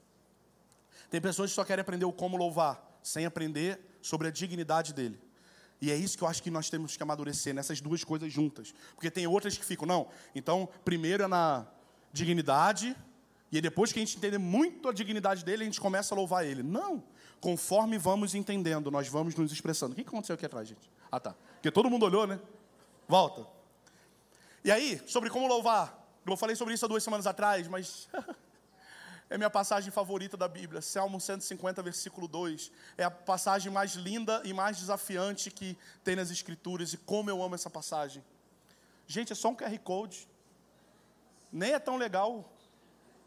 Tem 1.09 1.21
pessoas 1.21 1.51
que 1.51 1.55
só 1.55 1.63
querem 1.63 1.84
aprender 1.84 2.03
o 2.03 2.11
como 2.11 2.36
louvar, 2.36 2.99
sem 3.01 3.26
aprender 3.26 3.80
sobre 4.01 4.28
a 4.28 4.32
dignidade 4.32 4.93
dele. 4.93 5.17
E 5.80 5.89
é 5.89 5.95
isso 5.95 6.17
que 6.17 6.26
eu 6.26 6.28
acho 6.28 6.43
que 6.43 6.51
nós 6.51 6.69
temos 6.69 6.97
que 6.97 7.03
amadurecer 7.03 7.53
nessas 7.53 7.80
duas 7.80 8.03
coisas 8.03 8.30
juntas. 8.34 8.76
Porque 8.93 9.09
tem 9.09 9.26
outras 9.26 9.57
que 9.57 9.63
ficam, 9.63 9.88
não. 9.88 10.09
Então, 10.36 10.67
primeiro 10.84 11.23
é 11.23 11.28
na 11.28 11.65
dignidade, 12.11 12.93
e 13.49 13.61
depois 13.61 13.93
que 13.93 13.99
a 13.99 14.03
gente 14.03 14.17
entender 14.17 14.38
muito 14.38 14.89
a 14.89 14.93
dignidade 14.93 15.45
dele, 15.45 15.63
a 15.63 15.65
gente 15.65 15.80
começa 15.80 16.13
a 16.13 16.17
louvar 16.17 16.45
ele. 16.45 16.61
Não. 16.61 17.01
Conforme 17.39 17.97
vamos 17.97 18.33
entendendo, 18.33 18.89
nós 18.89 19.07
vamos 19.07 19.36
nos 19.36 19.51
expressando. 19.51 19.93
O 19.93 19.95
que 19.95 20.01
aconteceu 20.01 20.33
aqui 20.33 20.45
atrás, 20.45 20.67
gente? 20.67 20.89
Ah, 21.11 21.19
tá. 21.19 21.36
Porque 21.55 21.71
todo 21.71 21.89
mundo 21.89 22.05
olhou, 22.05 22.25
né? 22.25 22.39
Volta. 23.07 23.47
E 24.63 24.71
aí, 24.71 25.01
sobre 25.07 25.29
como 25.29 25.47
louvar. 25.47 26.03
Eu 26.25 26.36
falei 26.36 26.55
sobre 26.55 26.73
isso 26.73 26.83
há 26.86 26.88
duas 26.88 27.03
semanas 27.03 27.27
atrás, 27.27 27.67
mas 27.67 28.09
é 29.29 29.38
minha 29.38 29.49
passagem 29.49 29.91
favorita 29.91 30.36
da 30.36 30.47
Bíblia, 30.47 30.81
Salmo 30.81 31.21
150, 31.21 31.83
versículo 31.83 32.27
2. 32.27 32.71
É 32.97 33.03
a 33.03 33.11
passagem 33.11 33.71
mais 33.71 33.93
linda 33.93 34.41
e 34.43 34.51
mais 34.51 34.77
desafiante 34.77 35.51
que 35.51 35.77
tem 36.03 36.15
nas 36.15 36.31
Escrituras, 36.31 36.93
e 36.93 36.97
como 36.97 37.29
eu 37.29 37.43
amo 37.43 37.53
essa 37.53 37.69
passagem. 37.69 38.23
Gente, 39.05 39.33
é 39.33 39.36
só 39.36 39.49
um 39.49 39.55
QR 39.55 39.77
Code, 39.79 40.27
nem 41.51 41.73
é 41.73 41.79
tão 41.79 41.95
legal. 41.95 42.51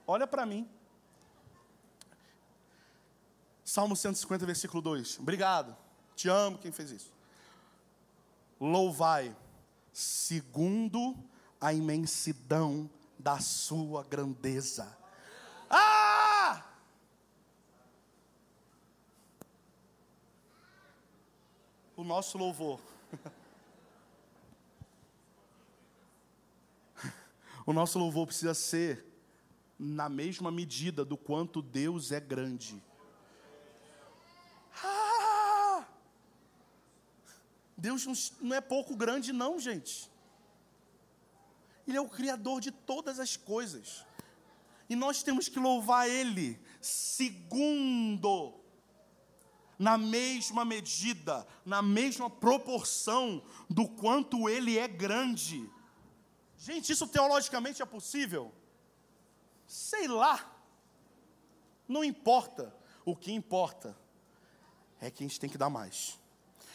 Olha 0.06 0.26
para 0.26 0.44
mim. 0.44 0.68
Salmo 3.69 3.95
150, 3.95 4.47
versículo 4.47 4.81
2. 4.81 5.19
Obrigado, 5.19 5.77
te 6.16 6.27
amo 6.27 6.57
quem 6.57 6.73
fez 6.73 6.91
isso. 6.91 7.12
Louvai, 8.59 9.37
segundo 9.93 11.14
a 11.61 11.75
imensidão 11.75 12.89
da 13.19 13.41
sua 13.41 14.03
grandeza 14.05 14.97
ah! 15.71 16.64
O 21.95 22.03
nosso 22.03 22.39
louvor. 22.39 22.81
O 27.66 27.73
nosso 27.75 27.99
louvor 27.99 28.27
precisa 28.27 28.55
ser 28.55 29.05
na 29.79 30.09
mesma 30.09 30.51
medida 30.51 31.05
do 31.05 31.19
quanto 31.19 31.61
Deus 31.61 32.12
é 32.12 32.19
grande. 32.19 32.83
Ah! 34.85 35.85
Deus 37.76 38.33
não 38.41 38.57
é 38.57 38.61
pouco 38.61 38.97
grande, 38.97 39.33
não, 39.33 39.59
gente. 39.59 40.11
Ele 41.87 41.97
é 41.97 42.01
o 42.01 42.09
Criador 42.09 42.61
de 42.61 42.70
todas 42.70 43.20
as 43.20 43.37
coisas. 43.37 44.05
E 44.89 44.97
nós 44.97 45.22
temos 45.22 45.49
que 45.49 45.59
louvar 45.59 46.09
Ele 46.09 46.61
segundo, 46.81 48.55
na 49.79 49.97
mesma 49.97 50.64
medida, 50.64 51.47
na 51.64 51.81
mesma 51.81 52.29
proporção 52.29 53.43
do 53.70 53.89
quanto 53.89 54.49
Ele 54.49 54.79
é 54.79 54.89
grande. 54.89 55.70
Gente, 56.57 56.93
isso 56.93 57.07
teologicamente 57.07 57.81
é 57.81 57.87
possível? 57.87 58.53
Sei 59.66 60.09
lá. 60.09 60.53
Não 61.87 62.03
importa. 62.03 62.74
O 63.05 63.16
que 63.16 63.33
importa 63.33 63.97
é 65.01 65.11
que 65.11 65.24
a 65.24 65.26
gente 65.26 65.38
tem 65.38 65.49
que 65.49 65.59
dar 65.59 65.70
mais. 65.70 66.18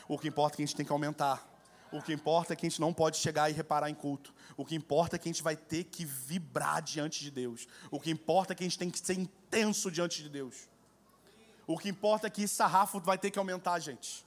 O 0.07 0.17
que 0.17 0.27
importa 0.27 0.55
é 0.55 0.57
que 0.57 0.63
a 0.63 0.65
gente 0.65 0.75
tem 0.75 0.85
que 0.85 0.91
aumentar. 0.91 1.49
O 1.91 2.01
que 2.01 2.11
importa 2.11 2.53
é 2.53 2.55
que 2.55 2.65
a 2.65 2.69
gente 2.69 2.81
não 2.81 2.91
pode 2.91 3.17
chegar 3.17 3.49
e 3.49 3.53
reparar 3.53 3.89
em 3.89 3.93
culto. 3.93 4.33
O 4.57 4.65
que 4.65 4.73
importa 4.73 5.15
é 5.15 5.19
que 5.19 5.29
a 5.29 5.31
gente 5.31 5.43
vai 5.43 5.55
ter 5.55 5.83
que 5.83 6.03
vibrar 6.03 6.81
diante 6.81 7.19
de 7.19 7.29
Deus. 7.29 7.67
O 7.91 7.99
que 7.99 8.09
importa 8.09 8.53
é 8.53 8.55
que 8.55 8.63
a 8.63 8.67
gente 8.67 8.79
tem 8.79 8.89
que 8.89 8.99
ser 8.99 9.13
intenso 9.13 9.91
diante 9.91 10.23
de 10.23 10.29
Deus. 10.29 10.67
O 11.67 11.77
que 11.77 11.89
importa 11.89 12.27
é 12.27 12.29
que 12.29 12.43
esse 12.43 12.55
sarrafo 12.55 12.99
vai 12.99 13.17
ter 13.17 13.29
que 13.29 13.37
aumentar, 13.37 13.79
gente. 13.79 14.25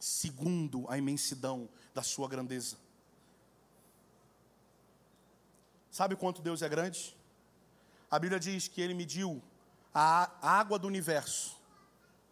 Segundo 0.00 0.86
a 0.88 0.96
imensidão 0.96 1.68
da 1.92 2.02
sua 2.02 2.28
grandeza. 2.28 2.76
Sabe 5.90 6.16
quanto 6.16 6.40
Deus 6.40 6.62
é 6.62 6.68
grande? 6.68 7.16
A 8.10 8.18
Bíblia 8.18 8.40
diz 8.40 8.66
que 8.66 8.80
ele 8.80 8.94
mediu 8.94 9.42
a 10.00 10.30
água 10.40 10.78
do 10.78 10.86
universo. 10.86 11.56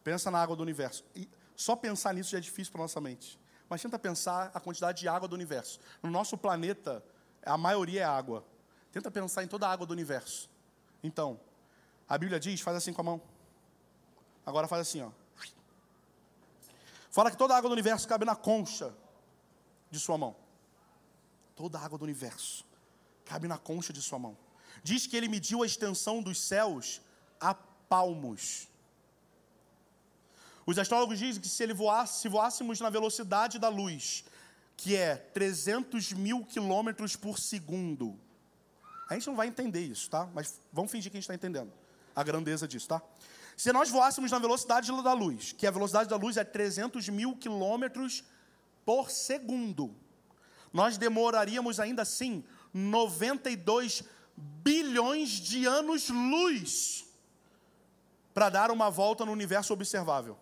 Pensa 0.04 0.30
na 0.30 0.40
água 0.40 0.54
do 0.54 0.62
universo. 0.62 1.04
E 1.16 1.28
só 1.56 1.74
pensar 1.74 2.14
nisso 2.14 2.30
já 2.30 2.38
é 2.38 2.40
difícil 2.40 2.70
para 2.70 2.82
nossa 2.82 3.00
mente. 3.00 3.40
Mas 3.68 3.82
tenta 3.82 3.98
pensar 3.98 4.52
a 4.54 4.60
quantidade 4.60 5.00
de 5.00 5.08
água 5.08 5.26
do 5.26 5.34
universo. 5.34 5.80
No 6.00 6.08
nosso 6.08 6.38
planeta, 6.38 7.04
a 7.44 7.58
maioria 7.58 8.02
é 8.02 8.04
água. 8.04 8.44
Tenta 8.92 9.10
pensar 9.10 9.42
em 9.42 9.48
toda 9.48 9.66
a 9.66 9.72
água 9.72 9.84
do 9.84 9.90
universo. 9.90 10.48
Então, 11.02 11.40
a 12.08 12.16
Bíblia 12.16 12.38
diz, 12.38 12.60
faz 12.60 12.76
assim 12.76 12.92
com 12.92 13.00
a 13.00 13.04
mão. 13.04 13.22
Agora 14.44 14.68
faz 14.68 14.82
assim, 14.82 15.02
ó. 15.02 15.10
Fala 17.10 17.32
que 17.32 17.36
toda 17.36 17.52
a 17.52 17.56
água 17.56 17.68
do 17.68 17.72
universo 17.72 18.06
cabe 18.06 18.24
na 18.24 18.36
concha 18.36 18.94
de 19.90 19.98
sua 19.98 20.16
mão. 20.16 20.36
toda 21.56 21.78
a 21.78 21.84
água 21.84 21.98
do 21.98 22.04
universo 22.04 22.64
cabe 23.24 23.48
na 23.48 23.58
concha 23.58 23.92
de 23.92 24.00
sua 24.00 24.20
mão. 24.20 24.38
Diz 24.84 25.08
que 25.08 25.16
ele 25.16 25.26
mediu 25.26 25.64
a 25.64 25.66
extensão 25.66 26.22
dos 26.22 26.40
céus 26.40 27.00
a 27.40 27.54
palmos. 27.54 28.68
Os 30.66 30.78
astrólogos 30.78 31.18
dizem 31.18 31.40
que 31.40 31.48
se 31.48 31.62
ele 31.62 31.72
voasse, 31.72 32.22
se 32.22 32.28
voássemos 32.28 32.80
na 32.80 32.90
velocidade 32.90 33.58
da 33.58 33.68
luz, 33.68 34.24
que 34.76 34.96
é 34.96 35.16
300 35.16 36.12
mil 36.12 36.44
quilômetros 36.44 37.14
por 37.14 37.38
segundo, 37.38 38.18
a 39.08 39.14
gente 39.14 39.28
não 39.28 39.36
vai 39.36 39.46
entender 39.46 39.80
isso, 39.80 40.10
tá? 40.10 40.28
Mas 40.34 40.60
vamos 40.72 40.90
fingir 40.90 41.10
que 41.10 41.16
a 41.16 41.20
gente 41.20 41.24
está 41.24 41.34
entendendo 41.34 41.72
a 42.14 42.22
grandeza 42.24 42.66
disso, 42.66 42.88
tá? 42.88 43.00
Se 43.56 43.72
nós 43.72 43.88
voássemos 43.88 44.30
na 44.30 44.38
velocidade 44.38 44.90
da 45.02 45.12
luz, 45.12 45.52
que 45.52 45.66
a 45.66 45.70
velocidade 45.70 46.10
da 46.10 46.16
luz 46.16 46.36
é 46.36 46.44
300 46.44 47.08
mil 47.08 47.36
quilômetros 47.36 48.24
por 48.84 49.10
segundo, 49.10 49.94
nós 50.72 50.98
demoraríamos 50.98 51.78
ainda 51.78 52.02
assim 52.02 52.44
92 52.74 54.02
bilhões 54.36 55.30
de 55.30 55.64
anos-luz 55.64 57.05
para 58.36 58.50
dar 58.50 58.70
uma 58.70 58.90
volta 58.90 59.24
no 59.24 59.32
universo 59.32 59.72
observável. 59.72 60.36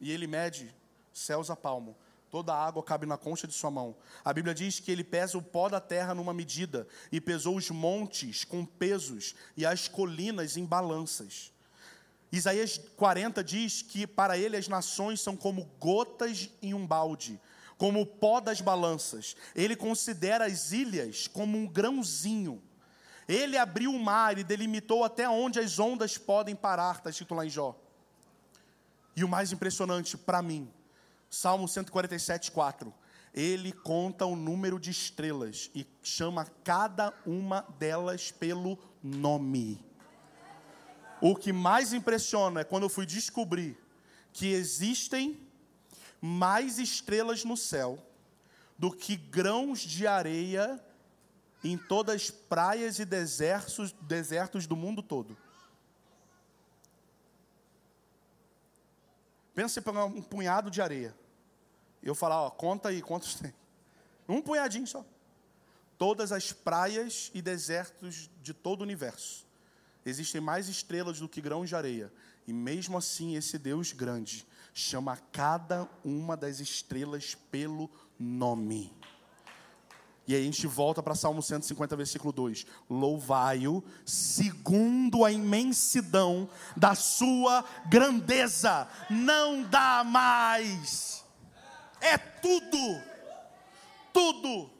E 0.00 0.10
ele 0.10 0.26
mede 0.26 0.74
céus 1.12 1.50
a 1.50 1.54
palmo. 1.54 1.96
Toda 2.32 2.52
a 2.52 2.66
água 2.66 2.82
cabe 2.82 3.06
na 3.06 3.16
concha 3.16 3.46
de 3.46 3.54
sua 3.54 3.70
mão. 3.70 3.94
A 4.24 4.32
Bíblia 4.32 4.52
diz 4.52 4.80
que 4.80 4.90
ele 4.90 5.04
pesa 5.04 5.38
o 5.38 5.42
pó 5.42 5.68
da 5.68 5.78
terra 5.78 6.16
numa 6.16 6.34
medida 6.34 6.88
e 7.12 7.20
pesou 7.20 7.56
os 7.56 7.70
montes 7.70 8.42
com 8.42 8.66
pesos 8.66 9.36
e 9.56 9.64
as 9.64 9.86
colinas 9.86 10.56
em 10.56 10.64
balanças. 10.64 11.52
Isaías 12.32 12.76
40 12.96 13.44
diz 13.44 13.80
que 13.82 14.04
para 14.04 14.36
ele 14.36 14.56
as 14.56 14.66
nações 14.66 15.20
são 15.20 15.36
como 15.36 15.70
gotas 15.78 16.50
em 16.60 16.74
um 16.74 16.84
balde, 16.84 17.40
como 17.78 18.00
o 18.00 18.06
pó 18.06 18.40
das 18.40 18.60
balanças. 18.60 19.36
Ele 19.54 19.76
considera 19.76 20.46
as 20.46 20.72
ilhas 20.72 21.28
como 21.28 21.56
um 21.56 21.68
grãozinho. 21.68 22.60
Ele 23.28 23.56
abriu 23.58 23.92
o 23.92 23.98
mar 23.98 24.38
e 24.38 24.44
delimitou 24.44 25.02
até 25.02 25.28
onde 25.28 25.58
as 25.58 25.78
ondas 25.78 26.16
podem 26.16 26.54
parar, 26.54 26.96
está 26.96 27.10
escrito 27.10 27.34
lá 27.34 27.44
em 27.44 27.50
Jó. 27.50 27.76
E 29.16 29.24
o 29.24 29.28
mais 29.28 29.50
impressionante 29.50 30.16
para 30.16 30.42
mim, 30.42 30.70
Salmo 31.28 31.66
147, 31.66 32.52
4. 32.52 32.92
Ele 33.34 33.72
conta 33.72 34.24
o 34.24 34.36
número 34.36 34.78
de 34.78 34.90
estrelas 34.90 35.70
e 35.74 35.86
chama 36.02 36.46
cada 36.64 37.12
uma 37.26 37.62
delas 37.78 38.30
pelo 38.30 38.78
nome. 39.02 39.84
O 41.20 41.34
que 41.34 41.52
mais 41.52 41.92
impressiona 41.92 42.60
é 42.60 42.64
quando 42.64 42.84
eu 42.84 42.88
fui 42.88 43.06
descobrir 43.06 43.78
que 44.32 44.48
existem 44.48 45.40
mais 46.20 46.78
estrelas 46.78 47.44
no 47.44 47.56
céu 47.56 47.98
do 48.78 48.90
que 48.90 49.16
grãos 49.16 49.80
de 49.80 50.06
areia 50.06 50.82
em 51.72 51.78
todas 51.78 52.14
as 52.14 52.30
praias 52.30 52.98
e 52.98 53.04
desertos, 53.04 53.92
desertos 54.02 54.66
do 54.66 54.76
mundo 54.76 55.02
todo. 55.02 55.36
Pensa 59.54 59.80
em 59.80 59.82
pegar 59.82 60.04
um 60.04 60.22
punhado 60.22 60.70
de 60.70 60.82
areia. 60.82 61.14
Eu 62.02 62.14
falar, 62.14 62.42
ó, 62.42 62.50
conta 62.50 62.90
aí 62.90 63.00
quantos 63.00 63.34
tem. 63.34 63.54
Um 64.28 64.42
punhadinho 64.42 64.86
só. 64.86 65.04
Todas 65.96 66.30
as 66.30 66.52
praias 66.52 67.30
e 67.32 67.40
desertos 67.40 68.28
de 68.42 68.52
todo 68.52 68.80
o 68.80 68.84
universo. 68.84 69.46
Existem 70.04 70.40
mais 70.40 70.68
estrelas 70.68 71.18
do 71.18 71.28
que 71.28 71.40
grãos 71.40 71.68
de 71.68 71.74
areia. 71.74 72.12
E 72.46 72.52
mesmo 72.52 72.98
assim, 72.98 73.34
esse 73.34 73.58
Deus 73.58 73.92
grande 73.92 74.46
chama 74.72 75.16
cada 75.32 75.88
uma 76.04 76.36
das 76.36 76.60
estrelas 76.60 77.34
pelo 77.50 77.90
nome. 78.18 78.95
E 80.26 80.34
aí 80.34 80.42
a 80.42 80.44
gente 80.44 80.66
volta 80.66 81.02
para 81.02 81.14
Salmo 81.14 81.40
150, 81.40 81.94
versículo 81.96 82.32
2: 82.32 82.66
Louvai-o 82.90 83.82
segundo 84.04 85.24
a 85.24 85.30
imensidão 85.30 86.48
da 86.76 86.94
sua 86.94 87.64
grandeza, 87.88 88.88
não 89.08 89.62
dá 89.62 90.02
mais. 90.04 91.24
É 92.00 92.18
tudo, 92.18 93.02
tudo, 94.12 94.70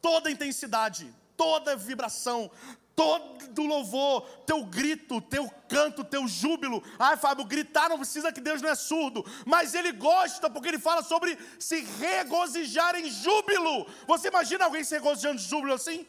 toda 0.00 0.30
intensidade, 0.30 1.12
toda 1.40 1.74
vibração, 1.74 2.50
todo 2.94 3.62
louvor, 3.62 4.28
teu 4.44 4.62
grito, 4.62 5.22
teu 5.22 5.48
canto, 5.66 6.04
teu 6.04 6.28
júbilo. 6.28 6.82
Ai, 6.98 7.16
Fábio, 7.16 7.46
gritar 7.46 7.88
não 7.88 7.96
precisa 7.96 8.30
que 8.30 8.42
Deus 8.42 8.60
não 8.60 8.68
é 8.68 8.74
surdo, 8.74 9.24
mas 9.46 9.74
Ele 9.74 9.90
gosta 9.90 10.50
porque 10.50 10.68
Ele 10.68 10.78
fala 10.78 11.02
sobre 11.02 11.38
se 11.58 11.80
regozijar 11.98 12.94
em 12.94 13.08
júbilo. 13.08 13.86
Você 14.06 14.28
imagina 14.28 14.66
alguém 14.66 14.84
se 14.84 14.94
regozijando 14.96 15.40
de 15.40 15.48
júbilo 15.48 15.72
assim? 15.72 16.06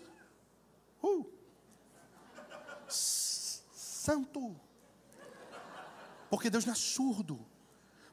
Uh. 1.01 1.25
Santo. 2.89 4.59
Porque 6.29 6.49
Deus 6.49 6.65
não 6.65 6.73
é 6.73 6.75
surdo, 6.75 7.39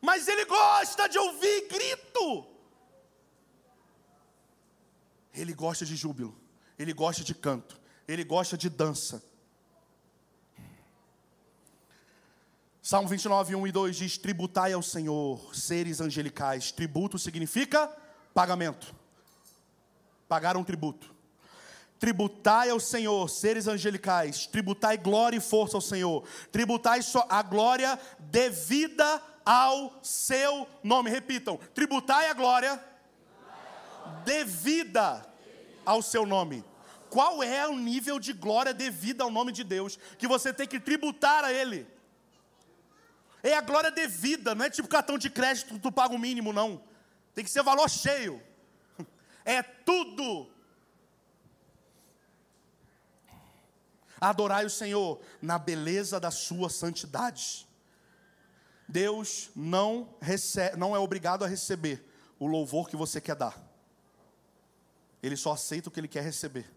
mas 0.01 0.29
Ele 0.29 0.45
gosta 0.45 1.09
de 1.09 1.19
ouvir 1.19 1.67
grito. 1.67 2.47
Ele 5.35 5.53
gosta 5.53 5.85
de 5.85 5.97
júbilo, 5.97 6.33
Ele 6.79 6.93
gosta 6.93 7.25
de 7.25 7.35
canto 7.35 7.79
ele 8.09 8.25
gosta 8.25 8.57
de 8.57 8.71
dança. 8.71 9.23
Salmo 12.83 13.07
29, 13.07 13.55
1 13.55 13.67
e 13.67 13.73
2 13.73 13.97
diz: 13.97 14.17
Tributai 14.17 14.73
ao 14.73 14.83
Senhor, 14.83 15.55
seres 15.55 16.01
angelicais. 16.01 16.73
Tributo 16.73 17.19
significa 17.19 17.87
pagamento. 18.33 18.97
Pagar 20.27 20.57
um 20.57 20.65
tributo. 20.65 21.15
Tributai 21.99 22.71
ao 22.71 22.81
Senhor, 22.81 23.29
seres 23.29 23.67
angelicais. 23.67 24.47
Tributai 24.47 24.97
glória 24.97 25.37
e 25.37 25.41
força 25.41 25.77
ao 25.77 25.83
Senhor. 25.83 26.27
Tributai 26.51 27.01
a 27.29 27.43
glória 27.43 28.01
devida 28.19 29.23
ao 29.45 30.03
seu 30.03 30.67
nome. 30.83 31.11
Repitam: 31.11 31.59
tributai 31.75 32.31
a 32.31 32.33
glória 32.33 32.83
devida 34.25 35.29
ao 35.89 36.03
seu 36.03 36.27
nome 36.27 36.65
qual 37.09 37.43
é 37.43 37.67
o 37.67 37.77
nível 37.77 38.19
de 38.19 38.33
glória 38.33 38.75
devida 38.75 39.25
ao 39.25 39.31
nome 39.31 39.53
de 39.53 39.65
Deus 39.65 39.99
que 40.19 40.29
você 40.29 40.53
tem 40.53 40.67
que 40.67 40.79
tributar 40.79 41.45
a 41.45 41.53
Ele. 41.53 41.87
É 43.43 43.55
a 43.55 43.61
glória 43.61 43.91
devida, 43.91 44.55
não 44.55 44.65
é 44.65 44.71
tipo 44.71 44.89
cartão 44.89 45.17
de 45.17 45.31
crédito, 45.31 45.79
tu 45.79 45.91
paga 45.91 46.15
o 46.15 46.19
mínimo, 46.19 46.53
não. 46.53 46.83
Tem 47.35 47.45
que 47.45 47.51
ser 47.51 47.63
valor 47.63 47.89
cheio. 47.89 48.43
É 49.45 49.63
tudo. 49.63 50.51
Adorai 54.21 54.67
o 54.67 54.71
Senhor 54.71 55.23
na 55.41 55.59
beleza 55.59 56.21
da 56.21 56.31
sua 56.31 56.69
santidade. 56.69 57.67
Deus 58.87 59.49
não, 59.57 60.15
recebe, 60.21 60.77
não 60.77 60.95
é 60.95 60.99
obrigado 60.99 61.47
a 61.47 61.49
receber 61.49 62.05
o 62.39 62.47
louvor 62.47 62.91
que 62.91 62.97
você 62.97 63.23
quer 63.23 63.37
dar. 63.37 63.68
Ele 65.23 65.37
só 65.37 65.53
aceita 65.53 65.89
o 65.89 65.93
que 65.93 66.01
ele 66.01 66.09
quer 66.09 66.23
receber. 66.23 66.71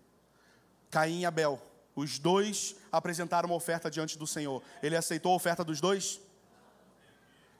Caim 0.90 1.22
e 1.22 1.26
Abel. 1.26 1.62
Os 1.96 2.20
dois 2.20 2.76
apresentaram 2.92 3.50
uma 3.50 3.56
oferta 3.56 3.90
diante 3.90 4.18
do 4.18 4.26
Senhor. 4.26 4.64
Ele 4.82 4.96
aceitou 4.96 5.34
a 5.34 5.36
oferta 5.36 5.64
dos 5.64 5.80
dois? 5.80 6.20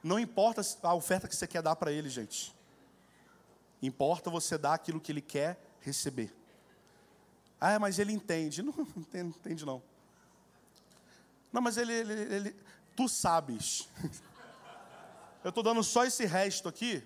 Não 0.04 0.20
importa 0.20 0.62
a 0.84 0.94
oferta 0.94 1.28
que 1.28 1.36
você 1.36 1.48
quer 1.48 1.62
dar 1.62 1.76
para 1.76 1.92
ele, 1.92 2.10
gente. 2.10 2.56
Importa 3.82 4.30
você 4.30 4.58
dar 4.58 4.74
aquilo 4.74 5.00
que 5.00 5.12
ele 5.12 5.22
quer 5.22 5.60
receber. 5.80 6.34
Ah, 7.60 7.78
mas 7.78 8.00
ele 8.00 8.12
entende. 8.12 8.62
Não, 8.64 8.74
entende, 9.14 9.66
não. 9.66 9.84
Não, 11.54 11.62
mas 11.62 11.78
ele, 11.78 11.94
ele, 11.94 12.14
ele 12.14 12.56
tu 12.96 13.08
sabes. 13.08 13.88
Eu 15.44 15.50
estou 15.50 15.64
dando 15.64 15.84
só 15.84 16.06
esse 16.06 16.26
resto 16.26 16.70
aqui. 16.70 17.04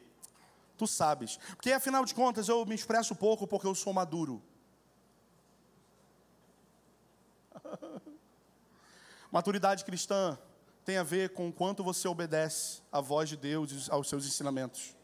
Tu 0.77 0.87
sabes. 0.87 1.37
Porque 1.55 1.71
afinal 1.71 2.03
de 2.05 2.13
contas 2.13 2.47
eu 2.49 2.65
me 2.65 2.75
expresso 2.75 3.15
pouco 3.15 3.47
porque 3.47 3.67
eu 3.67 3.75
sou 3.75 3.93
maduro. 3.93 4.41
Maturidade 9.31 9.85
cristã 9.85 10.37
tem 10.83 10.97
a 10.97 11.03
ver 11.03 11.29
com 11.29 11.49
o 11.49 11.53
quanto 11.53 11.83
você 11.83 12.07
obedece 12.07 12.81
à 12.91 13.01
voz 13.01 13.27
de 13.29 13.37
Deus 13.37 13.87
e 13.87 13.91
aos 13.91 14.07
seus 14.07 14.25
ensinamentos. 14.25 14.95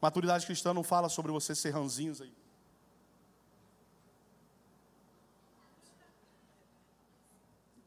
Maturidade 0.00 0.46
cristã 0.46 0.74
não 0.74 0.82
fala 0.82 1.08
sobre 1.08 1.32
você 1.32 1.54
ser 1.54 1.70
ranzinhos 1.70 2.20
aí. 2.20 2.32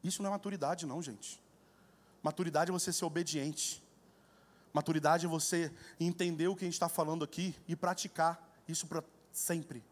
Isso 0.02 0.22
não 0.22 0.28
é 0.28 0.30
maturidade, 0.30 0.86
não, 0.86 1.02
gente. 1.02 1.42
Maturidade 2.22 2.70
é 2.70 2.72
você 2.72 2.92
ser 2.92 3.04
obediente. 3.04 3.82
Maturidade 4.76 5.24
é 5.24 5.28
você 5.28 5.72
entender 5.98 6.48
o 6.48 6.54
que 6.54 6.62
a 6.62 6.66
gente 6.66 6.74
está 6.74 6.86
falando 6.86 7.24
aqui 7.24 7.54
e 7.66 7.74
praticar 7.74 8.46
isso 8.68 8.86
para 8.86 9.02
sempre. 9.32 9.82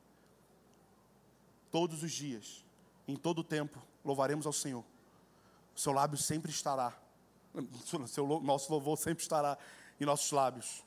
Todos 1.71 2.03
os 2.03 2.13
dias 2.13 2.63
em 3.09 3.17
todo 3.17 3.39
o 3.39 3.45
tempo 3.45 3.81
louvaremos 4.05 4.45
ao 4.45 4.53
Senhor. 4.53 4.85
O 5.75 5.81
seu 5.81 5.91
lábio 5.91 6.19
sempre 6.19 6.51
estará, 6.51 6.93
seu, 8.07 8.27
nosso 8.43 8.71
louvor 8.71 8.99
sempre 8.99 9.23
estará 9.23 9.57
em 9.99 10.05
nossos 10.05 10.31
lábios. 10.31 10.85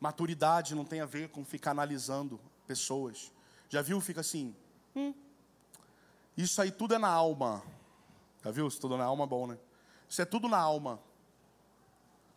Maturidade 0.00 0.74
não 0.74 0.86
tem 0.86 1.02
a 1.02 1.06
ver 1.06 1.28
com 1.28 1.44
ficar 1.44 1.72
analisando 1.72 2.40
pessoas. 2.66 3.30
Já 3.68 3.82
viu? 3.82 4.00
Fica 4.00 4.22
assim. 4.22 4.56
Hum, 4.96 5.12
isso 6.34 6.62
aí 6.62 6.70
tudo 6.70 6.94
é 6.94 6.98
na 6.98 7.10
alma. 7.10 7.62
Já 8.42 8.50
viu? 8.50 8.66
Isso 8.66 8.80
tudo 8.80 8.96
na 8.96 9.04
alma 9.04 9.24
é 9.24 9.26
bom, 9.26 9.46
né? 9.46 9.58
Isso 10.08 10.22
é 10.22 10.24
tudo 10.24 10.48
na 10.48 10.58
alma. 10.58 10.98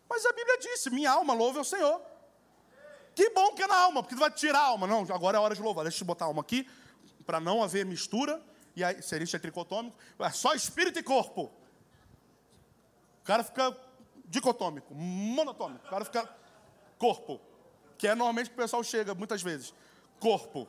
Mas 0.08 0.24
a 0.24 0.32
Bíblia 0.32 0.58
disse: 0.58 0.90
minha 0.90 1.10
alma 1.10 1.34
louve 1.34 1.58
ao 1.58 1.64
Senhor. 1.64 2.00
Que 3.14 3.30
bom 3.30 3.54
que 3.54 3.62
é 3.62 3.66
na 3.66 3.76
alma, 3.76 4.02
porque 4.02 4.16
vai 4.16 4.30
tirar 4.30 4.58
a 4.58 4.66
alma. 4.66 4.86
Não, 4.86 5.02
agora 5.14 5.36
é 5.36 5.40
hora 5.40 5.54
de 5.54 5.62
louvar. 5.62 5.84
Deixa 5.84 6.02
eu 6.02 6.06
botar 6.06 6.24
a 6.24 6.28
alma 6.28 6.42
aqui, 6.42 6.68
para 7.24 7.38
não 7.38 7.62
haver 7.62 7.86
mistura. 7.86 8.42
E 8.74 8.82
aí, 8.82 9.00
seria 9.02 9.24
isso 9.24 9.36
é 9.36 9.38
tricotômico. 9.38 9.96
É 10.18 10.30
só 10.30 10.52
espírito 10.54 10.98
e 10.98 11.02
corpo. 11.02 11.52
O 13.22 13.24
cara 13.24 13.44
fica 13.44 13.76
dicotômico, 14.26 14.94
monotômico. 14.94 15.86
O 15.86 15.90
cara 15.90 16.04
fica 16.04 16.28
corpo. 16.98 17.40
Que 17.96 18.08
é 18.08 18.14
normalmente 18.14 18.50
que 18.50 18.54
o 18.54 18.58
pessoal 18.58 18.82
chega 18.82 19.14
muitas 19.14 19.42
vezes. 19.42 19.72
Corpo. 20.18 20.68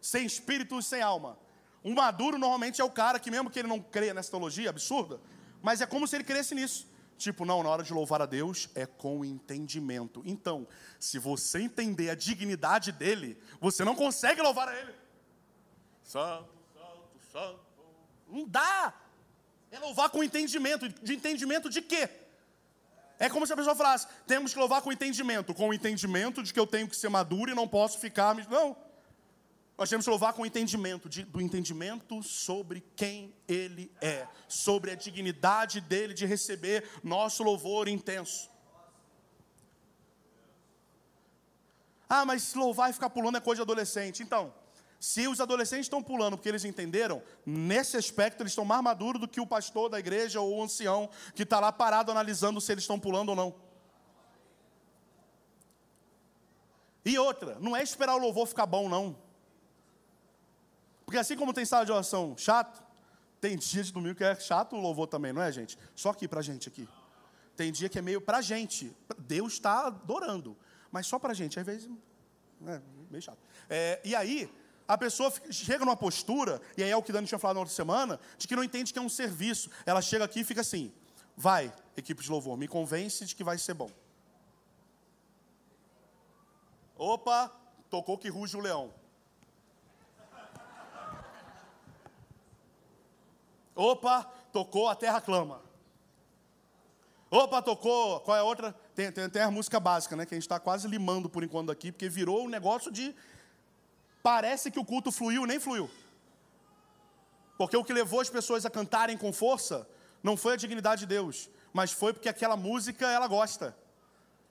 Sem 0.00 0.24
espírito 0.24 0.78
e 0.78 0.82
sem 0.82 1.02
alma. 1.02 1.36
Um 1.84 1.94
maduro 1.94 2.38
normalmente 2.38 2.80
é 2.80 2.84
o 2.84 2.90
cara 2.90 3.18
que, 3.18 3.30
mesmo 3.30 3.50
que 3.50 3.58
ele 3.58 3.68
não 3.68 3.80
creia 3.80 4.14
nessa 4.14 4.30
teologia 4.30 4.70
absurda, 4.70 5.20
mas 5.62 5.80
é 5.80 5.86
como 5.86 6.06
se 6.06 6.16
ele 6.16 6.24
cresce 6.24 6.54
nisso. 6.54 6.86
Tipo, 7.20 7.44
não, 7.44 7.62
na 7.62 7.68
hora 7.68 7.82
de 7.82 7.92
louvar 7.92 8.22
a 8.22 8.26
Deus 8.26 8.70
é 8.74 8.86
com 8.86 9.22
entendimento. 9.22 10.22
Então, 10.24 10.66
se 10.98 11.18
você 11.18 11.60
entender 11.60 12.08
a 12.08 12.14
dignidade 12.14 12.92
dele, 12.92 13.38
você 13.60 13.84
não 13.84 13.94
consegue 13.94 14.40
louvar 14.40 14.70
a 14.70 14.74
ele. 14.74 14.94
Santo, 16.02 16.48
santo, 16.72 17.20
santo. 17.30 17.60
Não 18.26 18.48
dá. 18.48 18.94
É 19.70 19.78
louvar 19.78 20.08
com 20.08 20.24
entendimento. 20.24 20.88
De 20.88 21.12
entendimento 21.12 21.68
de 21.68 21.82
quê? 21.82 22.08
É 23.18 23.28
como 23.28 23.46
se 23.46 23.52
a 23.52 23.56
pessoa 23.56 23.76
falasse: 23.76 24.06
temos 24.26 24.54
que 24.54 24.58
louvar 24.58 24.80
com 24.80 24.90
entendimento. 24.90 25.52
Com 25.52 25.68
o 25.68 25.74
entendimento 25.74 26.42
de 26.42 26.54
que 26.54 26.58
eu 26.58 26.66
tenho 26.66 26.88
que 26.88 26.96
ser 26.96 27.10
maduro 27.10 27.50
e 27.50 27.54
não 27.54 27.68
posso 27.68 27.98
ficar. 27.98 28.34
Não. 28.48 28.74
Nós 29.80 29.88
temos 29.88 30.04
que 30.04 30.10
louvar 30.10 30.34
com 30.34 30.42
o 30.42 30.46
entendimento, 30.46 31.08
de, 31.08 31.24
do 31.24 31.40
entendimento 31.40 32.22
sobre 32.22 32.84
quem 32.94 33.34
Ele 33.48 33.90
é, 33.98 34.28
sobre 34.46 34.90
a 34.90 34.94
dignidade 34.94 35.80
dele 35.80 36.12
de 36.12 36.26
receber 36.26 36.84
nosso 37.02 37.42
louvor 37.42 37.88
intenso. 37.88 38.50
Ah, 42.06 42.26
mas 42.26 42.52
louvar 42.52 42.90
e 42.90 42.92
ficar 42.92 43.08
pulando 43.08 43.38
é 43.38 43.40
coisa 43.40 43.60
de 43.60 43.62
adolescente. 43.62 44.22
Então, 44.22 44.52
se 45.00 45.26
os 45.26 45.40
adolescentes 45.40 45.86
estão 45.86 46.02
pulando 46.02 46.36
porque 46.36 46.50
eles 46.50 46.66
entenderam, 46.66 47.22
nesse 47.46 47.96
aspecto 47.96 48.42
eles 48.42 48.52
estão 48.52 48.66
mais 48.66 48.82
maduros 48.82 49.18
do 49.18 49.26
que 49.26 49.40
o 49.40 49.46
pastor 49.46 49.88
da 49.88 49.98
igreja 49.98 50.42
ou 50.42 50.58
o 50.58 50.62
ancião 50.62 51.08
que 51.34 51.44
está 51.44 51.58
lá 51.58 51.72
parado 51.72 52.10
analisando 52.10 52.60
se 52.60 52.70
eles 52.70 52.84
estão 52.84 53.00
pulando 53.00 53.30
ou 53.30 53.36
não. 53.36 53.54
E 57.02 57.18
outra, 57.18 57.58
não 57.60 57.74
é 57.74 57.82
esperar 57.82 58.14
o 58.14 58.18
louvor 58.18 58.46
ficar 58.46 58.66
bom, 58.66 58.86
não. 58.86 59.29
Porque 61.10 61.18
assim 61.18 61.36
como 61.36 61.52
tem 61.52 61.64
sala 61.64 61.84
de 61.84 61.90
oração 61.90 62.36
chato, 62.38 62.80
tem 63.40 63.56
dia 63.56 63.82
de 63.82 63.92
domingo 63.92 64.14
que 64.14 64.22
é 64.22 64.32
chato 64.36 64.76
o 64.76 64.80
louvor 64.80 65.08
também, 65.08 65.32
não 65.32 65.42
é, 65.42 65.50
gente? 65.50 65.76
Só 65.92 66.10
aqui 66.10 66.28
pra 66.28 66.40
gente 66.40 66.68
aqui. 66.68 66.88
Tem 67.56 67.72
dia 67.72 67.88
que 67.88 67.98
é 67.98 68.02
meio 68.02 68.20
pra 68.20 68.40
gente. 68.40 68.96
Deus 69.18 69.54
está 69.54 69.88
adorando. 69.88 70.56
Mas 70.88 71.08
só 71.08 71.18
pra 71.18 71.34
gente, 71.34 71.58
às 71.58 71.66
vezes. 71.66 71.90
É 72.64 72.80
meio 73.10 73.20
chato. 73.20 73.40
É, 73.68 74.00
e 74.04 74.14
aí, 74.14 74.48
a 74.86 74.96
pessoa 74.96 75.32
chega 75.50 75.84
numa 75.84 75.96
postura, 75.96 76.62
e 76.76 76.84
aí 76.84 76.90
é 76.90 76.96
o 76.96 77.02
que 77.02 77.10
Dani 77.10 77.26
tinha 77.26 77.40
falado 77.40 77.56
na 77.56 77.62
outra 77.62 77.74
semana, 77.74 78.20
de 78.38 78.46
que 78.46 78.54
não 78.54 78.62
entende 78.62 78.92
que 78.92 78.98
é 79.00 79.02
um 79.02 79.08
serviço. 79.08 79.68
Ela 79.84 80.00
chega 80.00 80.24
aqui 80.24 80.42
e 80.42 80.44
fica 80.44 80.60
assim: 80.60 80.92
vai, 81.36 81.74
equipe 81.96 82.22
de 82.22 82.30
louvor, 82.30 82.56
me 82.56 82.68
convence 82.68 83.26
de 83.26 83.34
que 83.34 83.42
vai 83.42 83.58
ser 83.58 83.74
bom. 83.74 83.90
Opa, 86.96 87.50
tocou 87.90 88.16
que 88.16 88.28
ruge 88.28 88.56
o 88.56 88.60
leão. 88.60 88.99
Opa, 93.80 94.24
tocou, 94.52 94.90
a 94.90 94.94
terra 94.94 95.22
clama. 95.22 95.62
Opa, 97.30 97.62
tocou, 97.62 98.20
qual 98.20 98.36
é 98.36 98.40
a 98.40 98.44
outra? 98.44 98.74
Tem, 98.94 99.10
tem, 99.10 99.30
tem 99.30 99.40
a 99.40 99.50
música 99.50 99.80
básica, 99.80 100.14
né? 100.14 100.26
Que 100.26 100.34
a 100.34 100.36
gente 100.36 100.44
está 100.44 100.60
quase 100.60 100.86
limando 100.86 101.30
por 101.30 101.42
enquanto 101.42 101.72
aqui, 101.72 101.90
porque 101.90 102.06
virou 102.06 102.44
um 102.44 102.48
negócio 102.48 102.92
de. 102.92 103.14
Parece 104.22 104.70
que 104.70 104.78
o 104.78 104.84
culto 104.84 105.10
fluiu, 105.10 105.46
nem 105.46 105.58
fluiu. 105.58 105.88
Porque 107.56 107.74
o 107.74 107.82
que 107.82 107.94
levou 107.94 108.20
as 108.20 108.28
pessoas 108.28 108.66
a 108.66 108.70
cantarem 108.70 109.16
com 109.16 109.32
força 109.32 109.88
não 110.22 110.36
foi 110.36 110.52
a 110.52 110.56
dignidade 110.56 111.00
de 111.00 111.06
Deus, 111.06 111.48
mas 111.72 111.90
foi 111.90 112.12
porque 112.12 112.28
aquela 112.28 112.58
música 112.58 113.10
ela 113.10 113.26
gosta. 113.26 113.74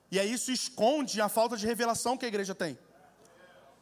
E 0.09 0.19
aí 0.19 0.33
isso 0.33 0.51
esconde 0.51 1.21
a 1.21 1.29
falta 1.29 1.55
de 1.55 1.67
revelação 1.67 2.17
que 2.17 2.25
a 2.25 2.27
igreja 2.27 2.55
tem. 2.55 2.79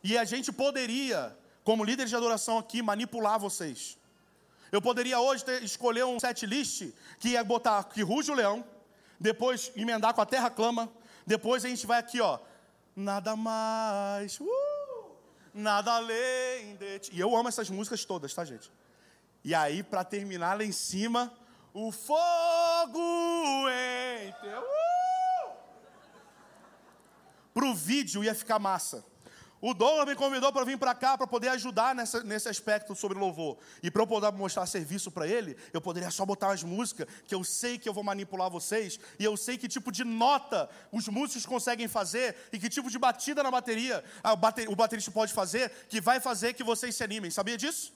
E 0.04 0.18
a 0.18 0.26
gente 0.26 0.52
poderia, 0.52 1.38
como 1.64 1.86
líderes 1.86 2.10
de 2.10 2.18
adoração 2.18 2.58
aqui, 2.58 2.82
manipular 2.82 3.40
vocês. 3.40 3.98
Eu 4.72 4.82
poderia 4.82 5.20
hoje 5.20 5.46
ter, 5.46 5.64
escolher 5.64 6.06
um 6.06 6.20
set 6.20 6.46
list 6.46 6.92
que 7.20 7.30
ia 7.30 7.44
botar 7.44 7.84
que 7.86 8.02
ruge 8.02 8.32
o 8.32 8.36
leão, 8.36 8.66
depois 9.20 9.72
emendar 9.76 10.14
com 10.14 10.22
a 10.22 10.26
terra 10.26 10.50
clama, 10.50 10.92
depois 11.26 11.64
a 11.64 11.70
gente 11.70 11.86
vai 11.86 12.00
aqui, 12.00 12.20
ó. 12.22 12.40
Nada 12.96 13.36
mais, 13.36 14.40
uh, 14.40 15.16
nada 15.54 15.94
além 15.94 16.76
de 16.76 17.00
ti. 17.00 17.12
E 17.14 17.20
eu 17.20 17.36
amo 17.36 17.50
essas 17.50 17.70
músicas 17.70 18.04
todas, 18.04 18.34
tá, 18.34 18.44
gente? 18.44 18.72
E 19.44 19.54
aí, 19.56 19.84
para 19.84 20.04
terminar 20.04 20.58
lá 20.58 20.64
em 20.64 20.72
cima, 20.72 21.32
o 21.74 21.92
fogo 21.92 23.00
teu. 24.42 24.60
Uh! 24.60 25.52
Pro 27.54 27.74
vídeo 27.74 28.24
ia 28.24 28.36
ficar 28.36 28.60
massa. 28.60 29.06
O 29.60 29.74
Douglas 29.74 30.08
me 30.08 30.16
convidou 30.16 30.54
para 30.54 30.64
vir 30.64 30.78
para 30.78 30.94
cá 30.94 31.18
para 31.18 31.26
poder 31.26 31.50
ajudar 31.50 31.96
nessa, 31.96 32.22
nesse 32.24 32.48
aspecto 32.48 32.96
sobre 32.96 33.18
louvor. 33.18 33.58
E 33.82 33.90
para 33.90 34.04
eu 34.04 34.08
poder 34.08 34.32
mostrar 34.32 34.66
serviço 34.68 35.10
para 35.10 35.28
ele, 35.28 35.58
eu 35.74 35.82
poderia 35.82 36.12
só 36.12 36.26
botar 36.26 36.52
as 36.52 36.62
músicas, 36.62 37.08
que 37.26 37.34
eu 37.34 37.44
sei 37.44 37.80
que 37.80 37.90
eu 37.90 37.94
vou 37.94 38.04
manipular 38.04 38.50
vocês, 38.52 39.00
e 39.18 39.24
eu 39.24 39.36
sei 39.36 39.58
que 39.58 39.68
tipo 39.68 39.92
de 39.92 40.04
nota 40.04 40.70
os 40.92 41.08
músicos 41.08 41.46
conseguem 41.46 41.88
fazer, 41.88 42.36
e 42.54 42.60
que 42.60 42.70
tipo 42.70 42.90
de 42.90 43.00
batida 43.00 43.42
na 43.42 43.50
bateria 43.50 44.04
o 44.70 44.76
baterista 44.76 45.10
pode 45.12 45.34
fazer, 45.34 45.72
que 45.90 46.00
vai 46.00 46.20
fazer 46.20 46.54
que 46.54 46.64
vocês 46.64 46.96
se 46.96 47.04
animem. 47.04 47.32
Sabia 47.32 47.58
disso? 47.58 47.94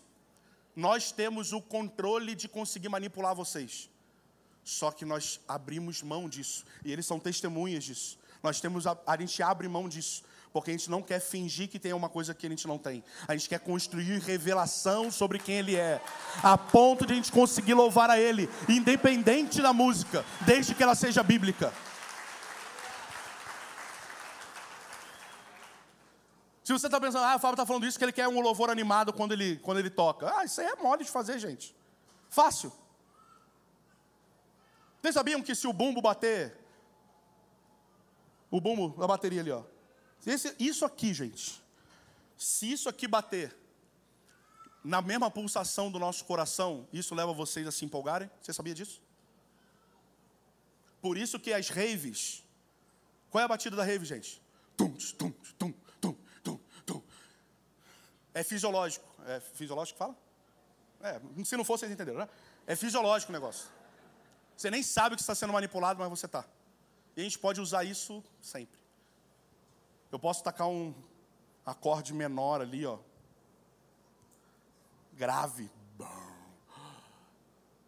Nós 0.76 1.12
temos 1.12 1.54
o 1.54 1.62
controle 1.62 2.34
de 2.34 2.48
conseguir 2.48 2.90
manipular 2.90 3.36
vocês. 3.36 3.88
Só 4.64 4.92
que 4.92 5.06
nós 5.06 5.40
abrimos 5.48 6.02
mão 6.02 6.28
disso, 6.28 6.66
e 6.84 6.92
eles 6.92 7.06
são 7.06 7.20
testemunhas 7.20 7.84
disso. 7.84 8.18
Nós 8.42 8.60
temos 8.60 8.88
a, 8.88 8.98
a 9.06 9.16
gente 9.16 9.44
abre 9.44 9.68
mão 9.68 9.88
disso 9.88 10.24
porque 10.54 10.72
a 10.72 10.74
gente 10.74 10.90
não 10.90 11.02
quer 11.02 11.20
fingir 11.20 11.70
que 11.70 11.80
tem 11.80 11.94
uma 11.94 12.10
coisa 12.10 12.34
que 12.34 12.46
a 12.46 12.50
gente 12.50 12.68
não 12.68 12.78
tem. 12.78 13.04
A 13.28 13.36
gente 13.36 13.48
quer 13.48 13.60
construir 13.60 14.20
revelação 14.20 15.10
sobre 15.10 15.40
quem 15.40 15.56
Ele 15.56 15.76
é, 15.76 16.02
a 16.44 16.58
ponto 16.58 17.06
de 17.06 17.14
a 17.14 17.16
gente 17.16 17.32
conseguir 17.32 17.74
louvar 17.74 18.10
a 18.10 18.20
Ele, 18.20 18.50
independente 18.68 19.62
da 19.62 19.72
música, 19.72 20.26
desde 20.46 20.76
que 20.76 20.84
ela 20.84 20.96
seja 20.96 21.24
bíblica. 21.24 21.74
Se 26.64 26.72
você 26.74 26.86
está 26.86 27.02
pensando, 27.02 27.26
ah, 27.26 27.36
o 27.36 27.40
Fábio 27.40 27.56
está 27.56 27.66
falando 27.66 27.86
isso, 27.86 27.98
que 27.98 28.06
ele 28.06 28.12
quer 28.12 28.28
um 28.28 28.40
louvor 28.40 28.70
animado 28.70 29.12
quando 29.12 29.32
ele, 29.32 29.58
quando 29.58 29.80
ele 29.80 29.90
toca. 29.90 30.32
Ah, 30.38 30.46
isso 30.46 30.62
aí 30.62 30.68
é 30.68 30.76
mole 30.76 31.04
de 31.04 31.10
fazer, 31.12 31.40
gente. 31.40 31.76
Fácil. 32.30 32.72
Vocês 35.02 35.16
sabiam 35.16 35.42
que 35.42 35.56
se 35.56 35.68
o 35.68 35.74
bumbo 35.74 36.02
bater, 36.02 36.56
o 38.50 38.62
bumbo 38.62 38.98
da 39.00 39.08
bateria 39.08 39.42
ali, 39.42 39.52
ó, 39.52 39.64
esse, 40.26 40.56
isso 40.60 40.86
aqui, 40.86 41.14
gente, 41.14 41.62
se 42.38 42.72
isso 42.72 42.88
aqui 42.88 43.08
bater 43.08 43.56
na 44.84 45.02
mesma 45.02 45.30
pulsação 45.30 45.92
do 45.92 46.00
nosso 46.00 46.26
coração, 46.26 46.88
isso 46.92 47.14
leva 47.14 47.34
vocês 47.34 47.68
a 47.68 47.72
se 47.72 47.86
empolgarem? 47.86 48.30
Você 48.42 48.54
sabia 48.54 48.74
disso? 48.74 49.02
Por 51.02 51.18
isso 51.18 51.40
que 51.40 51.54
as 51.54 51.70
raves, 51.70 52.44
qual 53.30 53.42
é 53.42 53.46
a 53.46 53.48
batida 53.48 53.76
da 53.76 53.84
rave, 53.84 54.06
gente? 54.06 54.42
Tum, 54.78 54.94
tum, 55.18 55.32
tum, 55.58 55.74
tum, 56.00 56.16
tum, 56.44 56.60
tum. 56.86 57.04
É 58.34 58.44
fisiológico. 58.44 59.08
É 59.26 59.40
fisiológico 59.40 59.98
que 59.98 60.00
fala? 60.00 60.16
É, 61.02 61.20
se 61.44 61.58
não 61.58 61.64
fosse, 61.64 61.82
vocês 61.82 61.92
entenderam, 61.92 62.20
né? 62.20 62.30
É 62.66 62.76
fisiológico 62.76 63.32
o 63.32 63.34
negócio. 63.34 63.68
Você 64.56 64.70
nem 64.70 64.84
sabe 64.84 65.16
que 65.16 65.22
está 65.22 65.34
sendo 65.34 65.54
manipulado, 65.54 66.00
mas 66.00 66.10
você 66.10 66.26
está. 66.26 66.46
E 67.16 67.22
a 67.22 67.24
gente 67.24 67.38
pode 67.38 67.60
usar 67.60 67.84
isso 67.84 68.24
sempre. 68.42 68.81
Eu 70.12 70.20
posso 70.20 70.44
tacar 70.44 70.68
um 70.68 70.94
acorde 71.66 72.14
menor 72.14 72.62
ali, 72.62 72.86
ó. 72.86 73.00
Grave. 75.14 75.70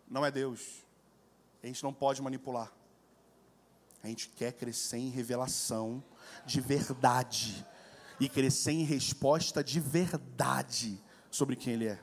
Não 0.07 0.25
é 0.25 0.31
Deus. 0.31 0.83
A 1.61 1.67
gente 1.67 1.83
não 1.83 1.93
pode 1.93 2.21
manipular. 2.21 2.71
A 4.01 4.07
gente 4.07 4.29
quer 4.29 4.53
crescer 4.53 4.97
em 4.97 5.09
revelação 5.09 6.03
de 6.45 6.61
verdade. 6.61 7.65
E 8.19 8.29
crescer 8.29 8.71
em 8.71 8.83
resposta 8.83 9.63
de 9.63 9.79
verdade 9.79 11.01
sobre 11.31 11.55
quem 11.55 11.73
Ele 11.73 11.87
é. 11.87 11.99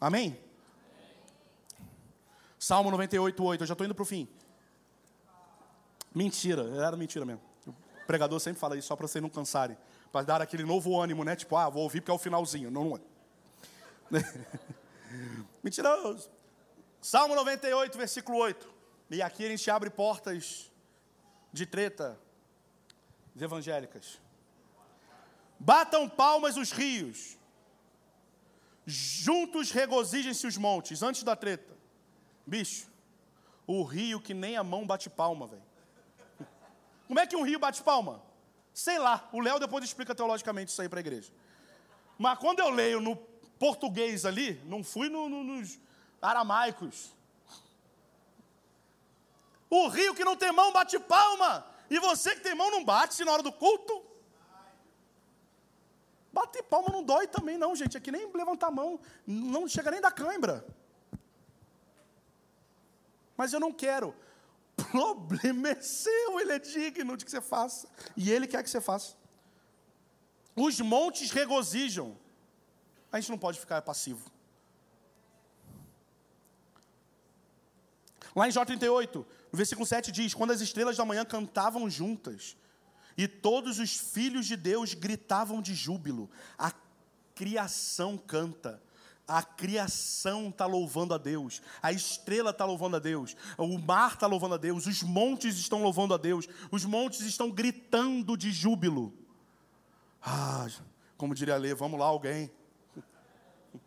Amém? 0.00 0.38
Salmo 2.58 2.90
98, 2.90 3.42
8. 3.42 3.62
Eu 3.62 3.66
já 3.66 3.74
estou 3.74 3.84
indo 3.84 3.94
para 3.94 4.02
o 4.02 4.06
fim. 4.06 4.28
Mentira, 6.14 6.62
era 6.76 6.96
mentira 6.96 7.24
mesmo. 7.24 7.42
O 8.06 8.12
pregador 8.16 8.38
sempre 8.38 8.60
fala 8.60 8.78
isso 8.78 8.86
só 8.86 8.94
para 8.94 9.08
vocês 9.08 9.20
não 9.20 9.28
cansarem. 9.28 9.76
Para 10.12 10.24
dar 10.24 10.40
aquele 10.40 10.62
novo 10.62 10.96
ânimo, 10.96 11.24
né? 11.24 11.34
Tipo, 11.34 11.56
ah, 11.56 11.68
vou 11.68 11.82
ouvir 11.82 12.00
porque 12.00 12.12
é 12.12 12.14
o 12.14 12.18
finalzinho. 12.18 12.70
Não, 12.70 12.84
não 12.84 12.96
é. 12.96 14.22
Mentiroso. 15.60 16.30
Salmo 17.00 17.34
98, 17.34 17.98
versículo 17.98 18.38
8. 18.38 18.72
E 19.10 19.20
aqui 19.20 19.44
a 19.44 19.48
gente 19.48 19.68
abre 19.68 19.90
portas 19.90 20.70
de 21.52 21.66
treta 21.66 22.16
evangélicas. 23.36 24.20
Batam 25.58 26.08
palmas 26.08 26.56
os 26.56 26.70
rios, 26.70 27.36
juntos 28.86 29.72
regozijem-se 29.72 30.46
os 30.46 30.56
montes, 30.56 31.02
antes 31.02 31.24
da 31.24 31.34
treta. 31.34 31.74
Bicho, 32.46 32.88
o 33.66 33.82
rio 33.82 34.20
que 34.20 34.32
nem 34.32 34.56
a 34.56 34.62
mão 34.62 34.86
bate 34.86 35.10
palma, 35.10 35.48
velho. 35.48 35.75
Como 37.06 37.20
é 37.20 37.26
que 37.26 37.36
um 37.36 37.42
rio 37.42 37.58
bate 37.58 37.82
palma? 37.82 38.22
Sei 38.72 38.98
lá, 38.98 39.28
o 39.32 39.40
Léo 39.40 39.58
depois 39.58 39.84
explica 39.84 40.14
teologicamente 40.14 40.70
isso 40.70 40.82
aí 40.82 40.88
para 40.88 40.98
a 40.98 41.00
igreja. 41.00 41.32
Mas 42.18 42.38
quando 42.38 42.60
eu 42.60 42.70
leio 42.70 43.00
no 43.00 43.16
português 43.58 44.24
ali, 44.24 44.60
não 44.64 44.82
fui 44.84 45.08
no, 45.08 45.28
no, 45.28 45.42
nos 45.42 45.78
aramaicos. 46.20 47.14
O 49.68 49.88
rio 49.88 50.14
que 50.14 50.24
não 50.24 50.36
tem 50.36 50.52
mão 50.52 50.72
bate 50.72 50.98
palma. 50.98 51.66
E 51.88 51.98
você 51.98 52.34
que 52.34 52.40
tem 52.40 52.54
mão 52.54 52.70
não 52.70 52.84
bate 52.84 53.24
na 53.24 53.32
hora 53.32 53.42
do 53.42 53.52
culto. 53.52 54.04
Bater 56.32 56.62
palma 56.64 56.90
não 56.90 57.02
dói 57.02 57.26
também, 57.26 57.56
não, 57.56 57.74
gente. 57.74 57.96
Aqui 57.96 58.10
nem 58.12 58.30
levantar 58.32 58.66
a 58.66 58.70
mão, 58.70 59.00
não 59.26 59.66
chega 59.66 59.90
nem 59.90 60.00
da 60.00 60.10
cãibra. 60.10 60.66
Mas 63.36 63.52
eu 63.52 63.60
não 63.60 63.72
quero. 63.72 64.14
Problema 64.76 65.70
é 65.70 65.80
seu, 65.80 66.38
ele 66.38 66.52
é 66.52 66.58
digno 66.58 67.16
de 67.16 67.24
que 67.24 67.30
você 67.30 67.40
faça. 67.40 67.88
E 68.16 68.30
ele 68.30 68.46
quer 68.46 68.62
que 68.62 68.70
você 68.70 68.80
faça. 68.80 69.16
Os 70.54 70.80
montes 70.80 71.30
regozijam. 71.30 72.16
A 73.10 73.18
gente 73.18 73.30
não 73.30 73.38
pode 73.38 73.58
ficar 73.58 73.80
passivo. 73.82 74.30
Lá 78.34 78.46
em 78.46 78.50
Jó 78.50 78.64
38, 78.64 79.26
no 79.50 79.56
versículo 79.56 79.86
7 79.86 80.12
diz: 80.12 80.34
Quando 80.34 80.50
as 80.50 80.60
estrelas 80.60 80.96
da 80.96 81.04
manhã 81.06 81.24
cantavam 81.24 81.88
juntas, 81.88 82.54
e 83.16 83.26
todos 83.26 83.78
os 83.78 83.96
filhos 83.96 84.46
de 84.46 84.56
Deus 84.56 84.92
gritavam 84.92 85.62
de 85.62 85.74
júbilo, 85.74 86.30
a 86.58 86.70
criação 87.34 88.18
canta. 88.18 88.82
A 89.26 89.42
criação 89.42 90.50
está 90.50 90.66
louvando 90.66 91.12
a 91.12 91.18
Deus, 91.18 91.60
a 91.82 91.92
estrela 91.92 92.50
está 92.50 92.64
louvando 92.64 92.96
a 92.96 92.98
Deus, 93.00 93.36
o 93.58 93.76
mar 93.76 94.12
está 94.12 94.26
louvando 94.26 94.54
a 94.54 94.58
Deus, 94.58 94.86
os 94.86 95.02
montes 95.02 95.56
estão 95.56 95.82
louvando 95.82 96.14
a 96.14 96.16
Deus, 96.16 96.48
os 96.70 96.84
montes 96.84 97.22
estão 97.22 97.50
gritando 97.50 98.36
de 98.36 98.52
júbilo. 98.52 99.12
Ah, 100.22 100.68
como 101.16 101.34
diria 101.34 101.56
Lê, 101.56 101.74
vamos 101.74 101.98
lá, 101.98 102.06
alguém. 102.06 102.50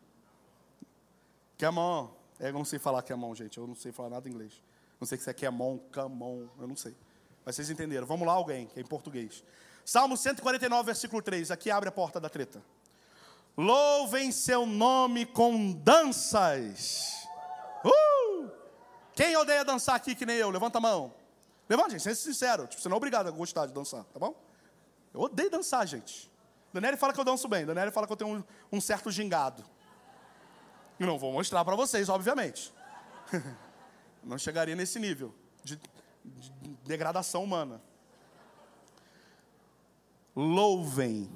Que 1.57 1.69
mão. 1.69 2.15
É, 2.39 2.49
eu 2.49 2.53
não 2.53 2.63
sei 2.65 2.79
falar 2.79 3.01
que 3.01 3.11
é 3.11 3.15
mão, 3.15 3.35
gente, 3.35 3.57
eu 3.57 3.67
não 3.67 3.75
sei 3.75 3.91
falar 3.91 4.09
nada 4.09 4.27
em 4.27 4.31
inglês. 4.31 4.61
Não 4.99 5.07
sei 5.07 5.17
se 5.17 5.29
é 5.29 5.33
que 5.33 5.49
mão, 5.49 5.79
camão, 5.91 6.49
eu 6.59 6.67
não 6.67 6.75
sei. 6.75 6.95
Mas 7.45 7.55
vocês 7.55 7.69
entenderam. 7.69 8.05
Vamos 8.05 8.27
lá, 8.27 8.33
alguém, 8.33 8.67
que 8.67 8.79
é 8.79 8.81
em 8.81 8.85
português. 8.85 9.43
Salmo 9.85 10.17
149, 10.17 10.85
versículo 10.85 11.21
3. 11.21 11.51
Aqui 11.51 11.71
abre 11.71 11.89
a 11.89 11.91
porta 11.91 12.19
da 12.19 12.29
treta. 12.29 12.61
Louvem 13.57 14.31
seu 14.31 14.65
nome 14.65 15.25
com 15.25 15.73
danças. 15.73 17.27
Uh! 17.83 18.49
Quem 19.13 19.35
odeia 19.35 19.65
dançar 19.65 19.95
aqui 19.95 20.15
que 20.15 20.25
nem 20.25 20.37
eu? 20.37 20.49
Levanta 20.49 20.77
a 20.77 20.81
mão. 20.81 21.13
Levanta, 21.67 21.91
gente, 21.91 22.03
seja 22.03 22.15
sincero. 22.15 22.67
Tipo, 22.67 22.81
você 22.81 22.89
não 22.89 22.95
é 22.95 22.97
obrigado 22.97 23.27
a 23.27 23.31
gostar 23.31 23.65
de 23.65 23.73
dançar, 23.73 24.03
tá 24.05 24.19
bom? 24.19 24.35
Eu 25.13 25.21
odeio 25.21 25.49
dançar, 25.49 25.85
gente. 25.87 26.31
Daniela 26.73 26.97
fala 26.97 27.13
que 27.13 27.19
eu 27.19 27.25
danço 27.25 27.47
bem. 27.47 27.65
Daniela 27.65 27.91
fala 27.91 28.07
que 28.07 28.13
eu 28.13 28.17
tenho 28.17 28.37
um, 28.37 28.43
um 28.77 28.81
certo 28.81 29.11
gingado. 29.11 29.63
E 30.99 31.05
não 31.05 31.17
vou 31.17 31.31
mostrar 31.33 31.65
para 31.65 31.75
vocês, 31.75 32.09
obviamente. 32.09 32.73
não 34.23 34.37
chegaria 34.37 34.75
nesse 34.75 34.99
nível 34.99 35.33
de 35.63 35.79
de 36.23 36.51
degradação 36.85 37.43
humana. 37.43 37.81
Louvem. 40.35 41.29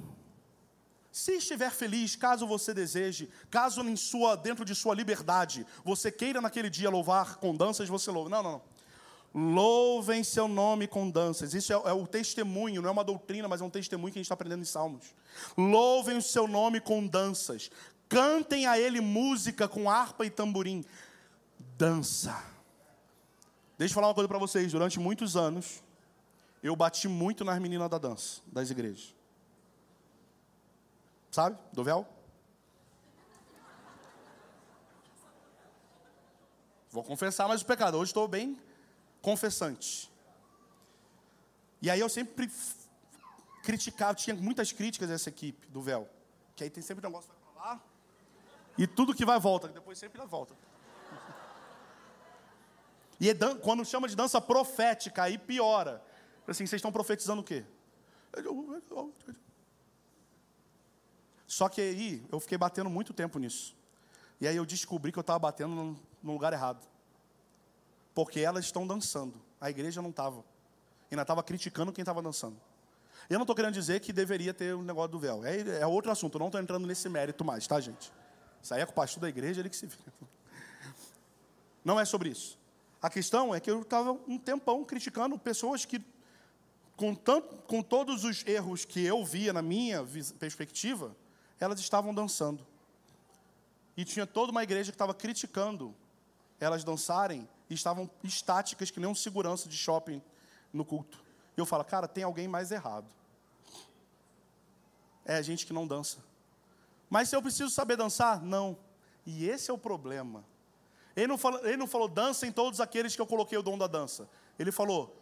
Se 1.14 1.36
estiver 1.36 1.70
feliz, 1.70 2.16
caso 2.16 2.44
você 2.44 2.74
deseje, 2.74 3.30
caso 3.48 3.82
em 3.82 3.94
sua, 3.94 4.36
dentro 4.36 4.64
de 4.64 4.74
sua 4.74 4.96
liberdade, 4.96 5.64
você 5.84 6.10
queira 6.10 6.40
naquele 6.40 6.68
dia 6.68 6.90
louvar 6.90 7.36
com 7.36 7.54
danças, 7.54 7.88
você 7.88 8.10
louva. 8.10 8.28
Não, 8.28 8.42
não, 8.42 8.52
não. 9.32 9.54
Louvem 9.54 10.24
seu 10.24 10.48
nome 10.48 10.88
com 10.88 11.08
danças. 11.08 11.54
Isso 11.54 11.72
é, 11.72 11.76
é, 11.76 11.92
o 11.92 12.04
testemunho, 12.04 12.82
não 12.82 12.88
é 12.88 12.92
uma 12.92 13.04
doutrina, 13.04 13.46
mas 13.46 13.60
é 13.60 13.64
um 13.64 13.70
testemunho 13.70 14.12
que 14.12 14.18
a 14.18 14.22
gente 14.22 14.26
está 14.26 14.34
aprendendo 14.34 14.62
em 14.62 14.64
Salmos. 14.64 15.14
Louvem 15.56 16.16
o 16.16 16.22
seu 16.22 16.48
nome 16.48 16.80
com 16.80 17.06
danças. 17.06 17.70
Cantem 18.08 18.66
a 18.66 18.76
ele 18.76 19.00
música 19.00 19.68
com 19.68 19.88
harpa 19.88 20.26
e 20.26 20.30
tamborim. 20.30 20.84
Dança. 21.78 22.44
Deixa 23.78 23.92
eu 23.92 23.94
falar 23.94 24.08
uma 24.08 24.14
coisa 24.14 24.26
para 24.26 24.38
vocês. 24.40 24.72
Durante 24.72 24.98
muitos 24.98 25.36
anos, 25.36 25.80
eu 26.60 26.74
bati 26.74 27.06
muito 27.06 27.44
nas 27.44 27.60
meninas 27.60 27.88
da 27.88 27.98
dança, 27.98 28.40
das 28.48 28.68
igrejas. 28.68 29.13
Sabe? 31.34 31.58
Do 31.72 31.82
véu? 31.82 32.06
Vou 36.92 37.02
confessar 37.02 37.48
mais 37.48 37.60
o 37.60 37.66
pecado. 37.66 37.98
Hoje 37.98 38.10
estou 38.10 38.28
bem 38.28 38.56
confessante. 39.20 40.08
E 41.82 41.90
aí 41.90 41.98
eu 41.98 42.08
sempre 42.08 42.48
criticava, 43.64 44.14
tinha 44.14 44.36
muitas 44.36 44.70
críticas 44.70 45.10
a 45.10 45.14
essa 45.14 45.28
equipe 45.28 45.66
do 45.66 45.82
véu. 45.82 46.08
Que 46.54 46.62
aí 46.62 46.70
tem 46.70 46.84
sempre 46.84 47.04
um 47.04 47.10
negócio 47.10 47.28
que 47.28 47.36
vai 47.36 47.52
pra 47.52 47.64
lá. 47.64 47.82
E 48.78 48.86
tudo 48.86 49.12
que 49.12 49.24
vai 49.24 49.40
volta, 49.40 49.66
depois 49.66 49.98
sempre 49.98 50.24
volta. 50.26 50.54
E 53.18 53.28
é 53.28 53.34
quando 53.60 53.84
chama 53.84 54.06
de 54.06 54.14
dança 54.14 54.40
profética, 54.40 55.24
aí 55.24 55.36
piora. 55.36 56.00
Assim, 56.46 56.64
vocês 56.64 56.78
estão 56.78 56.92
profetizando 56.92 57.40
o 57.40 57.44
quê? 57.44 57.66
Só 61.54 61.68
que 61.68 61.80
aí 61.80 62.26
eu 62.32 62.40
fiquei 62.40 62.58
batendo 62.58 62.90
muito 62.90 63.12
tempo 63.12 63.38
nisso. 63.38 63.76
E 64.40 64.48
aí 64.48 64.56
eu 64.56 64.66
descobri 64.66 65.12
que 65.12 65.18
eu 65.20 65.20
estava 65.20 65.38
batendo 65.38 65.96
no 66.20 66.32
lugar 66.32 66.52
errado. 66.52 66.84
Porque 68.12 68.40
elas 68.40 68.64
estão 68.64 68.84
dançando. 68.84 69.40
A 69.60 69.70
igreja 69.70 70.02
não 70.02 70.10
estava. 70.10 70.44
Ainda 71.08 71.22
estava 71.22 71.44
criticando 71.44 71.92
quem 71.92 72.02
estava 72.02 72.20
dançando. 72.20 72.60
Eu 73.30 73.38
não 73.38 73.44
estou 73.44 73.54
querendo 73.54 73.72
dizer 73.72 74.00
que 74.00 74.12
deveria 74.12 74.52
ter 74.52 74.74
um 74.74 74.82
negócio 74.82 75.12
do 75.12 75.18
véu. 75.20 75.44
É, 75.44 75.82
é 75.82 75.86
outro 75.86 76.10
assunto. 76.10 76.34
Eu 76.34 76.40
não 76.40 76.48
estou 76.48 76.60
entrando 76.60 76.88
nesse 76.88 77.08
mérito 77.08 77.44
mais, 77.44 77.68
tá, 77.68 77.80
gente? 77.80 78.12
Isso 78.60 78.74
aí 78.74 78.80
é 78.80 78.84
com 78.84 78.90
o 78.90 78.94
pastor 78.96 79.20
da 79.20 79.28
igreja, 79.28 79.60
ele 79.60 79.70
que 79.70 79.76
se 79.76 79.86
vira. 79.86 80.12
Não 81.84 82.00
é 82.00 82.04
sobre 82.04 82.30
isso. 82.30 82.58
A 83.00 83.08
questão 83.08 83.54
é 83.54 83.60
que 83.60 83.70
eu 83.70 83.82
estava 83.82 84.10
um 84.26 84.38
tempão 84.38 84.84
criticando 84.84 85.38
pessoas 85.38 85.84
que, 85.84 86.04
com, 86.96 87.14
tanto, 87.14 87.54
com 87.58 87.80
todos 87.80 88.24
os 88.24 88.44
erros 88.44 88.84
que 88.84 89.04
eu 89.04 89.24
via 89.24 89.52
na 89.52 89.62
minha 89.62 90.04
perspectiva, 90.40 91.14
elas 91.58 91.80
estavam 91.80 92.14
dançando. 92.14 92.66
E 93.96 94.04
tinha 94.04 94.26
toda 94.26 94.50
uma 94.50 94.62
igreja 94.62 94.90
que 94.90 94.96
estava 94.96 95.14
criticando 95.14 95.94
elas 96.58 96.84
dançarem 96.84 97.48
e 97.68 97.74
estavam 97.74 98.10
estáticas 98.22 98.90
que 98.90 99.00
nem 99.00 99.08
um 99.08 99.14
segurança 99.14 99.68
de 99.68 99.76
shopping 99.76 100.22
no 100.72 100.84
culto. 100.84 101.22
E 101.56 101.60
eu 101.60 101.66
falo, 101.66 101.84
cara, 101.84 102.08
tem 102.08 102.24
alguém 102.24 102.48
mais 102.48 102.70
errado. 102.70 103.06
É 105.24 105.36
a 105.36 105.42
gente 105.42 105.64
que 105.64 105.72
não 105.72 105.86
dança. 105.86 106.18
Mas 107.08 107.28
se 107.28 107.36
eu 107.36 107.42
preciso 107.42 107.70
saber 107.70 107.96
dançar? 107.96 108.42
Não. 108.42 108.76
E 109.24 109.48
esse 109.48 109.70
é 109.70 109.74
o 109.74 109.78
problema. 109.78 110.44
Ele 111.16 111.28
não, 111.28 111.38
falou, 111.38 111.64
ele 111.64 111.76
não 111.76 111.86
falou, 111.86 112.08
dancem 112.08 112.50
todos 112.50 112.80
aqueles 112.80 113.14
que 113.14 113.22
eu 113.22 113.26
coloquei 113.26 113.56
o 113.56 113.62
dom 113.62 113.78
da 113.78 113.86
dança. 113.86 114.28
Ele 114.58 114.72
falou, 114.72 115.16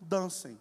dancem. 0.00 0.58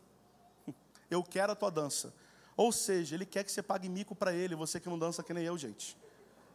Eu 1.10 1.24
quero 1.24 1.52
a 1.52 1.56
tua 1.56 1.70
dança. 1.70 2.14
Ou 2.56 2.72
seja, 2.72 3.16
ele 3.16 3.26
quer 3.26 3.44
que 3.44 3.52
você 3.52 3.64
pague 3.64 3.90
mico 3.90 4.16
para 4.16 4.34
ele, 4.34 4.56
você 4.56 4.80
que 4.80 4.90
não 4.90 5.00
dança 5.00 5.24
que 5.24 5.34
nem 5.34 5.44
eu, 5.44 5.58
gente. 5.58 5.98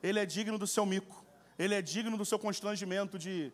Ele 0.02 0.18
é 0.18 0.26
digno 0.26 0.58
do 0.58 0.66
seu 0.66 0.86
mico. 0.86 1.24
Ele 1.58 1.74
é 1.74 1.82
digno 1.82 2.16
do 2.16 2.24
seu 2.24 2.38
constrangimento 2.38 3.18
de. 3.18 3.52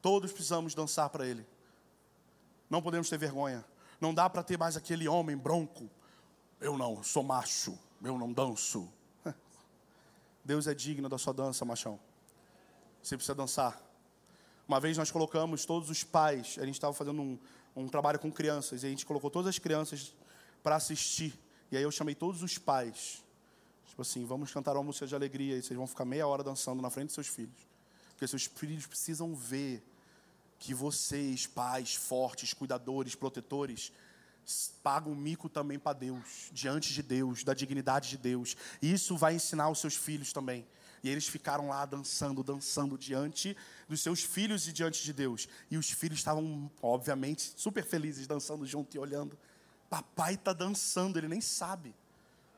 Todos 0.00 0.32
precisamos 0.32 0.74
dançar 0.74 1.10
para 1.10 1.26
ele. 1.26 1.46
Não 2.70 2.80
podemos 2.80 3.10
ter 3.10 3.18
vergonha. 3.18 3.64
Não 4.00 4.14
dá 4.14 4.30
para 4.30 4.42
ter 4.42 4.56
mais 4.56 4.76
aquele 4.76 5.06
homem 5.06 5.36
bronco, 5.36 5.90
eu 6.58 6.78
não, 6.78 7.02
sou 7.02 7.22
macho, 7.22 7.78
eu 8.02 8.16
não 8.16 8.32
danço. 8.32 8.90
Deus 10.42 10.66
é 10.66 10.72
digno 10.72 11.08
da 11.08 11.18
sua 11.18 11.34
dança, 11.34 11.64
machão. 11.66 12.00
Você 13.02 13.16
precisa 13.16 13.34
dançar. 13.34 13.89
Uma 14.70 14.78
vez 14.78 14.96
nós 14.96 15.10
colocamos 15.10 15.64
todos 15.64 15.90
os 15.90 16.04
pais, 16.04 16.56
a 16.60 16.64
gente 16.64 16.76
estava 16.76 16.94
fazendo 16.94 17.20
um, 17.20 17.36
um 17.74 17.88
trabalho 17.88 18.20
com 18.20 18.30
crianças, 18.30 18.84
e 18.84 18.86
a 18.86 18.88
gente 18.88 19.04
colocou 19.04 19.28
todas 19.28 19.48
as 19.48 19.58
crianças 19.58 20.14
para 20.62 20.76
assistir. 20.76 21.36
E 21.72 21.76
aí 21.76 21.82
eu 21.82 21.90
chamei 21.90 22.14
todos 22.14 22.40
os 22.40 22.56
pais. 22.56 23.20
Tipo 23.88 24.02
assim, 24.02 24.24
vamos 24.24 24.52
cantar 24.52 24.76
uma 24.76 24.84
música 24.84 25.08
de 25.08 25.14
alegria, 25.16 25.56
e 25.56 25.62
vocês 25.62 25.76
vão 25.76 25.88
ficar 25.88 26.04
meia 26.04 26.24
hora 26.24 26.44
dançando 26.44 26.80
na 26.80 26.88
frente 26.88 27.06
dos 27.06 27.14
seus 27.14 27.26
filhos. 27.26 27.66
Porque 28.10 28.28
seus 28.28 28.44
filhos 28.44 28.86
precisam 28.86 29.34
ver 29.34 29.82
que 30.60 30.72
vocês, 30.72 31.48
pais 31.48 31.96
fortes, 31.96 32.54
cuidadores, 32.54 33.16
protetores, 33.16 33.92
pagam 34.84 35.16
mico 35.16 35.48
também 35.48 35.80
para 35.80 35.98
Deus, 35.98 36.48
diante 36.52 36.94
de 36.94 37.02
Deus, 37.02 37.42
da 37.42 37.54
dignidade 37.54 38.10
de 38.10 38.18
Deus. 38.18 38.56
E 38.80 38.92
isso 38.92 39.16
vai 39.16 39.34
ensinar 39.34 39.68
os 39.68 39.80
seus 39.80 39.96
filhos 39.96 40.32
também. 40.32 40.64
E 41.02 41.08
eles 41.08 41.26
ficaram 41.26 41.68
lá 41.68 41.84
dançando, 41.86 42.42
dançando 42.42 42.98
diante 42.98 43.56
dos 43.88 44.00
seus 44.02 44.22
filhos 44.22 44.68
e 44.68 44.72
diante 44.72 45.02
de 45.02 45.12
Deus. 45.12 45.48
E 45.70 45.78
os 45.78 45.90
filhos 45.90 46.18
estavam, 46.18 46.70
obviamente, 46.82 47.54
super 47.56 47.84
felizes, 47.84 48.26
dançando 48.26 48.66
junto 48.66 48.94
e 48.96 48.98
olhando. 49.00 49.38
Papai 49.88 50.34
está 50.34 50.52
dançando, 50.52 51.18
ele 51.18 51.28
nem 51.28 51.40
sabe. 51.40 51.94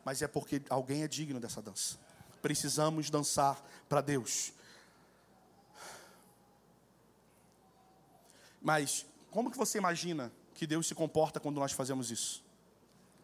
Mas 0.05 0.23
é 0.23 0.27
porque 0.27 0.61
alguém 0.69 1.03
é 1.03 1.09
digno 1.09 1.39
dessa 1.39 1.63
dança. 1.63 1.97
Precisamos 2.41 3.09
dançar 3.09 3.63
para 3.89 4.01
Deus. 4.01 4.53
Mas 8.61 9.07
como 9.31 9.51
que 9.51 9.57
você 9.59 9.79
imagina 9.79 10.33
que 10.55 10.67
Deus 10.67 10.87
se 10.87 10.95
comporta 10.95 11.41
quando 11.41 11.57
nós 11.57 11.73
fazemos 11.73 12.11
isso? 12.11 12.45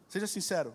Seja 0.09 0.27
sincero. 0.27 0.75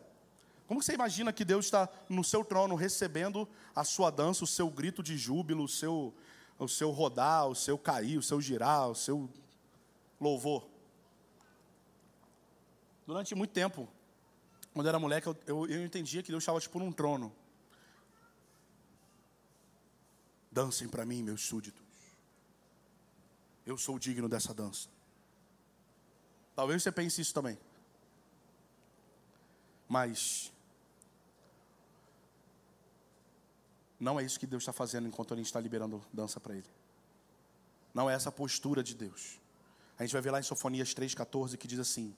Como 0.74 0.82
você 0.82 0.96
imagina 0.96 1.32
que 1.32 1.46
Deus 1.46 1.66
está 1.66 1.88
no 2.10 2.24
seu 2.24 2.44
trono 2.44 2.74
recebendo 2.74 3.48
a 3.76 3.84
sua 3.84 4.10
dança, 4.10 4.44
o 4.44 4.48
seu 4.48 4.72
grito 4.72 5.04
de 5.04 5.16
júbilo, 5.16 5.66
o 5.66 5.68
seu, 5.68 6.12
o 6.58 6.68
seu 6.68 6.90
rodar, 6.90 7.48
o 7.48 7.54
seu 7.54 7.78
cair, 7.78 8.18
o 8.18 8.24
seu 8.24 8.42
girar, 8.42 8.90
o 8.90 8.96
seu 8.96 9.30
louvor? 10.20 10.68
Durante 13.06 13.36
muito 13.36 13.52
tempo, 13.52 13.88
quando 14.74 14.88
eu 14.88 14.90
era 14.90 14.98
moleque, 14.98 15.28
eu, 15.28 15.38
eu, 15.46 15.68
eu 15.68 15.86
entendia 15.86 16.24
que 16.24 16.32
Deus 16.32 16.42
estava 16.42 16.60
tipo 16.60 16.80
num 16.80 16.92
trono. 16.92 17.32
Dancem 20.52 20.90
para 20.90 21.06
mim, 21.06 21.22
meus 21.22 21.44
súditos. 21.44 21.86
Eu 23.64 23.78
sou 23.78 24.00
digno 24.00 24.28
dessa 24.28 24.56
dança. 24.56 24.90
Talvez 26.56 26.82
você 26.82 26.92
pense 26.92 27.22
isso 27.22 27.32
também. 27.32 27.60
Mas 29.88 30.52
não 34.04 34.20
é 34.20 34.24
isso 34.24 34.40
que 34.40 34.46
Deus 34.46 34.64
está 34.64 34.74
fazendo 34.74 35.08
enquanto 35.08 35.34
a 35.34 35.38
gente 35.38 35.46
está 35.46 35.60
liberando 35.60 36.04
dança 36.12 36.40
para 36.40 36.56
Ele. 36.56 36.68
Não 37.94 38.10
é 38.10 38.14
essa 38.14 38.32
postura 38.32 38.84
de 38.84 38.94
Deus. 38.94 39.40
A 39.98 40.04
gente 40.04 40.14
vai 40.14 40.22
ver 40.22 40.32
lá 40.32 40.40
em 40.40 40.44
Sofonias 40.44 40.94
3,14 40.94 41.58
que 41.58 41.68
diz 41.68 41.80
assim: 41.80 42.16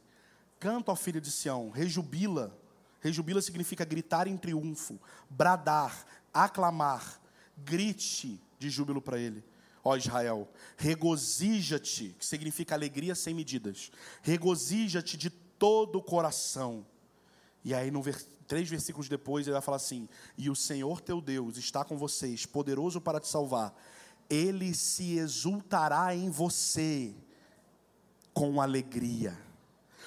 Canta 0.59 0.91
ao 0.91 0.95
filho 0.95 1.21
de 1.21 1.31
Sião, 1.31 1.69
rejubila. 1.69 2.57
Rejubila 3.01 3.41
significa 3.41 3.85
gritar 3.85 4.27
em 4.27 4.35
triunfo, 4.35 4.99
bradar, 5.29 6.05
aclamar, 6.33 7.21
grite 7.55 8.41
de 8.57 8.69
júbilo 8.69 9.01
para 9.01 9.19
ele 9.19 9.43
ó 9.85 9.95
Israel, 9.95 10.49
regozija-te, 10.75 12.15
que 12.17 12.25
significa 12.25 12.73
alegria 12.73 13.13
sem 13.13 13.35
medidas, 13.35 13.91
regozija-te 14.23 15.15
de 15.15 15.29
todo 15.29 15.99
o 15.99 16.01
coração. 16.01 16.83
E 17.65 17.73
aí, 17.73 17.89
no 17.89 18.03
três 18.47 18.69
versículos 18.69 19.09
depois, 19.09 19.47
ele 19.47 19.53
vai 19.53 19.61
falar 19.61 19.77
assim: 19.77 20.07
E 20.37 20.51
o 20.51 20.55
Senhor 20.55 21.01
teu 21.01 21.19
Deus 21.19 21.57
está 21.57 21.83
com 21.83 21.97
vocês, 21.97 22.45
poderoso 22.45 23.01
para 23.01 23.19
te 23.19 23.27
salvar, 23.27 23.75
ele 24.29 24.75
se 24.75 25.17
exultará 25.17 26.15
em 26.15 26.29
você 26.29 27.15
com 28.35 28.61
alegria. 28.61 29.35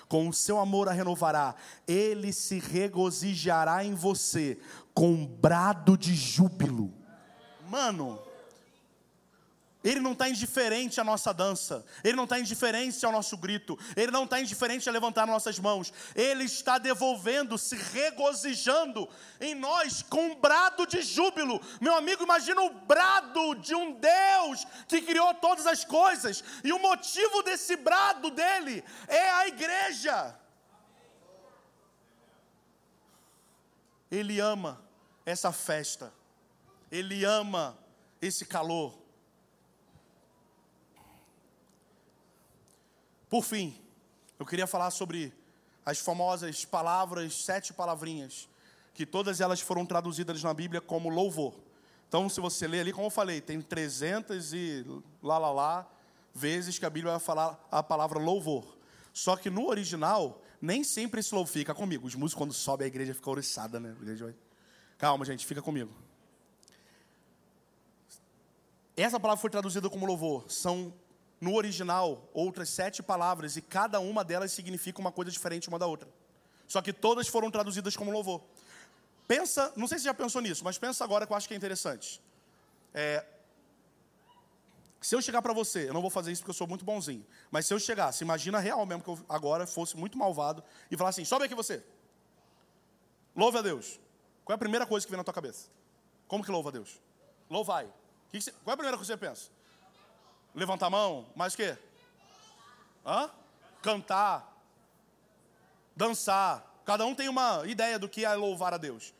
Com 0.08 0.28
o 0.28 0.32
seu 0.32 0.58
amor 0.58 0.88
a 0.88 0.92
renovará, 0.92 1.56
ele 1.86 2.32
se 2.32 2.60
regozijará 2.60 3.84
em 3.84 3.92
você 3.92 4.58
com 4.94 5.26
brado 5.26 5.98
de 5.98 6.14
júbilo. 6.14 6.94
Mano, 7.68 8.22
ele 9.90 10.00
não 10.00 10.12
está 10.12 10.28
indiferente 10.28 11.00
à 11.00 11.04
nossa 11.04 11.32
dança, 11.32 11.82
Ele 12.04 12.14
não 12.14 12.24
está 12.24 12.38
indiferente 12.38 13.06
ao 13.06 13.10
nosso 13.10 13.38
grito, 13.38 13.78
Ele 13.96 14.12
não 14.12 14.24
está 14.24 14.38
indiferente 14.38 14.86
a 14.86 14.92
levantar 14.92 15.26
nossas 15.26 15.58
mãos, 15.58 15.90
Ele 16.14 16.44
está 16.44 16.76
devolvendo, 16.76 17.56
se 17.56 17.74
regozijando 17.74 19.08
em 19.40 19.54
nós 19.54 20.02
com 20.02 20.32
um 20.32 20.34
brado 20.34 20.86
de 20.86 21.00
júbilo. 21.00 21.58
Meu 21.80 21.96
amigo, 21.96 22.22
imagina 22.22 22.60
o 22.60 22.70
brado 22.70 23.54
de 23.54 23.74
um 23.74 23.92
Deus 23.98 24.66
que 24.86 25.00
criou 25.00 25.32
todas 25.32 25.66
as 25.66 25.86
coisas, 25.86 26.44
e 26.62 26.70
o 26.70 26.78
motivo 26.78 27.42
desse 27.42 27.74
brado 27.74 28.30
dele 28.30 28.84
é 29.06 29.30
a 29.30 29.48
igreja. 29.48 30.38
Ele 34.10 34.38
ama 34.38 34.84
essa 35.24 35.50
festa, 35.50 36.12
Ele 36.92 37.24
ama 37.24 37.78
esse 38.20 38.44
calor. 38.44 39.07
Por 43.28 43.44
fim, 43.44 43.78
eu 44.38 44.46
queria 44.46 44.66
falar 44.66 44.90
sobre 44.90 45.32
as 45.84 45.98
famosas 45.98 46.64
palavras, 46.64 47.44
sete 47.44 47.72
palavrinhas, 47.72 48.48
que 48.94 49.04
todas 49.04 49.40
elas 49.40 49.60
foram 49.60 49.84
traduzidas 49.84 50.42
na 50.42 50.52
Bíblia 50.54 50.80
como 50.80 51.08
louvor. 51.08 51.54
Então, 52.08 52.28
se 52.28 52.40
você 52.40 52.66
ler 52.66 52.80
ali, 52.80 52.92
como 52.92 53.06
eu 53.06 53.10
falei, 53.10 53.40
tem 53.40 53.60
300 53.60 54.54
e 54.54 54.84
lá, 55.22 55.36
lá, 55.36 55.52
lá, 55.52 55.90
vezes 56.34 56.78
que 56.78 56.86
a 56.86 56.90
Bíblia 56.90 57.12
vai 57.12 57.20
falar 57.20 57.68
a 57.70 57.82
palavra 57.82 58.18
louvor. 58.18 58.64
Só 59.12 59.36
que 59.36 59.50
no 59.50 59.68
original, 59.68 60.40
nem 60.60 60.82
sempre 60.82 61.20
esse 61.20 61.34
louvor 61.34 61.52
fica 61.52 61.74
comigo. 61.74 62.06
Os 62.06 62.14
músicos, 62.14 62.38
quando 62.38 62.54
sobe 62.54 62.84
a 62.84 62.86
igreja, 62.86 63.12
fica 63.12 63.28
oriçada, 63.28 63.78
né? 63.78 63.94
Calma, 64.96 65.24
gente, 65.24 65.44
fica 65.44 65.60
comigo. 65.60 65.92
Essa 68.96 69.20
palavra 69.20 69.40
foi 69.40 69.50
traduzida 69.50 69.88
como 69.90 70.06
louvor. 70.06 70.50
São 70.50 70.92
no 71.40 71.54
original 71.54 72.28
outras 72.32 72.68
sete 72.68 73.02
palavras 73.02 73.56
e 73.56 73.62
cada 73.62 74.00
uma 74.00 74.24
delas 74.24 74.52
significa 74.52 75.00
uma 75.00 75.12
coisa 75.12 75.30
diferente 75.30 75.68
uma 75.68 75.78
da 75.78 75.86
outra. 75.86 76.08
Só 76.66 76.82
que 76.82 76.92
todas 76.92 77.28
foram 77.28 77.50
traduzidas 77.50 77.96
como 77.96 78.10
louvor. 78.10 78.42
Pensa, 79.26 79.72
não 79.76 79.86
sei 79.86 79.98
se 79.98 80.04
já 80.04 80.14
pensou 80.14 80.40
nisso, 80.40 80.64
mas 80.64 80.78
pensa 80.78 81.04
agora 81.04 81.26
que 81.26 81.32
eu 81.32 81.36
acho 81.36 81.46
que 81.46 81.54
é 81.54 81.56
interessante. 81.56 82.20
É, 82.94 83.24
se 85.00 85.14
eu 85.14 85.22
chegar 85.22 85.40
para 85.40 85.52
você, 85.52 85.88
eu 85.88 85.94
não 85.94 86.00
vou 86.00 86.10
fazer 86.10 86.32
isso 86.32 86.42
porque 86.42 86.50
eu 86.50 86.54
sou 86.54 86.66
muito 86.66 86.84
bonzinho, 86.84 87.24
mas 87.50 87.66
se 87.66 87.72
eu 87.72 87.78
chegasse, 87.78 88.24
imagina 88.24 88.58
real 88.58 88.84
mesmo 88.84 89.02
que 89.02 89.10
eu 89.10 89.18
agora 89.28 89.66
fosse 89.66 89.96
muito 89.96 90.18
malvado 90.18 90.62
e 90.90 90.96
falar 90.96 91.10
assim: 91.10 91.24
sobe 91.24 91.44
aqui 91.44 91.54
você, 91.54 91.82
louve 93.36 93.58
a 93.58 93.62
Deus. 93.62 94.00
Qual 94.44 94.54
é 94.54 94.56
a 94.56 94.58
primeira 94.58 94.86
coisa 94.86 95.06
que 95.06 95.10
vem 95.10 95.18
na 95.18 95.24
tua 95.24 95.34
cabeça? 95.34 95.68
Como 96.26 96.42
que 96.42 96.50
louva 96.50 96.70
a 96.70 96.72
Deus? 96.72 96.98
Louvai. 97.50 97.86
Qual 98.30 98.42
é 98.68 98.72
a 98.72 98.76
primeira 98.76 98.96
coisa 98.96 99.12
que 99.12 99.18
você 99.20 99.26
pensa? 99.28 99.50
Levantar 100.54 100.86
a 100.86 100.90
mão, 100.90 101.26
mais 101.34 101.54
o 101.54 101.56
quê? 101.56 101.76
Hã? 103.06 103.30
Cantar, 103.82 104.58
dançar. 105.94 106.82
Cada 106.84 107.04
um 107.04 107.14
tem 107.14 107.28
uma 107.28 107.62
ideia 107.66 107.98
do 107.98 108.08
que 108.08 108.24
é 108.24 108.34
louvar 108.34 108.74
a 108.74 108.78
Deus. 108.78 109.14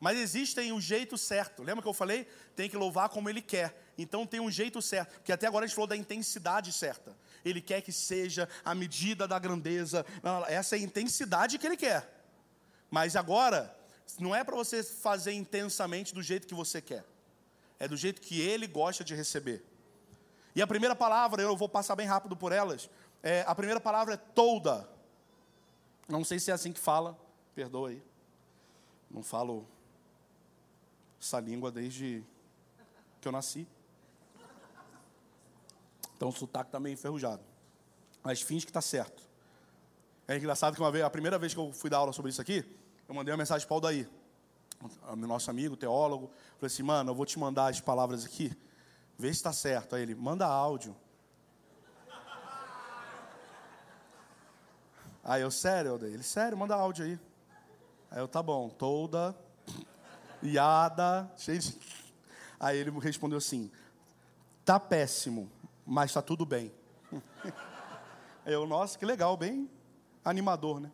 Mas 0.00 0.18
existem 0.18 0.72
um 0.72 0.80
jeito 0.80 1.18
certo. 1.18 1.62
Lembra 1.62 1.82
que 1.82 1.88
eu 1.88 1.94
falei? 1.94 2.26
Tem 2.54 2.70
que 2.70 2.76
louvar 2.76 3.08
como 3.08 3.28
ele 3.28 3.42
quer. 3.42 3.76
Então 3.96 4.26
tem 4.26 4.38
um 4.38 4.50
jeito 4.50 4.80
certo. 4.80 5.14
Porque 5.14 5.32
até 5.32 5.46
agora 5.46 5.64
a 5.64 5.66
gente 5.66 5.74
falou 5.74 5.88
da 5.88 5.96
intensidade 5.96 6.72
certa. 6.72 7.16
Ele 7.44 7.60
quer 7.60 7.80
que 7.80 7.92
seja 7.92 8.48
a 8.64 8.74
medida 8.74 9.26
da 9.26 9.38
grandeza. 9.38 10.06
Essa 10.46 10.76
é 10.76 10.78
a 10.78 10.82
intensidade 10.82 11.58
que 11.58 11.66
ele 11.66 11.76
quer. 11.76 12.08
Mas 12.90 13.16
agora, 13.16 13.76
não 14.18 14.34
é 14.34 14.44
para 14.44 14.54
você 14.54 14.82
fazer 14.82 15.32
intensamente 15.32 16.14
do 16.14 16.22
jeito 16.22 16.46
que 16.46 16.54
você 16.54 16.80
quer. 16.80 17.04
É 17.78 17.88
do 17.88 17.96
jeito 17.96 18.20
que 18.20 18.40
ele 18.40 18.66
gosta 18.66 19.02
de 19.02 19.14
receber. 19.14 19.64
E 20.58 20.62
a 20.62 20.66
primeira 20.66 20.96
palavra, 20.96 21.40
eu 21.40 21.56
vou 21.56 21.68
passar 21.68 21.94
bem 21.94 22.04
rápido 22.04 22.36
por 22.36 22.50
elas. 22.50 22.90
É, 23.22 23.44
a 23.46 23.54
primeira 23.54 23.80
palavra 23.80 24.14
é 24.14 24.16
tolda. 24.16 24.88
Não 26.08 26.24
sei 26.24 26.40
se 26.40 26.50
é 26.50 26.54
assim 26.54 26.72
que 26.72 26.80
fala, 26.80 27.16
perdoa 27.54 27.90
aí. 27.90 28.02
Não 29.08 29.22
falo 29.22 29.68
essa 31.20 31.38
língua 31.38 31.70
desde 31.70 32.24
que 33.20 33.28
eu 33.28 33.30
nasci. 33.30 33.68
Então 36.16 36.30
o 36.30 36.32
sotaque 36.32 36.70
está 36.70 36.80
meio 36.80 36.94
enferrujado. 36.94 37.44
Mas 38.24 38.42
finge 38.42 38.66
que 38.66 38.70
está 38.70 38.80
certo. 38.80 39.22
É 40.26 40.36
engraçado 40.36 40.74
que 40.74 40.80
uma 40.80 40.90
vez, 40.90 41.04
a 41.04 41.10
primeira 41.10 41.38
vez 41.38 41.54
que 41.54 41.60
eu 41.60 41.72
fui 41.72 41.88
dar 41.88 41.98
aula 41.98 42.12
sobre 42.12 42.32
isso 42.32 42.40
aqui, 42.40 42.68
eu 43.08 43.14
mandei 43.14 43.32
uma 43.32 43.38
mensagem 43.38 43.64
para 43.64 43.74
o 43.74 43.76
Aldair, 43.76 44.10
nosso 45.18 45.52
amigo, 45.52 45.76
teólogo. 45.76 46.32
Falei 46.56 46.66
assim, 46.66 46.82
mano, 46.82 47.12
eu 47.12 47.14
vou 47.14 47.24
te 47.24 47.38
mandar 47.38 47.68
as 47.68 47.80
palavras 47.80 48.24
aqui 48.24 48.58
Vê 49.18 49.28
se 49.28 49.34
está 49.34 49.52
certo. 49.52 49.96
Aí 49.96 50.02
ele, 50.02 50.14
manda 50.14 50.46
áudio. 50.46 50.96
Aí 55.24 55.42
eu, 55.42 55.50
sério, 55.50 55.98
ele, 56.06 56.22
sério, 56.22 56.56
manda 56.56 56.74
áudio 56.74 57.04
aí. 57.04 57.20
Aí 58.10 58.20
eu, 58.20 58.28
tá 58.28 58.42
bom, 58.42 58.70
toda, 58.70 59.36
iada, 60.42 61.30
cheio 61.36 61.58
de... 61.58 61.78
Aí 62.58 62.78
ele 62.78 62.90
respondeu 62.98 63.36
assim, 63.38 63.70
tá 64.64 64.80
péssimo, 64.80 65.50
mas 65.86 66.12
tá 66.12 66.22
tudo 66.22 66.46
bem. 66.46 66.72
Aí 68.46 68.52
eu, 68.54 68.66
nossa, 68.66 68.98
que 68.98 69.04
legal, 69.04 69.36
bem 69.36 69.70
animador, 70.24 70.80
né? 70.80 70.90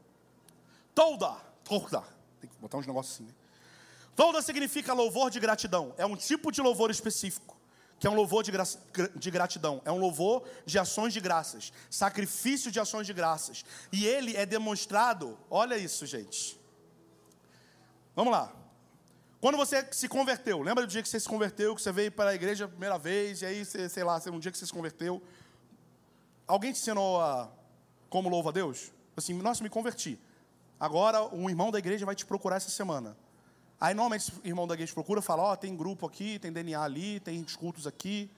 Toda, 0.95 1.37
toda. 1.63 2.03
Tem 2.41 2.51
que 2.51 2.57
botar 2.57 2.79
uns 2.79 2.87
negócios 2.87 3.15
assim, 3.15 3.25
né? 3.25 3.35
Toda 4.17 4.43
significa 4.43 4.93
louvor 4.93 5.31
de 5.31 5.39
gratidão. 5.39 5.95
É 5.97 6.05
um 6.05 6.17
tipo 6.17 6.51
de 6.51 6.61
louvor 6.61 6.91
específico 6.91 7.54
que 7.99 8.07
é 8.07 8.11
um 8.11 8.15
louvor 8.15 8.43
de, 8.43 8.51
gra 8.51 8.65
de 9.15 9.31
gratidão, 9.31 9.81
é 9.85 9.93
um 9.93 9.99
louvor 9.99 10.45
de 10.67 10.79
ações 10.79 11.13
de 11.13 11.21
graças, 11.21 11.73
sacrifício 11.91 12.71
de 12.71 12.81
ações 12.81 13.07
de 13.07 13.13
graças. 13.13 13.65
E 13.93 14.07
ele 14.07 14.37
é 14.37 14.45
demonstrado, 14.45 15.39
olha 15.51 15.77
isso, 15.77 16.05
gente. 16.07 16.61
Vamos 18.15 18.33
lá. 18.33 18.53
Quando 19.41 19.57
você 19.57 19.87
se 19.91 20.09
converteu, 20.09 20.63
lembra 20.63 20.87
do 20.87 20.91
dia 20.91 21.03
que 21.03 21.09
você 21.09 21.21
se 21.21 21.29
converteu, 21.29 21.75
que 21.75 21.83
você 21.83 21.93
veio 21.93 22.11
para 22.11 22.31
a 22.31 22.35
igreja 22.35 22.65
a 22.65 22.69
primeira 22.69 22.99
vez, 22.99 23.43
e 23.43 23.47
aí, 23.47 23.65
você, 23.65 23.89
sei 23.89 24.03
lá, 24.03 24.21
um 24.33 24.39
dia 24.39 24.51
que 24.51 24.57
você 24.57 24.65
se 24.65 24.73
converteu, 24.73 25.23
alguém 26.47 26.73
te 26.73 26.81
ensinou 26.81 27.21
a, 27.21 27.51
como 28.09 28.29
louva 28.29 28.51
a 28.51 28.53
Deus? 28.53 28.91
Assim, 29.17 29.35
nossa, 29.35 29.63
me 29.63 29.69
converti. 29.69 30.19
Agora 30.79 31.23
um 31.35 31.49
irmão 31.49 31.71
da 31.71 31.79
igreja 31.79 32.07
vai 32.07 32.15
te 32.15 32.25
procurar 32.25 32.57
essa 32.57 32.71
semana. 32.71 33.17
Aí 33.81 33.95
normalmente 33.95 34.33
o 34.33 34.47
irmão 34.47 34.67
da 34.67 34.75
igreja 34.75 34.93
procura 34.95 35.21
fala, 35.21 35.43
ó, 35.43 35.53
oh, 35.53 35.57
tem 35.57 35.77
grupo 35.77 36.07
aqui, 36.07 36.39
tem 36.39 36.53
DNA 36.53 36.81
ali, 36.81 37.21
tem 37.21 37.45
cultos 37.59 37.87
aqui. 37.87 38.31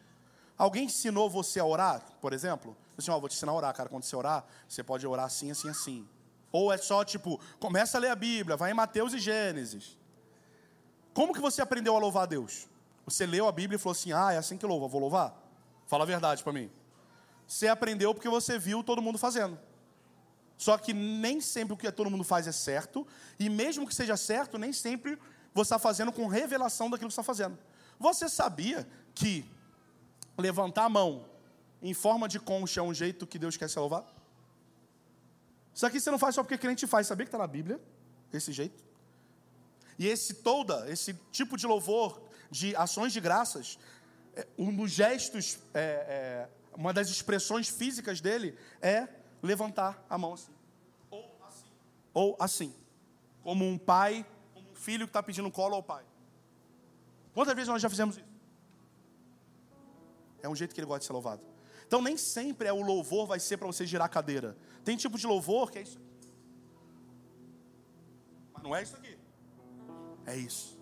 Alguém 0.56 0.84
ensinou 0.84 1.28
você 1.28 1.60
a 1.60 1.64
orar, 1.64 2.02
por 2.20 2.32
exemplo? 2.32 2.76
Assim, 2.96 3.10
ó, 3.10 3.18
vou 3.18 3.28
te 3.28 3.36
ensinar 3.36 3.52
a 3.52 3.54
orar, 3.54 3.74
cara. 3.74 3.88
Quando 3.88 4.04
você 4.04 4.16
orar, 4.16 4.44
você 4.66 4.82
pode 4.82 5.06
orar 5.06 5.26
assim, 5.26 5.50
assim, 5.50 5.68
assim. 5.68 6.08
Ou 6.50 6.72
é 6.72 6.78
só 6.78 7.04
tipo, 7.04 7.38
começa 7.60 7.98
a 7.98 8.00
ler 8.00 8.10
a 8.10 8.16
Bíblia, 8.16 8.56
vai 8.56 8.70
em 8.70 8.74
Mateus 8.74 9.12
e 9.12 9.18
Gênesis. 9.18 9.98
Como 11.12 11.34
que 11.34 11.40
você 11.40 11.60
aprendeu 11.60 11.94
a 11.94 11.98
louvar 11.98 12.22
a 12.22 12.26
Deus? 12.26 12.66
Você 13.04 13.26
leu 13.26 13.46
a 13.46 13.52
Bíblia 13.52 13.76
e 13.76 13.78
falou 13.78 13.92
assim: 13.92 14.12
ah, 14.12 14.32
é 14.32 14.38
assim 14.38 14.56
que 14.56 14.66
louva, 14.66 14.88
vou 14.88 15.00
louvar? 15.00 15.34
Fala 15.86 16.04
a 16.04 16.06
verdade 16.06 16.42
para 16.42 16.52
mim. 16.52 16.70
Você 17.46 17.68
aprendeu 17.68 18.14
porque 18.14 18.28
você 18.28 18.58
viu 18.58 18.82
todo 18.82 19.00
mundo 19.00 19.18
fazendo. 19.18 19.58
Só 20.56 20.78
que 20.78 20.92
nem 20.92 21.40
sempre 21.40 21.74
o 21.74 21.76
que 21.76 21.90
todo 21.92 22.10
mundo 22.10 22.24
faz 22.24 22.46
é 22.46 22.52
certo, 22.52 23.06
e 23.38 23.48
mesmo 23.48 23.86
que 23.86 23.94
seja 23.94 24.16
certo, 24.16 24.56
nem 24.56 24.72
sempre 24.72 25.18
você 25.52 25.68
está 25.74 25.78
fazendo 25.78 26.12
com 26.12 26.26
revelação 26.26 26.90
daquilo 26.90 27.08
que 27.08 27.12
está 27.12 27.22
fazendo. 27.22 27.58
Você 27.98 28.28
sabia 28.28 28.86
que 29.14 29.44
levantar 30.36 30.84
a 30.84 30.88
mão 30.88 31.26
em 31.82 31.94
forma 31.94 32.28
de 32.28 32.38
concha 32.38 32.80
é 32.80 32.82
um 32.82 32.92
jeito 32.92 33.26
que 33.26 33.38
Deus 33.38 33.56
quer 33.56 33.68
se 33.68 33.78
louvar? 33.78 34.04
Isso 35.74 35.84
aqui 35.84 36.00
você 36.00 36.10
não 36.10 36.18
faz 36.18 36.34
só 36.34 36.42
porque 36.42 36.56
crente 36.56 36.86
faz. 36.86 37.06
Sabia 37.06 37.26
que 37.26 37.28
está 37.28 37.38
na 37.38 37.46
Bíblia? 37.46 37.78
Esse 38.32 38.50
jeito? 38.50 38.82
E 39.98 40.06
esse 40.06 40.34
toda, 40.34 40.90
esse 40.90 41.14
tipo 41.30 41.56
de 41.56 41.66
louvor, 41.66 42.20
de 42.50 42.74
ações 42.76 43.12
de 43.12 43.20
graças, 43.20 43.78
é, 44.34 44.46
um 44.58 44.74
dos 44.74 44.90
gestos, 44.90 45.58
é, 45.74 45.80
é, 45.80 46.48
uma 46.74 46.92
das 46.92 47.08
expressões 47.08 47.68
físicas 47.68 48.20
dele 48.20 48.56
é 48.80 49.08
levantar 49.46 50.04
a 50.08 50.18
mão 50.18 50.34
assim. 50.34 50.52
Ou 51.10 51.38
assim. 51.46 51.70
Ou 52.12 52.36
assim. 52.38 52.74
Como 53.42 53.64
um 53.64 53.78
pai 53.78 54.26
filho 54.76 55.06
que 55.06 55.10
está 55.10 55.22
pedindo 55.22 55.50
colo 55.50 55.74
ao 55.74 55.82
pai. 55.82 56.04
Quantas 57.34 57.54
vezes 57.54 57.68
nós 57.68 57.82
já 57.82 57.88
fizemos 57.88 58.16
isso? 58.16 58.36
É 60.42 60.48
um 60.48 60.54
jeito 60.54 60.74
que 60.74 60.80
ele 60.80 60.86
gosta 60.86 61.00
de 61.00 61.06
ser 61.06 61.12
louvado. 61.12 61.42
Então 61.86 62.00
nem 62.00 62.16
sempre 62.16 62.68
é 62.68 62.72
o 62.72 62.82
louvor 62.82 63.26
vai 63.26 63.40
ser 63.40 63.56
para 63.56 63.66
você 63.66 63.86
girar 63.86 64.06
a 64.06 64.08
cadeira. 64.08 64.56
Tem 64.84 64.96
tipo 64.96 65.18
de 65.18 65.26
louvor 65.26 65.70
que 65.70 65.78
é 65.78 65.82
isso. 65.82 65.98
Mas 68.52 68.62
não 68.62 68.74
é 68.74 68.82
isso 68.82 68.96
aqui. 68.96 69.18
É 70.24 70.36
isso. 70.36 70.78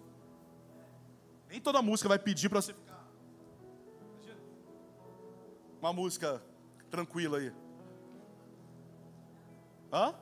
Nem 1.48 1.60
toda 1.60 1.80
música 1.80 2.08
vai 2.08 2.18
pedir 2.18 2.48
para 2.48 2.60
você 2.60 2.72
ficar. 2.72 3.04
Uma 5.80 5.92
música 5.92 6.42
tranquila 6.90 7.38
aí. 7.38 7.52
Hã? 9.94 10.12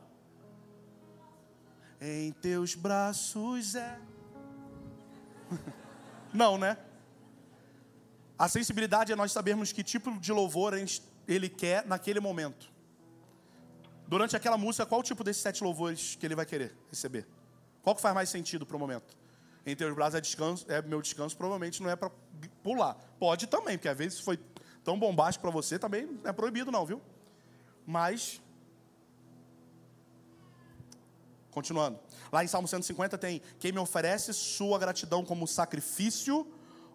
Em 1.98 2.30
teus 2.30 2.74
braços 2.74 3.74
é. 3.74 3.98
Não, 6.34 6.58
né? 6.58 6.76
A 8.38 8.48
sensibilidade 8.48 9.12
é 9.12 9.16
nós 9.16 9.32
sabermos 9.32 9.72
que 9.72 9.82
tipo 9.82 10.18
de 10.18 10.30
louvor 10.30 10.74
ele 11.26 11.48
quer 11.48 11.86
naquele 11.86 12.20
momento. 12.20 12.70
Durante 14.06 14.36
aquela 14.36 14.58
música, 14.58 14.84
qual 14.84 15.02
tipo 15.02 15.24
desses 15.24 15.40
sete 15.40 15.64
louvores 15.64 16.16
que 16.16 16.26
ele 16.26 16.34
vai 16.34 16.44
querer 16.44 16.76
receber? 16.90 17.26
Qual 17.82 17.96
que 17.96 18.02
faz 18.02 18.14
mais 18.14 18.28
sentido 18.28 18.66
para 18.66 18.76
o 18.76 18.78
momento? 18.78 19.16
Em 19.64 19.74
teus 19.74 19.94
braços 19.94 20.16
é 20.16 20.20
descanso, 20.20 20.66
é 20.68 20.82
meu 20.82 21.00
descanso, 21.00 21.34
provavelmente 21.34 21.82
não 21.82 21.88
é 21.88 21.96
para 21.96 22.10
pular. 22.62 22.94
Pode 23.18 23.46
também, 23.46 23.78
porque 23.78 23.88
às 23.88 23.96
vezes 23.96 24.20
foi 24.20 24.38
tão 24.84 24.98
bombástico 24.98 25.40
para 25.40 25.50
você, 25.50 25.78
também 25.78 26.04
não 26.04 26.28
é 26.28 26.32
proibido 26.32 26.70
não, 26.70 26.84
viu? 26.84 27.00
Mas 27.86 28.41
Continuando. 31.52 32.00
Lá 32.32 32.42
em 32.42 32.48
Salmo 32.48 32.66
150 32.66 33.16
tem: 33.18 33.42
Quem 33.60 33.72
me 33.72 33.78
oferece 33.78 34.32
sua 34.32 34.78
gratidão 34.78 35.22
como 35.22 35.46
sacrifício, 35.46 36.50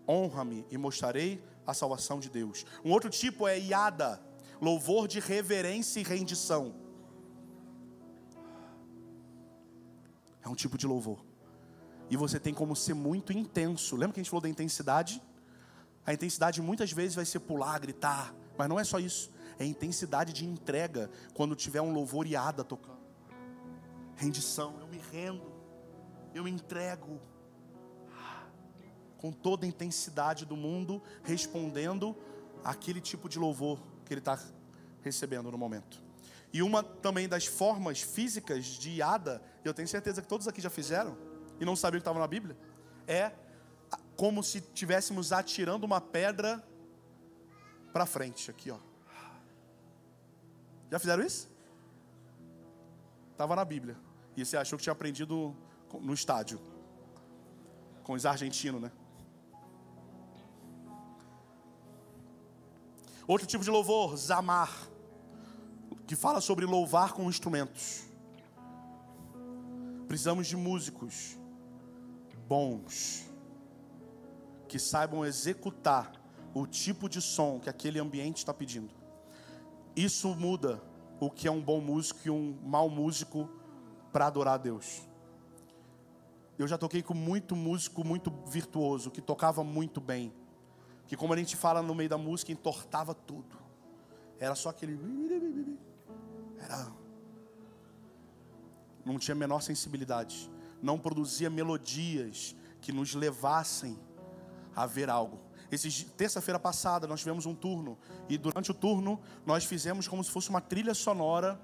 honra-me 0.09 0.65
e 0.71 0.77
mostrarei 0.77 1.41
a 1.65 1.75
salvação 1.75 2.19
de 2.19 2.27
Deus. 2.29 2.65
Um 2.83 2.91
outro 2.91 3.09
tipo 3.09 3.47
é 3.47 3.57
iada, 3.59 4.19
louvor 4.59 5.07
de 5.07 5.19
reverência 5.19 5.99
e 5.99 6.03
rendição. 6.03 6.73
É 10.43 10.49
um 10.49 10.55
tipo 10.55 10.75
de 10.75 10.87
louvor. 10.87 11.23
E 12.09 12.17
você 12.17 12.39
tem 12.39 12.53
como 12.53 12.75
ser 12.75 12.95
muito 12.95 13.31
intenso. 13.31 13.95
Lembra 13.95 14.13
que 14.13 14.21
a 14.21 14.23
gente 14.23 14.31
falou 14.31 14.41
da 14.41 14.49
intensidade? 14.49 15.21
A 16.03 16.13
intensidade 16.13 16.61
muitas 16.63 16.91
vezes 16.91 17.13
vai 17.13 17.25
ser 17.25 17.41
pular, 17.41 17.77
gritar, 17.79 18.33
mas 18.57 18.67
não 18.67 18.79
é 18.79 18.83
só 18.83 18.97
isso. 18.97 19.29
É 19.59 19.65
intensidade 19.65 20.33
de 20.33 20.45
entrega 20.45 21.11
quando 21.35 21.53
tiver 21.53 21.81
um 21.81 21.93
louvor 21.93 22.25
iada 22.25 22.63
tocando 22.63 22.96
rendição, 24.17 24.77
eu 24.79 24.87
me 24.87 24.97
rendo, 24.97 25.49
eu 26.33 26.43
me 26.43 26.51
entrego 26.51 27.21
com 29.17 29.31
toda 29.31 29.65
a 29.65 29.69
intensidade 29.69 30.45
do 30.45 30.55
mundo, 30.55 31.01
respondendo 31.23 32.15
aquele 32.63 32.99
tipo 32.99 33.29
de 33.29 33.39
louvor 33.39 33.79
que 34.05 34.13
ele 34.13 34.19
está 34.19 34.37
recebendo 35.01 35.51
no 35.51 35.57
momento. 35.57 36.03
E 36.51 36.61
uma 36.61 36.83
também 36.83 37.27
das 37.27 37.45
formas 37.45 38.01
físicas 38.01 38.65
de 38.65 38.91
iada, 38.91 39.41
eu 39.63 39.73
tenho 39.73 39.87
certeza 39.87 40.21
que 40.21 40.27
todos 40.27 40.47
aqui 40.47 40.61
já 40.61 40.69
fizeram 40.69 41.17
e 41.59 41.65
não 41.65 41.75
sabiam 41.75 41.99
que 41.99 42.01
estava 42.01 42.19
na 42.19 42.27
Bíblia, 42.27 42.57
é 43.07 43.31
como 44.15 44.43
se 44.43 44.59
estivéssemos 44.59 45.31
atirando 45.31 45.83
uma 45.83 46.01
pedra 46.01 46.63
para 47.93 48.05
frente, 48.05 48.49
aqui, 48.49 48.71
ó. 48.71 48.79
Já 50.89 50.99
fizeram 50.99 51.23
isso? 51.23 51.49
Estava 53.31 53.55
na 53.55 53.65
Bíblia. 53.65 54.06
E 54.37 54.45
você 54.45 54.55
achou 54.55 54.77
que 54.77 54.83
tinha 54.83 54.93
aprendido 54.93 55.55
no 55.99 56.13
estádio. 56.13 56.61
Com 58.03 58.13
os 58.13 58.23
argentinos, 58.23 58.79
né? 58.79 58.91
Outro 63.27 63.47
tipo 63.47 63.63
de 63.63 63.71
louvor, 63.71 64.15
zamar, 64.15 64.71
que 66.05 66.15
fala 66.15 66.39
sobre 66.39 66.65
louvar 66.65 67.13
com 67.13 67.27
instrumentos. 67.27 68.05
Precisamos 70.07 70.47
de 70.47 70.55
músicos 70.55 71.35
bons, 72.47 73.25
que 74.69 74.79
saibam 74.79 75.25
executar 75.25 76.13
o 76.53 76.65
tipo 76.65 77.09
de 77.09 77.21
som 77.21 77.59
que 77.59 77.69
aquele 77.69 77.99
ambiente 77.99 78.37
está 78.37 78.53
pedindo. 78.53 78.93
Isso 79.95 80.29
muda 80.35 80.81
o 81.19 81.29
que 81.29 81.47
é 81.47 81.51
um 81.51 81.61
bom 81.61 81.81
músico 81.81 82.19
e 82.23 82.29
um 82.29 82.57
mau 82.63 82.87
músico 82.87 83.49
para 84.17 84.25
adorar 84.25 84.55
a 84.55 84.57
Deus. 84.57 85.07
Eu 86.57 86.67
já 86.67 86.75
toquei 86.75 87.03
com 87.03 87.13
muito 87.13 87.55
músico 87.55 88.03
muito 88.03 88.33
virtuoso, 88.47 89.11
que 89.11 89.21
tocava 89.21 89.63
muito 89.63 90.01
bem. 90.01 90.33
Que 91.05 91.15
como 91.15 91.33
a 91.33 91.37
gente 91.37 91.55
fala 91.55 91.83
no 91.83 91.93
meio 91.93 92.09
da 92.09 92.17
música, 92.17 92.51
entortava 92.51 93.13
tudo. 93.13 93.55
Era 94.39 94.55
só 94.55 94.69
aquele. 94.69 94.99
Era. 96.57 96.91
Não 99.05 99.19
tinha 99.19 99.35
a 99.35 99.37
menor 99.37 99.61
sensibilidade. 99.61 100.51
Não 100.81 100.97
produzia 100.97 101.47
melodias 101.47 102.55
que 102.81 102.91
nos 102.91 103.13
levassem 103.13 103.99
a 104.75 104.87
ver 104.87 105.11
algo. 105.11 105.39
Terça-feira 106.17 106.57
passada 106.57 107.05
nós 107.05 107.19
tivemos 107.19 107.45
um 107.45 107.53
turno. 107.53 107.99
E 108.27 108.35
durante 108.35 108.71
o 108.71 108.73
turno 108.73 109.21
nós 109.45 109.63
fizemos 109.63 110.07
como 110.07 110.23
se 110.23 110.31
fosse 110.31 110.49
uma 110.49 110.59
trilha 110.59 110.95
sonora 110.95 111.61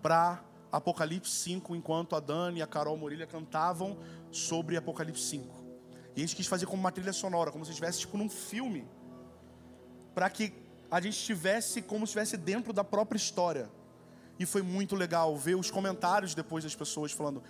para 0.00 0.42
Apocalipse 0.72 1.30
5, 1.30 1.74
enquanto 1.74 2.14
a 2.14 2.20
Dani 2.20 2.60
e 2.60 2.62
a 2.62 2.66
Carol 2.66 2.96
Morilha 2.96 3.26
cantavam 3.26 3.98
sobre 4.30 4.76
Apocalipse 4.76 5.22
5. 5.22 5.64
E 6.14 6.20
a 6.22 6.26
gente 6.26 6.36
quis 6.36 6.46
fazer 6.46 6.66
como 6.66 6.80
uma 6.80 6.92
trilha 6.92 7.12
sonora, 7.12 7.50
como 7.50 7.64
se 7.64 7.70
estivesse 7.70 8.00
tipo 8.00 8.16
num 8.16 8.28
filme, 8.28 8.86
para 10.14 10.28
que 10.28 10.52
a 10.90 11.00
gente 11.00 11.14
estivesse 11.14 11.82
como 11.82 12.06
se 12.06 12.10
estivesse 12.10 12.36
dentro 12.36 12.72
da 12.72 12.84
própria 12.84 13.16
história. 13.16 13.70
E 14.38 14.46
foi 14.46 14.62
muito 14.62 14.96
legal 14.96 15.36
ver 15.36 15.54
os 15.54 15.70
comentários 15.70 16.34
depois 16.34 16.64
das 16.64 16.74
pessoas 16.74 17.12
falando. 17.12 17.42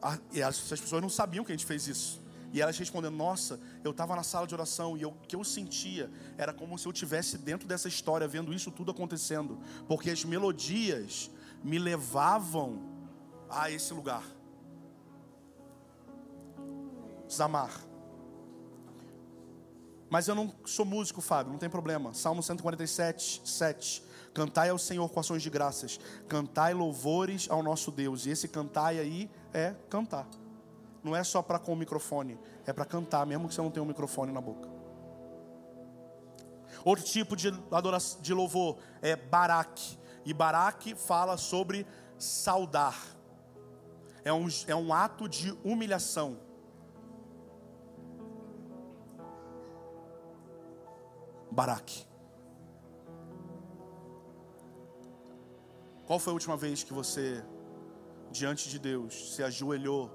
Ah, 0.00 0.18
e 0.32 0.42
as, 0.42 0.72
as 0.72 0.80
pessoas 0.80 1.02
não 1.02 1.08
sabiam 1.08 1.44
que 1.44 1.52
a 1.52 1.56
gente 1.56 1.66
fez 1.66 1.86
isso. 1.86 2.22
E 2.52 2.60
elas 2.60 2.78
respondendo: 2.78 3.16
Nossa, 3.16 3.60
eu 3.84 3.90
estava 3.90 4.16
na 4.16 4.22
sala 4.22 4.46
de 4.46 4.54
oração 4.54 4.96
e 4.96 5.04
o 5.04 5.12
que 5.26 5.36
eu 5.36 5.44
sentia 5.44 6.10
era 6.36 6.52
como 6.52 6.78
se 6.78 6.86
eu 6.86 6.92
estivesse 6.92 7.36
dentro 7.36 7.68
dessa 7.68 7.88
história, 7.88 8.26
vendo 8.26 8.54
isso 8.54 8.70
tudo 8.70 8.90
acontecendo, 8.90 9.58
porque 9.86 10.10
as 10.10 10.24
melodias 10.24 11.30
me 11.62 11.78
levavam 11.78 12.80
a 13.48 13.70
esse 13.70 13.92
lugar. 13.92 14.24
Zamar. 17.30 17.88
Mas 20.10 20.26
eu 20.26 20.34
não 20.34 20.54
sou 20.64 20.86
músico, 20.86 21.20
Fábio, 21.20 21.52
não 21.52 21.58
tem 21.58 21.68
problema. 21.68 22.14
Salmo 22.14 22.42
147, 22.42 23.42
7. 23.44 24.02
Cantai 24.32 24.70
ao 24.70 24.78
Senhor 24.78 25.08
com 25.10 25.20
ações 25.20 25.42
de 25.42 25.50
graças. 25.50 26.00
Cantai 26.26 26.72
louvores 26.72 27.48
ao 27.50 27.62
nosso 27.62 27.90
Deus. 27.90 28.24
E 28.24 28.30
esse 28.30 28.48
cantai 28.48 28.98
aí 28.98 29.30
é 29.52 29.74
cantar. 29.90 30.26
Não 31.02 31.14
é 31.14 31.22
só 31.22 31.42
para 31.42 31.58
com 31.58 31.72
o 31.72 31.76
microfone, 31.76 32.38
é 32.66 32.72
para 32.72 32.84
cantar, 32.84 33.24
mesmo 33.26 33.48
que 33.48 33.54
você 33.54 33.62
não 33.62 33.70
tenha 33.70 33.82
um 33.82 33.86
microfone 33.86 34.32
na 34.32 34.40
boca. 34.40 34.68
Outro 36.84 37.04
tipo 37.04 37.36
de, 37.36 37.52
adoração, 37.70 38.20
de 38.20 38.32
louvor 38.32 38.78
é 39.02 39.16
baraque. 39.16 39.98
E 40.28 40.34
baraque 40.34 40.94
fala 40.94 41.38
sobre 41.38 41.86
saudar. 42.18 42.98
É 44.22 44.30
um, 44.30 44.46
é 44.66 44.76
um 44.76 44.92
ato 44.92 45.26
de 45.26 45.56
humilhação. 45.64 46.38
Baraque. 51.50 52.06
Qual 56.06 56.18
foi 56.18 56.32
a 56.32 56.34
última 56.34 56.58
vez 56.58 56.84
que 56.84 56.92
você, 56.92 57.42
diante 58.30 58.68
de 58.68 58.78
Deus, 58.78 59.34
se 59.34 59.42
ajoelhou 59.42 60.10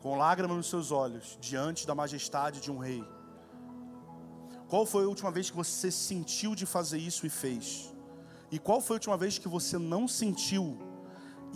com 0.00 0.16
lágrimas 0.16 0.56
nos 0.56 0.70
seus 0.70 0.90
olhos, 0.90 1.36
diante 1.38 1.86
da 1.86 1.94
majestade 1.94 2.58
de 2.62 2.72
um 2.72 2.78
rei? 2.78 3.04
Qual 4.66 4.86
foi 4.86 5.04
a 5.04 5.08
última 5.08 5.30
vez 5.30 5.50
que 5.50 5.56
você 5.56 5.90
sentiu 5.90 6.54
de 6.54 6.64
fazer 6.64 6.96
isso 6.96 7.26
e 7.26 7.28
fez? 7.28 7.93
E 8.54 8.58
qual 8.60 8.80
foi 8.80 8.94
a 8.94 8.98
última 8.98 9.16
vez 9.16 9.36
que 9.36 9.48
você 9.48 9.78
não 9.78 10.06
sentiu 10.06 10.78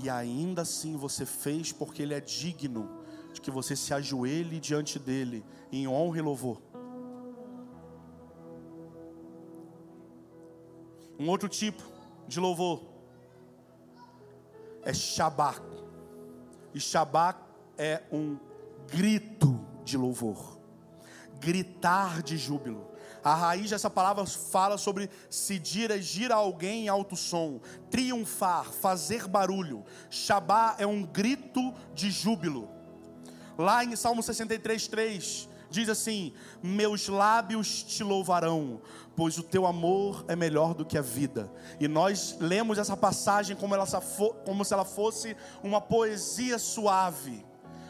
e 0.02 0.10
ainda 0.10 0.62
assim 0.62 0.96
você 0.96 1.24
fez 1.24 1.70
porque 1.70 2.02
Ele 2.02 2.12
é 2.12 2.20
digno 2.20 2.90
de 3.32 3.40
que 3.40 3.52
você 3.52 3.76
se 3.76 3.94
ajoelhe 3.94 4.58
diante 4.58 4.98
dele 4.98 5.44
em 5.70 5.86
honra 5.86 6.18
e 6.18 6.22
louvor? 6.22 6.60
Um 11.20 11.28
outro 11.28 11.48
tipo 11.48 11.84
de 12.26 12.40
louvor 12.40 12.82
é 14.82 14.92
Shabá. 14.92 15.54
E 16.74 16.80
Shabá 16.80 17.40
é 17.76 18.02
um 18.10 18.36
grito 18.88 19.64
de 19.84 19.96
louvor, 19.96 20.58
gritar 21.38 22.24
de 22.24 22.36
júbilo. 22.36 22.87
A 23.22 23.34
raiz 23.34 23.70
dessa 23.70 23.90
palavra 23.90 24.24
fala 24.26 24.78
sobre 24.78 25.10
se 25.28 25.58
dirigir 25.58 26.32
a 26.32 26.36
alguém 26.36 26.84
em 26.84 26.88
alto 26.88 27.16
som, 27.16 27.60
triunfar, 27.90 28.72
fazer 28.72 29.26
barulho. 29.26 29.84
Shabá 30.10 30.76
é 30.78 30.86
um 30.86 31.02
grito 31.02 31.74
de 31.94 32.10
júbilo. 32.10 32.68
Lá 33.56 33.84
em 33.84 33.96
Salmo 33.96 34.22
63, 34.22 34.86
3, 34.86 35.48
diz 35.70 35.88
assim: 35.88 36.32
Meus 36.62 37.08
lábios 37.08 37.82
te 37.82 38.02
louvarão, 38.02 38.80
pois 39.16 39.38
o 39.38 39.42
teu 39.42 39.66
amor 39.66 40.24
é 40.28 40.36
melhor 40.36 40.74
do 40.74 40.84
que 40.84 40.96
a 40.96 41.02
vida. 41.02 41.52
E 41.80 41.88
nós 41.88 42.36
lemos 42.40 42.78
essa 42.78 42.96
passagem 42.96 43.56
como, 43.56 43.74
ela, 43.74 43.86
como 44.44 44.64
se 44.64 44.72
ela 44.72 44.84
fosse 44.84 45.36
uma 45.62 45.80
poesia 45.80 46.58
suave, 46.58 47.44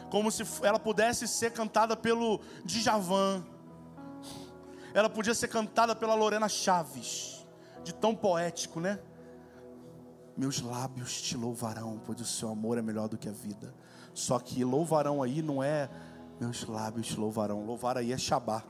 como 0.09 0.31
se 0.31 0.43
ela 0.63 0.79
pudesse 0.79 1.27
ser 1.27 1.51
cantada 1.51 1.95
pelo 1.95 2.39
Djavan, 2.65 3.45
ela 4.93 5.09
podia 5.09 5.33
ser 5.33 5.47
cantada 5.47 5.95
pela 5.95 6.13
Lorena 6.13 6.49
Chaves, 6.49 7.45
de 7.83 7.93
tão 7.93 8.15
poético, 8.15 8.79
né? 8.79 8.99
Meus 10.37 10.61
lábios 10.61 11.21
te 11.21 11.35
louvarão, 11.35 12.01
pois 12.05 12.21
o 12.21 12.25
seu 12.25 12.49
amor 12.49 12.77
é 12.77 12.81
melhor 12.81 13.07
do 13.07 13.17
que 13.17 13.27
a 13.27 13.31
vida. 13.31 13.73
Só 14.13 14.39
que 14.39 14.63
louvarão 14.63 15.21
aí 15.21 15.41
não 15.41 15.61
é 15.61 15.89
meus 16.39 16.65
lábios 16.65 17.07
te 17.07 17.19
louvarão, 17.19 17.65
louvar 17.65 17.97
aí 17.97 18.13
é 18.13 18.17
Shabá 18.17 18.63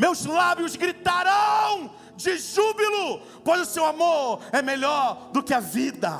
meus 0.00 0.24
lábios 0.24 0.76
gritarão 0.76 1.90
de 2.16 2.38
júbilo, 2.38 3.20
pois 3.44 3.60
o 3.60 3.70
seu 3.70 3.84
amor 3.84 4.40
é 4.50 4.62
melhor 4.62 5.30
do 5.30 5.42
que 5.42 5.52
a 5.52 5.60
vida. 5.60 6.18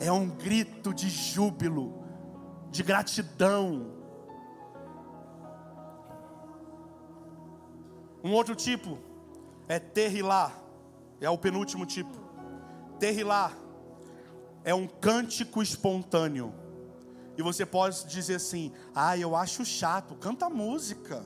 É 0.00 0.10
um 0.10 0.28
grito 0.28 0.94
de 0.94 1.10
júbilo, 1.10 2.02
de 2.70 2.82
gratidão. 2.82 3.97
Um 8.22 8.32
outro 8.32 8.54
tipo 8.54 8.98
é 9.68 9.78
terrilá, 9.78 10.52
é 11.20 11.28
o 11.28 11.38
penúltimo 11.38 11.86
tipo. 11.86 12.16
Terrilá 12.98 13.52
é 14.64 14.74
um 14.74 14.86
cântico 14.86 15.62
espontâneo. 15.62 16.52
E 17.36 17.42
você 17.42 17.64
pode 17.64 18.06
dizer 18.06 18.36
assim: 18.36 18.72
ah, 18.94 19.16
eu 19.16 19.36
acho 19.36 19.64
chato, 19.64 20.14
canta 20.16 20.48
música. 20.48 21.24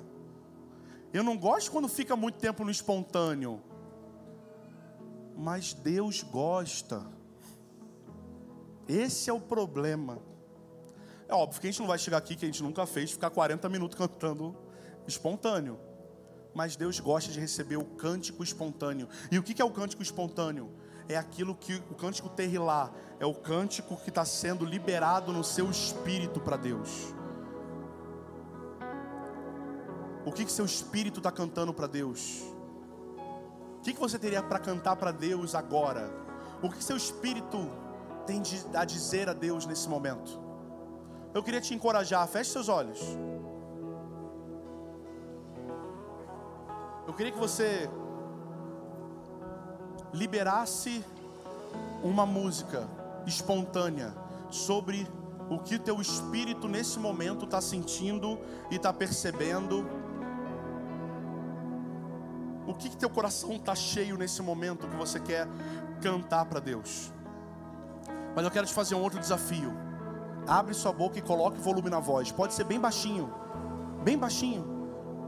Eu 1.12 1.22
não 1.22 1.36
gosto 1.36 1.70
quando 1.70 1.88
fica 1.88 2.16
muito 2.16 2.38
tempo 2.38 2.64
no 2.64 2.70
espontâneo. 2.70 3.62
Mas 5.36 5.72
Deus 5.72 6.22
gosta. 6.22 7.06
Esse 8.88 9.30
é 9.30 9.32
o 9.32 9.40
problema. 9.40 10.18
É 11.28 11.34
óbvio 11.34 11.60
que 11.60 11.66
a 11.66 11.70
gente 11.70 11.80
não 11.80 11.86
vai 11.86 11.98
chegar 11.98 12.18
aqui, 12.18 12.36
que 12.36 12.44
a 12.44 12.48
gente 12.48 12.62
nunca 12.62 12.84
fez, 12.86 13.12
ficar 13.12 13.30
40 13.30 13.68
minutos 13.68 13.96
cantando 13.96 14.54
espontâneo. 15.06 15.78
Mas 16.54 16.76
Deus 16.76 17.00
gosta 17.00 17.32
de 17.32 17.40
receber 17.40 17.76
o 17.76 17.84
cântico 17.84 18.42
espontâneo. 18.42 19.08
E 19.30 19.38
o 19.38 19.42
que 19.42 19.60
é 19.60 19.64
o 19.64 19.70
cântico 19.70 20.02
espontâneo? 20.02 20.70
É 21.08 21.16
aquilo 21.16 21.54
que 21.54 21.82
o 21.90 21.94
cântico 21.94 22.28
terrilá, 22.28 22.92
é 23.18 23.26
o 23.26 23.34
cântico 23.34 23.96
que 23.96 24.08
está 24.08 24.24
sendo 24.24 24.64
liberado 24.64 25.32
no 25.32 25.42
seu 25.42 25.70
espírito 25.70 26.40
para 26.40 26.56
Deus. 26.56 27.14
O 30.24 30.30
que, 30.30 30.44
que 30.44 30.52
seu 30.52 30.64
espírito 30.64 31.18
está 31.18 31.32
cantando 31.32 31.74
para 31.74 31.86
Deus? 31.86 32.42
O 33.78 33.80
que, 33.82 33.92
que 33.92 34.00
você 34.00 34.18
teria 34.18 34.42
para 34.42 34.60
cantar 34.60 34.94
para 34.94 35.10
Deus 35.10 35.54
agora? 35.54 36.08
O 36.62 36.70
que 36.70 36.82
seu 36.82 36.96
espírito 36.96 37.58
tem 38.24 38.40
a 38.74 38.84
dizer 38.84 39.28
a 39.28 39.32
Deus 39.32 39.66
nesse 39.66 39.88
momento? 39.88 40.40
Eu 41.34 41.42
queria 41.42 41.60
te 41.60 41.74
encorajar, 41.74 42.26
feche 42.28 42.50
seus 42.50 42.68
olhos. 42.68 43.00
Eu 47.06 47.12
queria 47.12 47.32
que 47.32 47.38
você 47.38 47.90
liberasse 50.12 51.04
uma 52.02 52.24
música 52.24 52.88
espontânea 53.26 54.12
sobre 54.50 55.08
o 55.50 55.58
que 55.58 55.78
teu 55.78 56.00
espírito 56.00 56.68
nesse 56.68 56.98
momento 56.98 57.44
está 57.44 57.60
sentindo 57.60 58.38
e 58.70 58.76
está 58.76 58.92
percebendo 58.92 59.84
o 62.66 62.74
que, 62.74 62.88
que 62.88 62.96
teu 62.96 63.10
coração 63.10 63.52
está 63.52 63.74
cheio 63.74 64.16
nesse 64.16 64.40
momento 64.40 64.88
que 64.88 64.96
você 64.96 65.18
quer 65.18 65.48
cantar 66.00 66.44
para 66.44 66.60
Deus? 66.60 67.12
Mas 68.34 68.44
eu 68.44 68.50
quero 68.50 68.66
te 68.66 68.72
fazer 68.72 68.94
um 68.94 69.02
outro 69.02 69.18
desafio. 69.18 69.72
Abre 70.46 70.72
sua 70.72 70.92
boca 70.92 71.18
e 71.18 71.22
coloque 71.22 71.58
volume 71.58 71.90
na 71.90 71.98
voz. 71.98 72.30
Pode 72.30 72.54
ser 72.54 72.64
bem 72.64 72.80
baixinho, 72.80 73.32
bem 74.02 74.16
baixinho, 74.16 74.71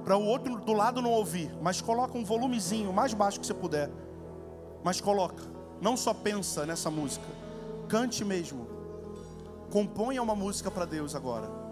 para 0.05 0.17
o 0.17 0.25
outro 0.25 0.57
do 0.59 0.73
lado 0.73 1.01
não 1.01 1.11
ouvir. 1.11 1.51
Mas 1.63 1.81
coloca 1.81 2.17
um 2.17 2.25
volumezinho 2.25 2.93
mais 2.93 3.15
baixo 3.15 3.41
que 3.41 3.47
você 3.47 3.55
puder. 3.55 3.91
Mas 4.83 5.01
coloca. 5.01 5.43
Não 5.81 5.97
só 5.97 6.13
pensa 6.13 6.67
nessa 6.67 6.91
música. 6.91 7.27
Cante 7.89 8.25
mesmo. 8.25 8.67
Componha 9.71 10.23
uma 10.23 10.35
música 10.35 10.71
para 10.71 10.85
Deus 10.85 11.15
agora. 11.15 11.65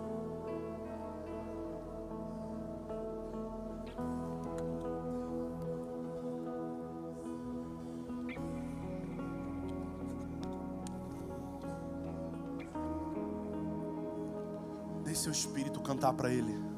seu 15.22 15.30
espírito 15.30 15.80
cantar 15.80 16.12
para 16.14 16.32
Ele. 16.32 16.71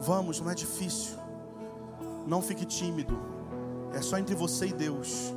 Vamos, 0.00 0.40
não 0.40 0.50
é 0.50 0.54
difícil. 0.54 1.16
Não 2.26 2.42
fique 2.42 2.64
tímido. 2.64 3.18
É 3.92 4.00
só 4.00 4.18
entre 4.18 4.34
você 4.34 4.66
e 4.66 4.72
Deus. 4.72 5.32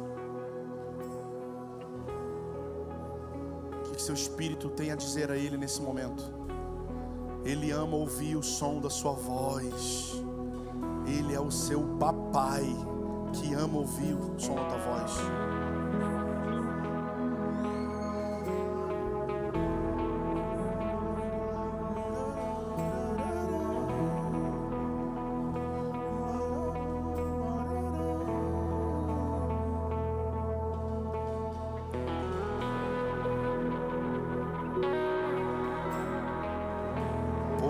O 3.87 3.91
que 3.91 4.01
seu 4.01 4.15
espírito 4.15 4.69
tem 4.69 4.91
a 4.91 4.95
dizer 4.95 5.31
a 5.31 5.37
Ele 5.37 5.57
nesse 5.57 5.81
momento? 5.81 6.23
Ele 7.43 7.71
ama 7.71 7.95
ouvir 7.95 8.35
o 8.35 8.43
som 8.43 8.79
da 8.79 8.89
sua 8.89 9.13
voz. 9.13 10.21
Ele 11.07 11.33
é 11.33 11.39
o 11.39 11.49
seu 11.51 11.81
papai 11.97 12.65
que 13.33 13.53
ama 13.53 13.79
ouvir 13.79 14.13
o 14.13 14.39
som 14.39 14.55
da 14.55 14.65
tua 14.65 14.77
voz. 14.77 15.11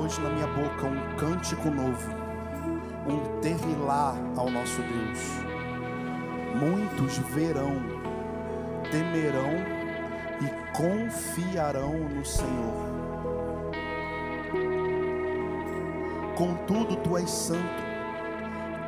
Hoje 0.10 0.22
na 0.22 0.30
minha 0.30 0.48
boca 0.48 0.88
um 0.88 1.16
cântico 1.18 1.70
novo. 1.70 2.18
um 3.08 3.42
terrilar 3.42 4.16
ao 4.36 4.50
nosso 4.50 4.82
Deus. 4.82 5.20
Muitos 6.56 7.18
verão, 7.20 7.76
temerão 8.92 9.54
e 10.42 10.78
confiarão 10.78 11.94
no 12.10 12.26
Senhor. 12.26 12.90
Contudo, 16.36 16.96
tu 16.98 17.16
és 17.18 17.30
santo, 17.30 17.84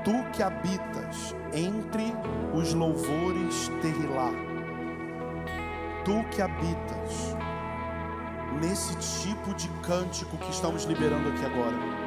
tu 0.03 0.23
que 0.33 0.41
habitas 0.41 1.35
entre 1.53 2.13
os 2.53 2.73
louvores 2.73 3.69
terrilar, 3.81 4.33
tu 6.03 6.23
que 6.31 6.41
habitas 6.41 6.90
nesse 8.61 8.95
tipo 9.23 9.53
de 9.55 9.67
cântico 9.81 10.37
que 10.37 10.51
estamos 10.51 10.85
liberando 10.85 11.27
aqui 11.29 11.45
agora. 11.45 12.01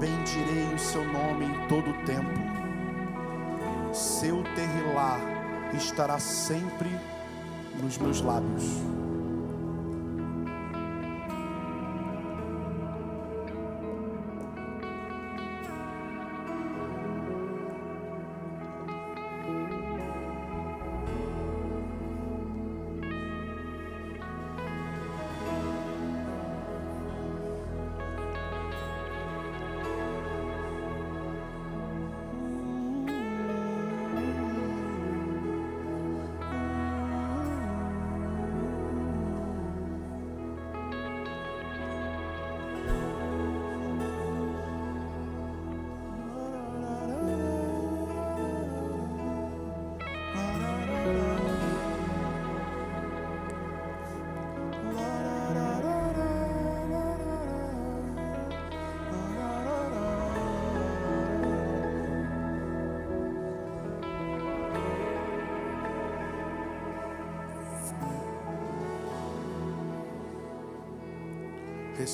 bendirei 0.00 0.74
o 0.74 0.78
seu 0.78 1.04
nome 1.04 1.44
em 1.44 1.68
todo 1.68 1.90
o 1.90 2.04
tempo. 2.06 2.40
Seu 3.92 4.42
terrilar 4.54 5.20
estará 5.74 6.18
sempre 6.18 6.88
nos 7.82 7.98
meus 7.98 8.22
lábios. 8.22 8.64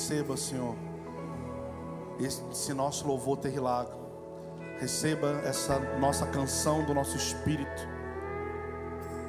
Receba, 0.07 0.37
Senhor, 0.37 0.73
esse 2.17 2.73
nosso 2.73 3.05
louvor 3.05 3.35
terrilago. 3.39 3.91
Receba 4.79 5.41
essa 5.43 5.77
nossa 5.99 6.25
canção 6.25 6.85
do 6.85 6.93
nosso 6.93 7.17
espírito. 7.17 7.89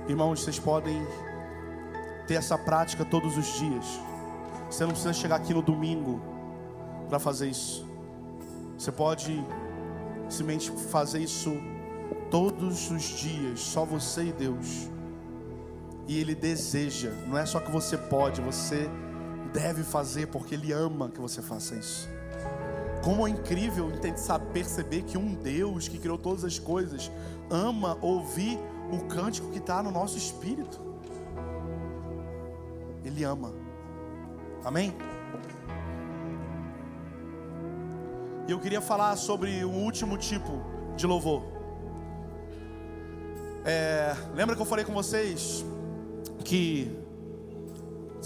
Irmãos, 0.07 0.41
vocês 0.41 0.57
podem 0.57 1.05
ter 2.29 2.35
essa 2.35 2.57
prática 2.57 3.05
todos 3.05 3.37
os 3.37 3.59
dias. 3.59 3.85
Você 4.71 4.85
não 4.85 4.93
precisa 4.93 5.13
chegar 5.13 5.35
aqui 5.35 5.53
no 5.53 5.63
domingo 5.63 6.23
para 7.09 7.19
fazer 7.19 7.49
isso. 7.49 7.85
Você 8.79 8.93
pode 8.93 9.45
simplesmente 10.29 10.71
fazer 10.71 11.19
isso 11.19 11.57
todos 12.31 12.89
os 12.89 13.03
dias, 13.03 13.59
só 13.59 13.85
você 13.85 14.27
e 14.27 14.33
Deus. 14.33 14.89
E 16.07 16.21
Ele 16.21 16.37
deseja, 16.37 17.11
não 17.27 17.37
é 17.37 17.45
só 17.45 17.59
que 17.59 17.73
você 17.73 17.99
pode, 17.99 18.41
você 18.41 18.89
deve 19.53 19.83
fazer 19.83 20.29
porque 20.29 20.55
Ele 20.55 20.73
ama 20.73 21.09
que 21.09 21.21
você 21.21 21.43
faça 21.43 21.75
isso. 21.75 22.09
Como 23.03 23.27
é 23.27 23.31
incrível 23.31 23.91
perceber 24.53 25.03
que 25.03 25.17
um 25.17 25.35
Deus 25.35 25.89
que 25.89 25.99
criou 25.99 26.19
todas 26.19 26.45
as 26.45 26.59
coisas 26.59 27.11
ama 27.51 27.97
ouvir 28.01 28.59
o 28.93 29.07
cântico 29.07 29.51
que 29.51 29.59
está 29.59 29.83
no 29.83 29.91
nosso 29.91 30.19
espírito. 30.19 30.81
Ele 33.05 33.25
ama. 33.25 33.53
Amém? 34.65 34.95
E 38.47 38.51
eu 38.51 38.59
queria 38.59 38.81
falar 38.81 39.15
sobre 39.17 39.65
o 39.65 39.71
último 39.71 40.17
tipo 40.17 40.63
de 40.97 41.07
louvor. 41.07 41.43
É, 43.65 44.17
lembra 44.35 44.57
que 44.57 44.63
eu 44.63 44.67
falei 44.67 44.85
com 44.85 44.95
vocês 44.95 45.65
que 46.45 46.98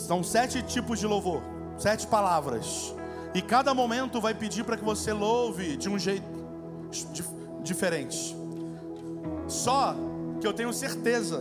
são 0.07 0.23
sete 0.23 0.63
tipos 0.63 0.99
de 0.99 1.07
louvor, 1.07 1.43
sete 1.79 2.07
palavras. 2.07 2.95
E 3.35 3.41
cada 3.41 3.73
momento 3.73 4.21
vai 4.21 4.35
pedir 4.35 4.65
para 4.65 4.77
que 4.77 4.85
você 4.85 5.13
louve 5.13 5.77
de 5.77 5.89
um 5.89 5.99
jeito 5.99 6.27
diferente. 7.63 8.37
Só 9.47 9.95
que 10.41 10.47
eu 10.47 10.53
tenho 10.53 10.73
certeza 10.73 11.41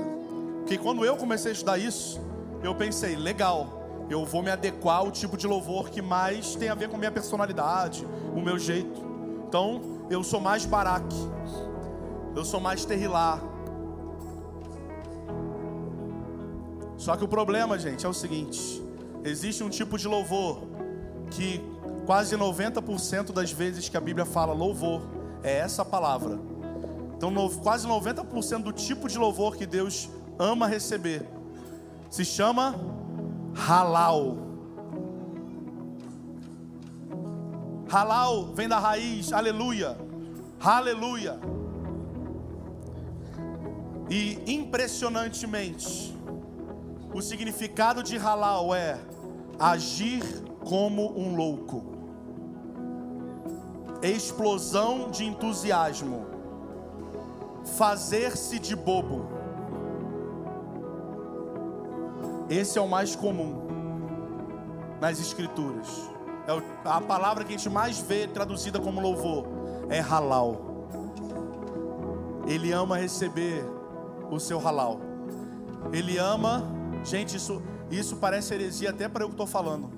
que 0.66 0.78
quando 0.78 1.04
eu 1.04 1.18
comecei 1.18 1.52
a 1.52 1.54
estudar 1.54 1.78
isso, 1.78 2.22
eu 2.64 2.76
pensei, 2.76 3.16
legal, 3.16 4.06
eu 4.10 4.26
vou 4.26 4.44
me 4.44 4.52
adequar 4.52 4.98
ao 4.98 5.12
tipo 5.12 5.36
de 5.36 5.48
louvor 5.48 5.90
que 5.90 6.02
mais 6.02 6.56
tem 6.56 6.70
a 6.70 6.76
ver 6.76 6.88
com 6.88 6.96
a 6.96 7.00
minha 7.00 7.12
personalidade, 7.12 8.08
o 8.36 8.40
meu 8.40 8.60
jeito. 8.60 9.02
Então, 9.48 9.82
eu 10.10 10.24
sou 10.24 10.40
mais 10.40 10.66
baraque, 10.66 11.18
eu 12.36 12.46
sou 12.46 12.60
mais 12.60 12.86
terrilar, 12.86 13.42
Só 17.02 17.18
que 17.18 17.24
o 17.24 17.28
problema, 17.28 17.80
gente, 17.80 18.06
é 18.06 18.10
o 18.10 18.14
seguinte: 18.14 18.80
existe 19.24 19.64
um 19.64 19.70
tipo 19.70 19.98
de 19.98 20.08
louvor 20.08 20.68
que 21.32 21.60
quase 22.06 22.38
90% 22.38 23.32
das 23.32 23.52
vezes 23.52 23.90
que 23.90 23.98
a 23.98 24.00
Bíblia 24.00 24.24
fala 24.24 24.54
louvor 24.54 25.02
é 25.42 25.58
essa 25.58 25.84
palavra. 25.84 26.40
Então, 27.18 27.34
quase 27.64 27.88
90% 27.88 28.62
do 28.62 28.72
tipo 28.72 29.08
de 29.08 29.18
louvor 29.18 29.56
que 29.56 29.66
Deus 29.66 30.12
ama 30.38 30.68
receber 30.68 31.26
se 32.08 32.24
chama 32.24 32.76
halal. 33.56 34.38
Halal 37.90 38.54
vem 38.54 38.68
da 38.68 38.78
raiz 38.78 39.34
aleluia. 39.34 39.98
Aleluia. 40.60 41.40
E 44.08 44.40
impressionantemente, 44.46 46.21
o 47.14 47.22
significado 47.22 48.02
de 48.02 48.18
halal 48.18 48.74
é 48.74 49.00
agir 49.60 50.24
como 50.64 51.18
um 51.20 51.36
louco, 51.36 51.84
explosão 54.02 55.10
de 55.10 55.26
entusiasmo, 55.26 56.26
fazer-se 57.76 58.60
de 58.60 58.76
bobo. 58.76 59.28
Esse 62.50 62.78
é 62.78 62.82
o 62.82 62.88
mais 62.88 63.16
comum 63.16 63.68
nas 65.00 65.20
Escrituras. 65.20 65.88
É 66.48 66.90
a 66.90 67.00
palavra 67.00 67.44
que 67.44 67.54
a 67.54 67.58
gente 67.58 67.70
mais 67.70 68.00
vê 68.00 68.28
traduzida 68.28 68.80
como 68.80 69.00
louvor 69.00 69.46
é 69.90 70.00
halal. 70.00 70.72
Ele 72.48 72.72
ama 72.72 72.98
receber 72.98 73.64
o 74.30 74.40
seu 74.40 74.60
halal. 74.60 75.00
Ele 75.94 76.18
ama 76.18 76.81
Gente, 77.04 77.36
isso, 77.38 77.62
isso 77.90 78.18
parece 78.18 78.54
heresia 78.54 78.92
até 78.92 79.08
para 79.08 79.24
eu 79.24 79.28
que 79.28 79.34
estou 79.34 79.48
falando. 79.48 79.90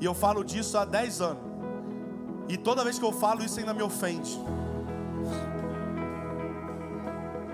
E 0.00 0.04
eu 0.04 0.14
falo 0.14 0.44
disso 0.44 0.78
há 0.78 0.84
10 0.84 1.20
anos. 1.20 1.42
E 2.48 2.56
toda 2.56 2.84
vez 2.84 2.98
que 2.98 3.04
eu 3.04 3.12
falo 3.12 3.44
isso 3.44 3.58
ainda 3.58 3.74
me 3.74 3.82
ofende. 3.82 4.38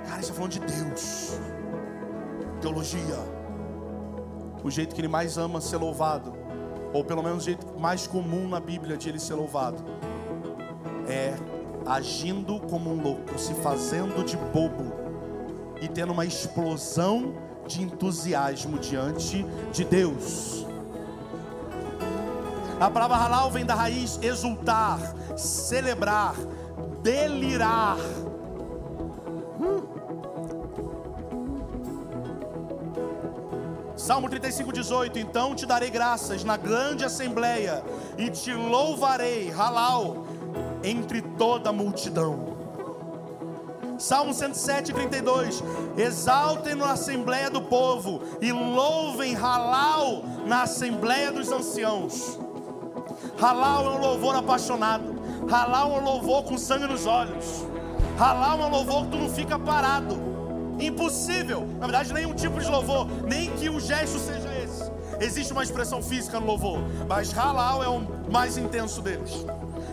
Cara, 0.07 0.21
está 0.21 0.35
falando 0.35 0.53
de 0.53 0.61
Deus. 0.61 1.39
Teologia. 2.61 3.19
O 4.63 4.71
jeito 4.71 4.95
que 4.95 5.01
ele 5.01 5.09
mais 5.09 5.37
ama 5.37 5.61
ser 5.61 5.79
louvado. 5.79 6.33
Ou 6.93 7.05
pelo 7.05 7.23
menos 7.23 7.43
o 7.43 7.45
jeito 7.45 7.67
mais 7.79 8.07
comum 8.07 8.49
na 8.49 8.61
Bíblia 8.61 8.97
de 8.97 9.09
ele 9.09 9.19
ser 9.19 9.35
louvado. 9.35 9.83
É 11.09 11.35
agindo 11.87 12.61
como 12.61 12.91
um 12.91 13.03
louco, 13.03 13.39
se 13.39 13.53
fazendo 13.55 14.25
de 14.25 14.37
bobo. 14.37 14.93
E 15.81 15.89
tendo 15.89 16.13
uma 16.13 16.25
explosão 16.25 17.35
de 17.67 17.83
entusiasmo 17.83 18.79
diante 18.79 19.45
de 19.73 19.85
Deus. 19.85 20.67
A 22.81 22.91
palavra 22.91 23.17
halal 23.17 23.51
vem 23.51 23.65
da 23.65 23.75
raiz 23.75 24.19
exultar, 24.23 24.99
celebrar, 25.37 26.35
delirar. 27.03 27.97
Salmo 33.97 34.29
35, 34.29 34.73
18: 34.73 35.19
Então 35.19 35.55
te 35.55 35.65
darei 35.65 35.89
graças 35.89 36.45
na 36.45 36.57
grande 36.57 37.05
assembleia 37.05 37.83
e 38.19 38.29
te 38.29 38.53
louvarei, 38.53 39.51
halal, 39.51 40.27
entre 40.83 41.23
toda 41.23 41.71
a 41.71 41.73
multidão. 41.73 42.54
Salmo 43.99 44.35
107, 44.35 44.93
32: 44.93 45.63
Exaltem 45.97 46.75
na 46.75 46.93
assembleia 46.93 47.49
do 47.49 47.63
povo 47.63 48.21
e 48.41 48.51
louvem 48.51 49.35
halal 49.35 50.25
na 50.47 50.63
assembleia 50.63 51.31
dos 51.31 51.51
anciãos. 51.51 52.39
Halal 53.41 53.87
é 53.87 53.91
um 53.91 54.01
louvor 54.01 54.37
apaixonado, 54.37 55.15
halal 55.51 55.97
é 55.97 56.01
um 56.01 56.05
louvor 56.05 56.45
com 56.45 56.57
sangue 56.59 56.87
nos 56.87 57.07
olhos, 57.07 57.65
halal 58.19 58.61
é 58.61 58.67
um 58.67 58.71
louvor 58.71 59.05
que 59.05 59.11
tu 59.11 59.17
não 59.17 59.29
fica 59.29 59.59
parado. 59.59 60.35
Impossível, 60.79 61.69
na 61.79 61.87
verdade, 61.87 62.13
nenhum 62.13 62.35
tipo 62.35 62.59
de 62.59 62.69
louvor, 62.69 63.07
nem 63.25 63.51
que 63.53 63.69
o 63.69 63.79
gesto 63.79 64.19
seja 64.19 64.53
esse. 64.59 64.93
Existe 65.21 65.53
uma 65.53 65.63
expressão 65.63 66.03
física 66.03 66.41
no 66.41 66.47
louvor, 66.47 66.79
mas 67.09 67.33
halal 67.33 67.83
é 67.83 67.89
o 67.89 68.03
mais 68.31 68.57
intenso 68.57 69.01
deles. 69.01 69.47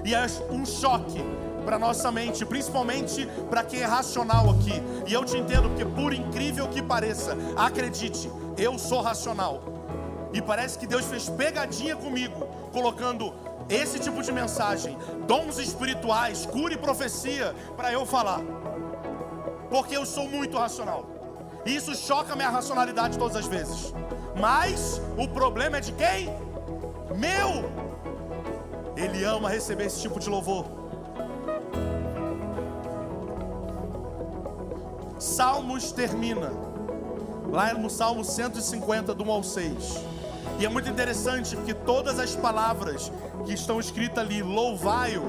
E 0.03 0.15
é 0.15 0.25
um 0.49 0.65
choque 0.65 1.23
para 1.65 1.79
nossa 1.79 2.11
mente, 2.11 2.45
principalmente 2.45 3.25
para 3.49 3.63
quem 3.63 3.81
é 3.81 3.85
racional 3.85 4.49
aqui. 4.49 4.73
E 5.07 5.13
eu 5.13 5.23
te 5.23 5.37
entendo, 5.37 5.69
porque 5.69 5.85
por 5.85 6.13
incrível 6.13 6.67
que 6.67 6.81
pareça, 6.81 7.37
acredite, 7.55 8.31
eu 8.57 8.77
sou 8.77 9.01
racional. 9.01 9.63
E 10.33 10.41
parece 10.41 10.77
que 10.77 10.87
Deus 10.87 11.05
fez 11.05 11.29
pegadinha 11.29 11.95
comigo, 11.95 12.47
colocando 12.71 13.33
esse 13.69 13.99
tipo 13.99 14.21
de 14.21 14.31
mensagem, 14.31 14.97
dons 15.27 15.57
espirituais, 15.57 16.45
cura 16.45 16.73
e 16.73 16.77
profecia, 16.77 17.53
para 17.75 17.91
eu 17.91 18.05
falar 18.05 18.41
porque 19.71 19.95
eu 19.95 20.05
sou 20.05 20.27
muito 20.27 20.57
racional. 20.57 21.05
E 21.65 21.73
isso 21.73 21.95
choca 21.95 22.35
minha 22.35 22.49
racionalidade 22.49 23.17
todas 23.17 23.37
as 23.37 23.47
vezes. 23.47 23.93
Mas 24.37 25.01
o 25.17 25.27
problema 25.29 25.77
é 25.77 25.79
de 25.79 25.93
quem? 25.93 26.27
Meu. 27.15 27.71
Ele 28.97 29.23
ama 29.23 29.49
receber 29.49 29.85
esse 29.85 30.01
tipo 30.01 30.19
de 30.19 30.29
louvor. 30.29 30.80
Salmos 35.21 35.91
termina 35.91 36.51
lá 37.51 37.75
no 37.75 37.91
Salmo 37.91 38.25
150 38.25 39.13
do 39.13 39.23
1 39.23 39.31
ao 39.31 39.43
6. 39.43 40.03
E 40.57 40.65
é 40.65 40.67
muito 40.67 40.89
interessante 40.89 41.55
porque 41.55 41.75
todas 41.75 42.17
as 42.17 42.35
palavras 42.35 43.11
que 43.45 43.53
estão 43.53 43.79
escritas 43.79 44.17
ali, 44.17 44.41
louvai-o, 44.41 45.21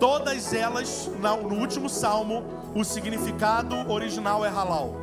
todas 0.00 0.54
elas 0.54 1.10
no 1.18 1.54
último 1.56 1.90
salmo 1.90 2.42
o 2.74 2.82
significado 2.82 3.76
original 3.92 4.42
é 4.42 4.48
halal. 4.48 4.94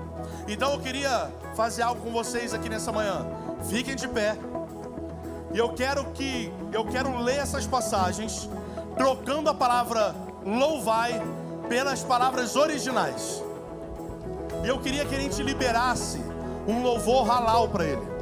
Então 0.48 0.74
eu 0.74 0.80
queria 0.80 1.32
fazer 1.56 1.84
algo 1.84 2.02
com 2.02 2.12
vocês 2.12 2.56
aqui 2.56 2.70
nessa 2.70 2.92
manhã. 2.92 3.24
Fiquem 3.70 3.96
de 3.96 4.08
pé. 4.08 4.36
E 5.54 5.60
eu 5.60 5.70
quero 5.74 6.04
que 6.06 6.52
eu 6.74 6.86
quero 6.86 7.16
ler 7.20 7.38
essas 7.38 7.68
passagens 7.68 8.50
trocando 8.98 9.48
a 9.48 9.54
palavra 9.54 10.16
louvai 10.44 11.22
pelas 11.70 12.02
palavras 12.02 12.56
originais. 12.56 13.46
E 14.64 14.68
eu 14.68 14.80
queria 14.80 15.06
que 15.06 15.16
a 15.16 15.20
gente 15.20 15.42
liberasse 15.42 16.22
um 16.68 16.82
louvor 16.82 17.30
halal 17.30 17.70
para 17.70 17.86
ele. 17.86 18.18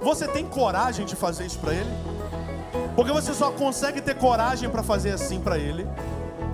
Você 0.00 0.26
tem 0.28 0.46
coragem 0.46 1.04
de 1.04 1.16
fazer 1.16 1.44
isso 1.44 1.58
para 1.58 1.74
ele? 1.74 1.90
Porque 2.98 3.12
você 3.12 3.32
só 3.32 3.52
consegue 3.52 4.00
ter 4.00 4.16
coragem 4.16 4.68
para 4.68 4.82
fazer 4.82 5.12
assim 5.12 5.40
para 5.40 5.56
Ele, 5.56 5.86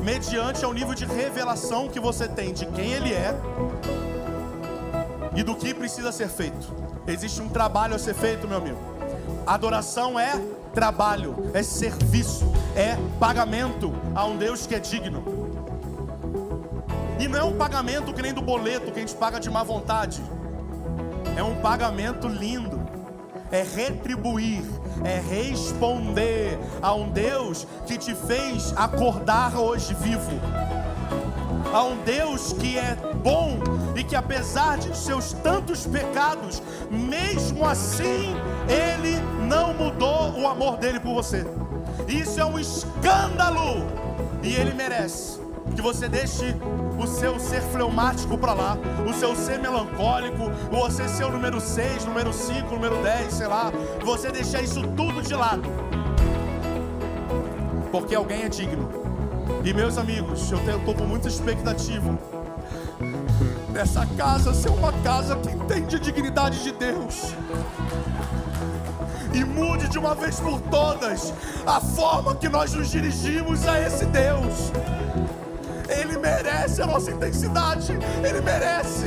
mediante 0.02 0.62
ao 0.62 0.74
nível 0.74 0.94
de 0.94 1.06
revelação 1.06 1.88
que 1.88 1.98
você 1.98 2.28
tem 2.28 2.52
de 2.52 2.66
quem 2.66 2.92
Ele 2.92 3.14
é 3.14 3.34
e 5.34 5.42
do 5.42 5.56
que 5.56 5.72
precisa 5.72 6.12
ser 6.12 6.28
feito. 6.28 6.70
Existe 7.06 7.40
um 7.40 7.48
trabalho 7.48 7.94
a 7.94 7.98
ser 7.98 8.12
feito, 8.12 8.46
meu 8.46 8.58
amigo. 8.58 8.78
Adoração 9.46 10.20
é 10.20 10.38
trabalho, 10.74 11.50
é 11.54 11.62
serviço, 11.62 12.44
é 12.76 12.96
pagamento 13.18 13.92
a 14.14 14.24
um 14.26 14.36
Deus 14.36 14.66
que 14.66 14.74
é 14.74 14.78
digno. 14.78 15.22
E 17.18 17.28
não 17.28 17.38
é 17.38 17.44
um 17.44 17.56
pagamento 17.56 18.12
que 18.12 18.20
nem 18.20 18.34
do 18.34 18.42
boleto 18.42 18.90
que 18.90 18.98
a 18.98 19.00
gente 19.00 19.14
paga 19.14 19.38
de 19.38 19.48
má 19.48 19.62
vontade. 19.62 20.20
É 21.36 21.42
um 21.42 21.60
pagamento 21.60 22.26
lindo. 22.26 22.82
É 23.50 23.62
retribuir 23.62 24.64
é 25.02 25.20
responder 25.20 26.58
a 26.80 26.94
um 26.94 27.08
Deus 27.08 27.66
que 27.86 27.98
te 27.98 28.14
fez 28.14 28.72
acordar 28.76 29.56
hoje 29.56 29.94
vivo. 29.94 30.30
A 31.72 31.82
um 31.82 31.96
Deus 32.04 32.52
que 32.52 32.78
é 32.78 32.96
bom 33.22 33.58
e 33.96 34.04
que, 34.04 34.14
apesar 34.14 34.78
de 34.78 34.96
seus 34.96 35.32
tantos 35.32 35.86
pecados, 35.86 36.62
mesmo 36.90 37.64
assim, 37.64 38.34
Ele 38.68 39.20
não 39.46 39.74
mudou 39.74 40.32
o 40.38 40.48
amor 40.48 40.76
dele 40.76 40.98
por 40.98 41.14
você. 41.14 41.46
Isso 42.08 42.40
é 42.40 42.44
um 42.44 42.58
escândalo 42.58 43.86
e 44.42 44.54
Ele 44.54 44.74
merece 44.74 45.40
que 45.74 45.82
você 45.82 46.08
deixe 46.08 46.54
o 46.98 47.06
seu 47.06 47.38
ser 47.38 47.60
fleumático 47.62 48.36
para 48.38 48.52
lá, 48.52 48.76
o 49.08 49.12
seu 49.12 49.34
ser 49.34 49.58
melancólico, 49.58 50.50
você 50.70 51.08
ser 51.08 51.24
o 51.24 51.30
número 51.30 51.60
6, 51.60 52.04
número 52.04 52.32
5, 52.32 52.74
número 52.74 53.02
10, 53.02 53.32
sei 53.32 53.46
lá, 53.46 53.72
você 54.04 54.30
deixar 54.30 54.62
isso 54.62 54.82
tudo 54.88 55.22
de 55.22 55.34
lado. 55.34 55.62
Porque 57.90 58.14
alguém 58.14 58.42
é 58.42 58.48
digno. 58.48 58.88
E 59.64 59.72
meus 59.72 59.98
amigos, 59.98 60.50
eu 60.50 60.58
estou 60.58 60.94
com 60.94 61.04
muita 61.04 61.28
expectativa 61.28 62.18
nessa 63.72 64.06
casa 64.06 64.54
ser 64.54 64.70
uma 64.70 64.92
casa 65.02 65.36
que 65.36 65.50
entende 65.50 65.96
a 65.96 65.98
dignidade 65.98 66.62
de 66.62 66.70
Deus 66.72 67.34
e 69.34 69.44
mude 69.44 69.88
de 69.88 69.98
uma 69.98 70.14
vez 70.14 70.38
por 70.38 70.60
todas 70.60 71.34
a 71.66 71.80
forma 71.80 72.34
que 72.36 72.48
nós 72.48 72.72
nos 72.72 72.90
dirigimos 72.90 73.66
a 73.66 73.80
esse 73.80 74.06
Deus. 74.06 74.70
Ele 75.88 76.16
merece 76.18 76.80
a 76.80 76.86
nossa 76.86 77.10
intensidade, 77.10 77.92
Ele 78.22 78.40
merece. 78.40 79.06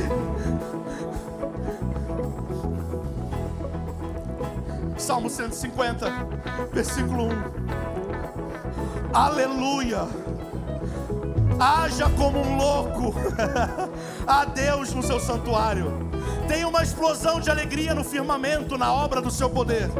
Salmo 4.98 5.30
150, 5.30 6.06
versículo 6.72 7.28
1. 7.28 7.30
Aleluia. 9.14 10.06
Haja 11.58 12.08
como 12.10 12.38
um 12.38 12.56
louco 12.56 13.14
a 14.26 14.44
Deus 14.44 14.92
no 14.92 15.02
seu 15.02 15.18
santuário. 15.18 16.07
Tenha 16.46 16.66
uma 16.66 16.82
explosão 16.82 17.40
de 17.40 17.50
alegria 17.50 17.94
no 17.94 18.04
firmamento, 18.04 18.78
na 18.78 18.92
obra 18.92 19.20
do 19.20 19.30
seu 19.30 19.50
poder. 19.50 19.90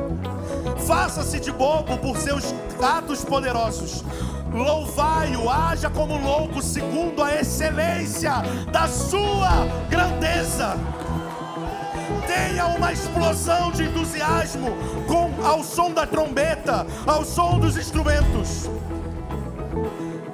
Faça-se 0.87 1.41
de 1.41 1.53
bobo 1.53 1.97
por 1.99 2.17
seus 2.17 2.55
atos 2.81 3.25
poderosos 3.25 4.05
louvai-o, 4.53 5.49
haja 5.49 5.91
como 5.91 6.19
louco, 6.19 6.63
segundo 6.63 7.23
a 7.23 7.35
excelência 7.35 8.33
da 8.71 8.89
sua 8.89 9.67
grandeza. 9.89 10.77
Tenha 12.27 12.67
uma 12.67 12.93
explosão 12.93 13.71
de 13.73 13.85
entusiasmo 13.85 14.71
com 15.07 15.47
ao 15.47 15.63
som 15.63 15.93
da 15.93 16.07
trombeta, 16.07 16.87
ao 17.07 17.25
som 17.25 17.59
dos 17.59 17.77
instrumentos. 17.77 18.69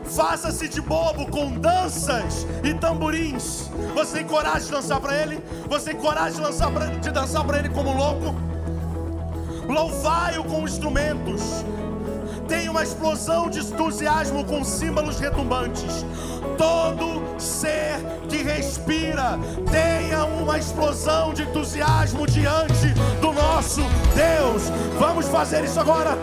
Faça-se 0.04 0.68
de 0.68 0.80
bobo 0.80 1.26
com 1.26 1.52
danças 1.52 2.46
e 2.62 2.74
tamborins. 2.74 3.70
Você 3.94 4.18
tem 4.18 4.26
coragem 4.26 4.66
de 4.66 4.70
dançar 4.70 5.00
para 5.00 5.22
ele? 5.22 5.42
Você 5.68 5.90
tem 5.90 6.00
coragem 6.00 6.34
de, 6.34 6.40
lançar 6.40 6.70
pra, 6.70 6.86
de 6.86 7.10
dançar 7.10 7.44
para 7.44 7.58
ele 7.58 7.68
como 7.70 7.92
louco? 7.92 8.34
Louvai-o 9.66 10.44
com 10.44 10.64
instrumentos 10.64 11.64
tem 12.48 12.68
uma 12.68 12.82
explosão 12.82 13.48
de 13.48 13.60
entusiasmo 13.60 14.44
com 14.44 14.62
símbolos 14.64 15.18
retumbantes. 15.18 16.04
Todo 16.58 17.22
ser 17.40 17.98
que 18.28 18.42
respira 18.42 19.38
tenha 19.70 20.24
uma 20.24 20.58
explosão 20.58 21.32
de 21.32 21.42
entusiasmo 21.42 22.26
diante 22.26 22.88
do 23.20 23.32
nosso 23.32 23.80
Deus. 24.14 24.64
Vamos 24.98 25.26
fazer 25.28 25.64
isso 25.64 25.80
agora. 25.80 26.18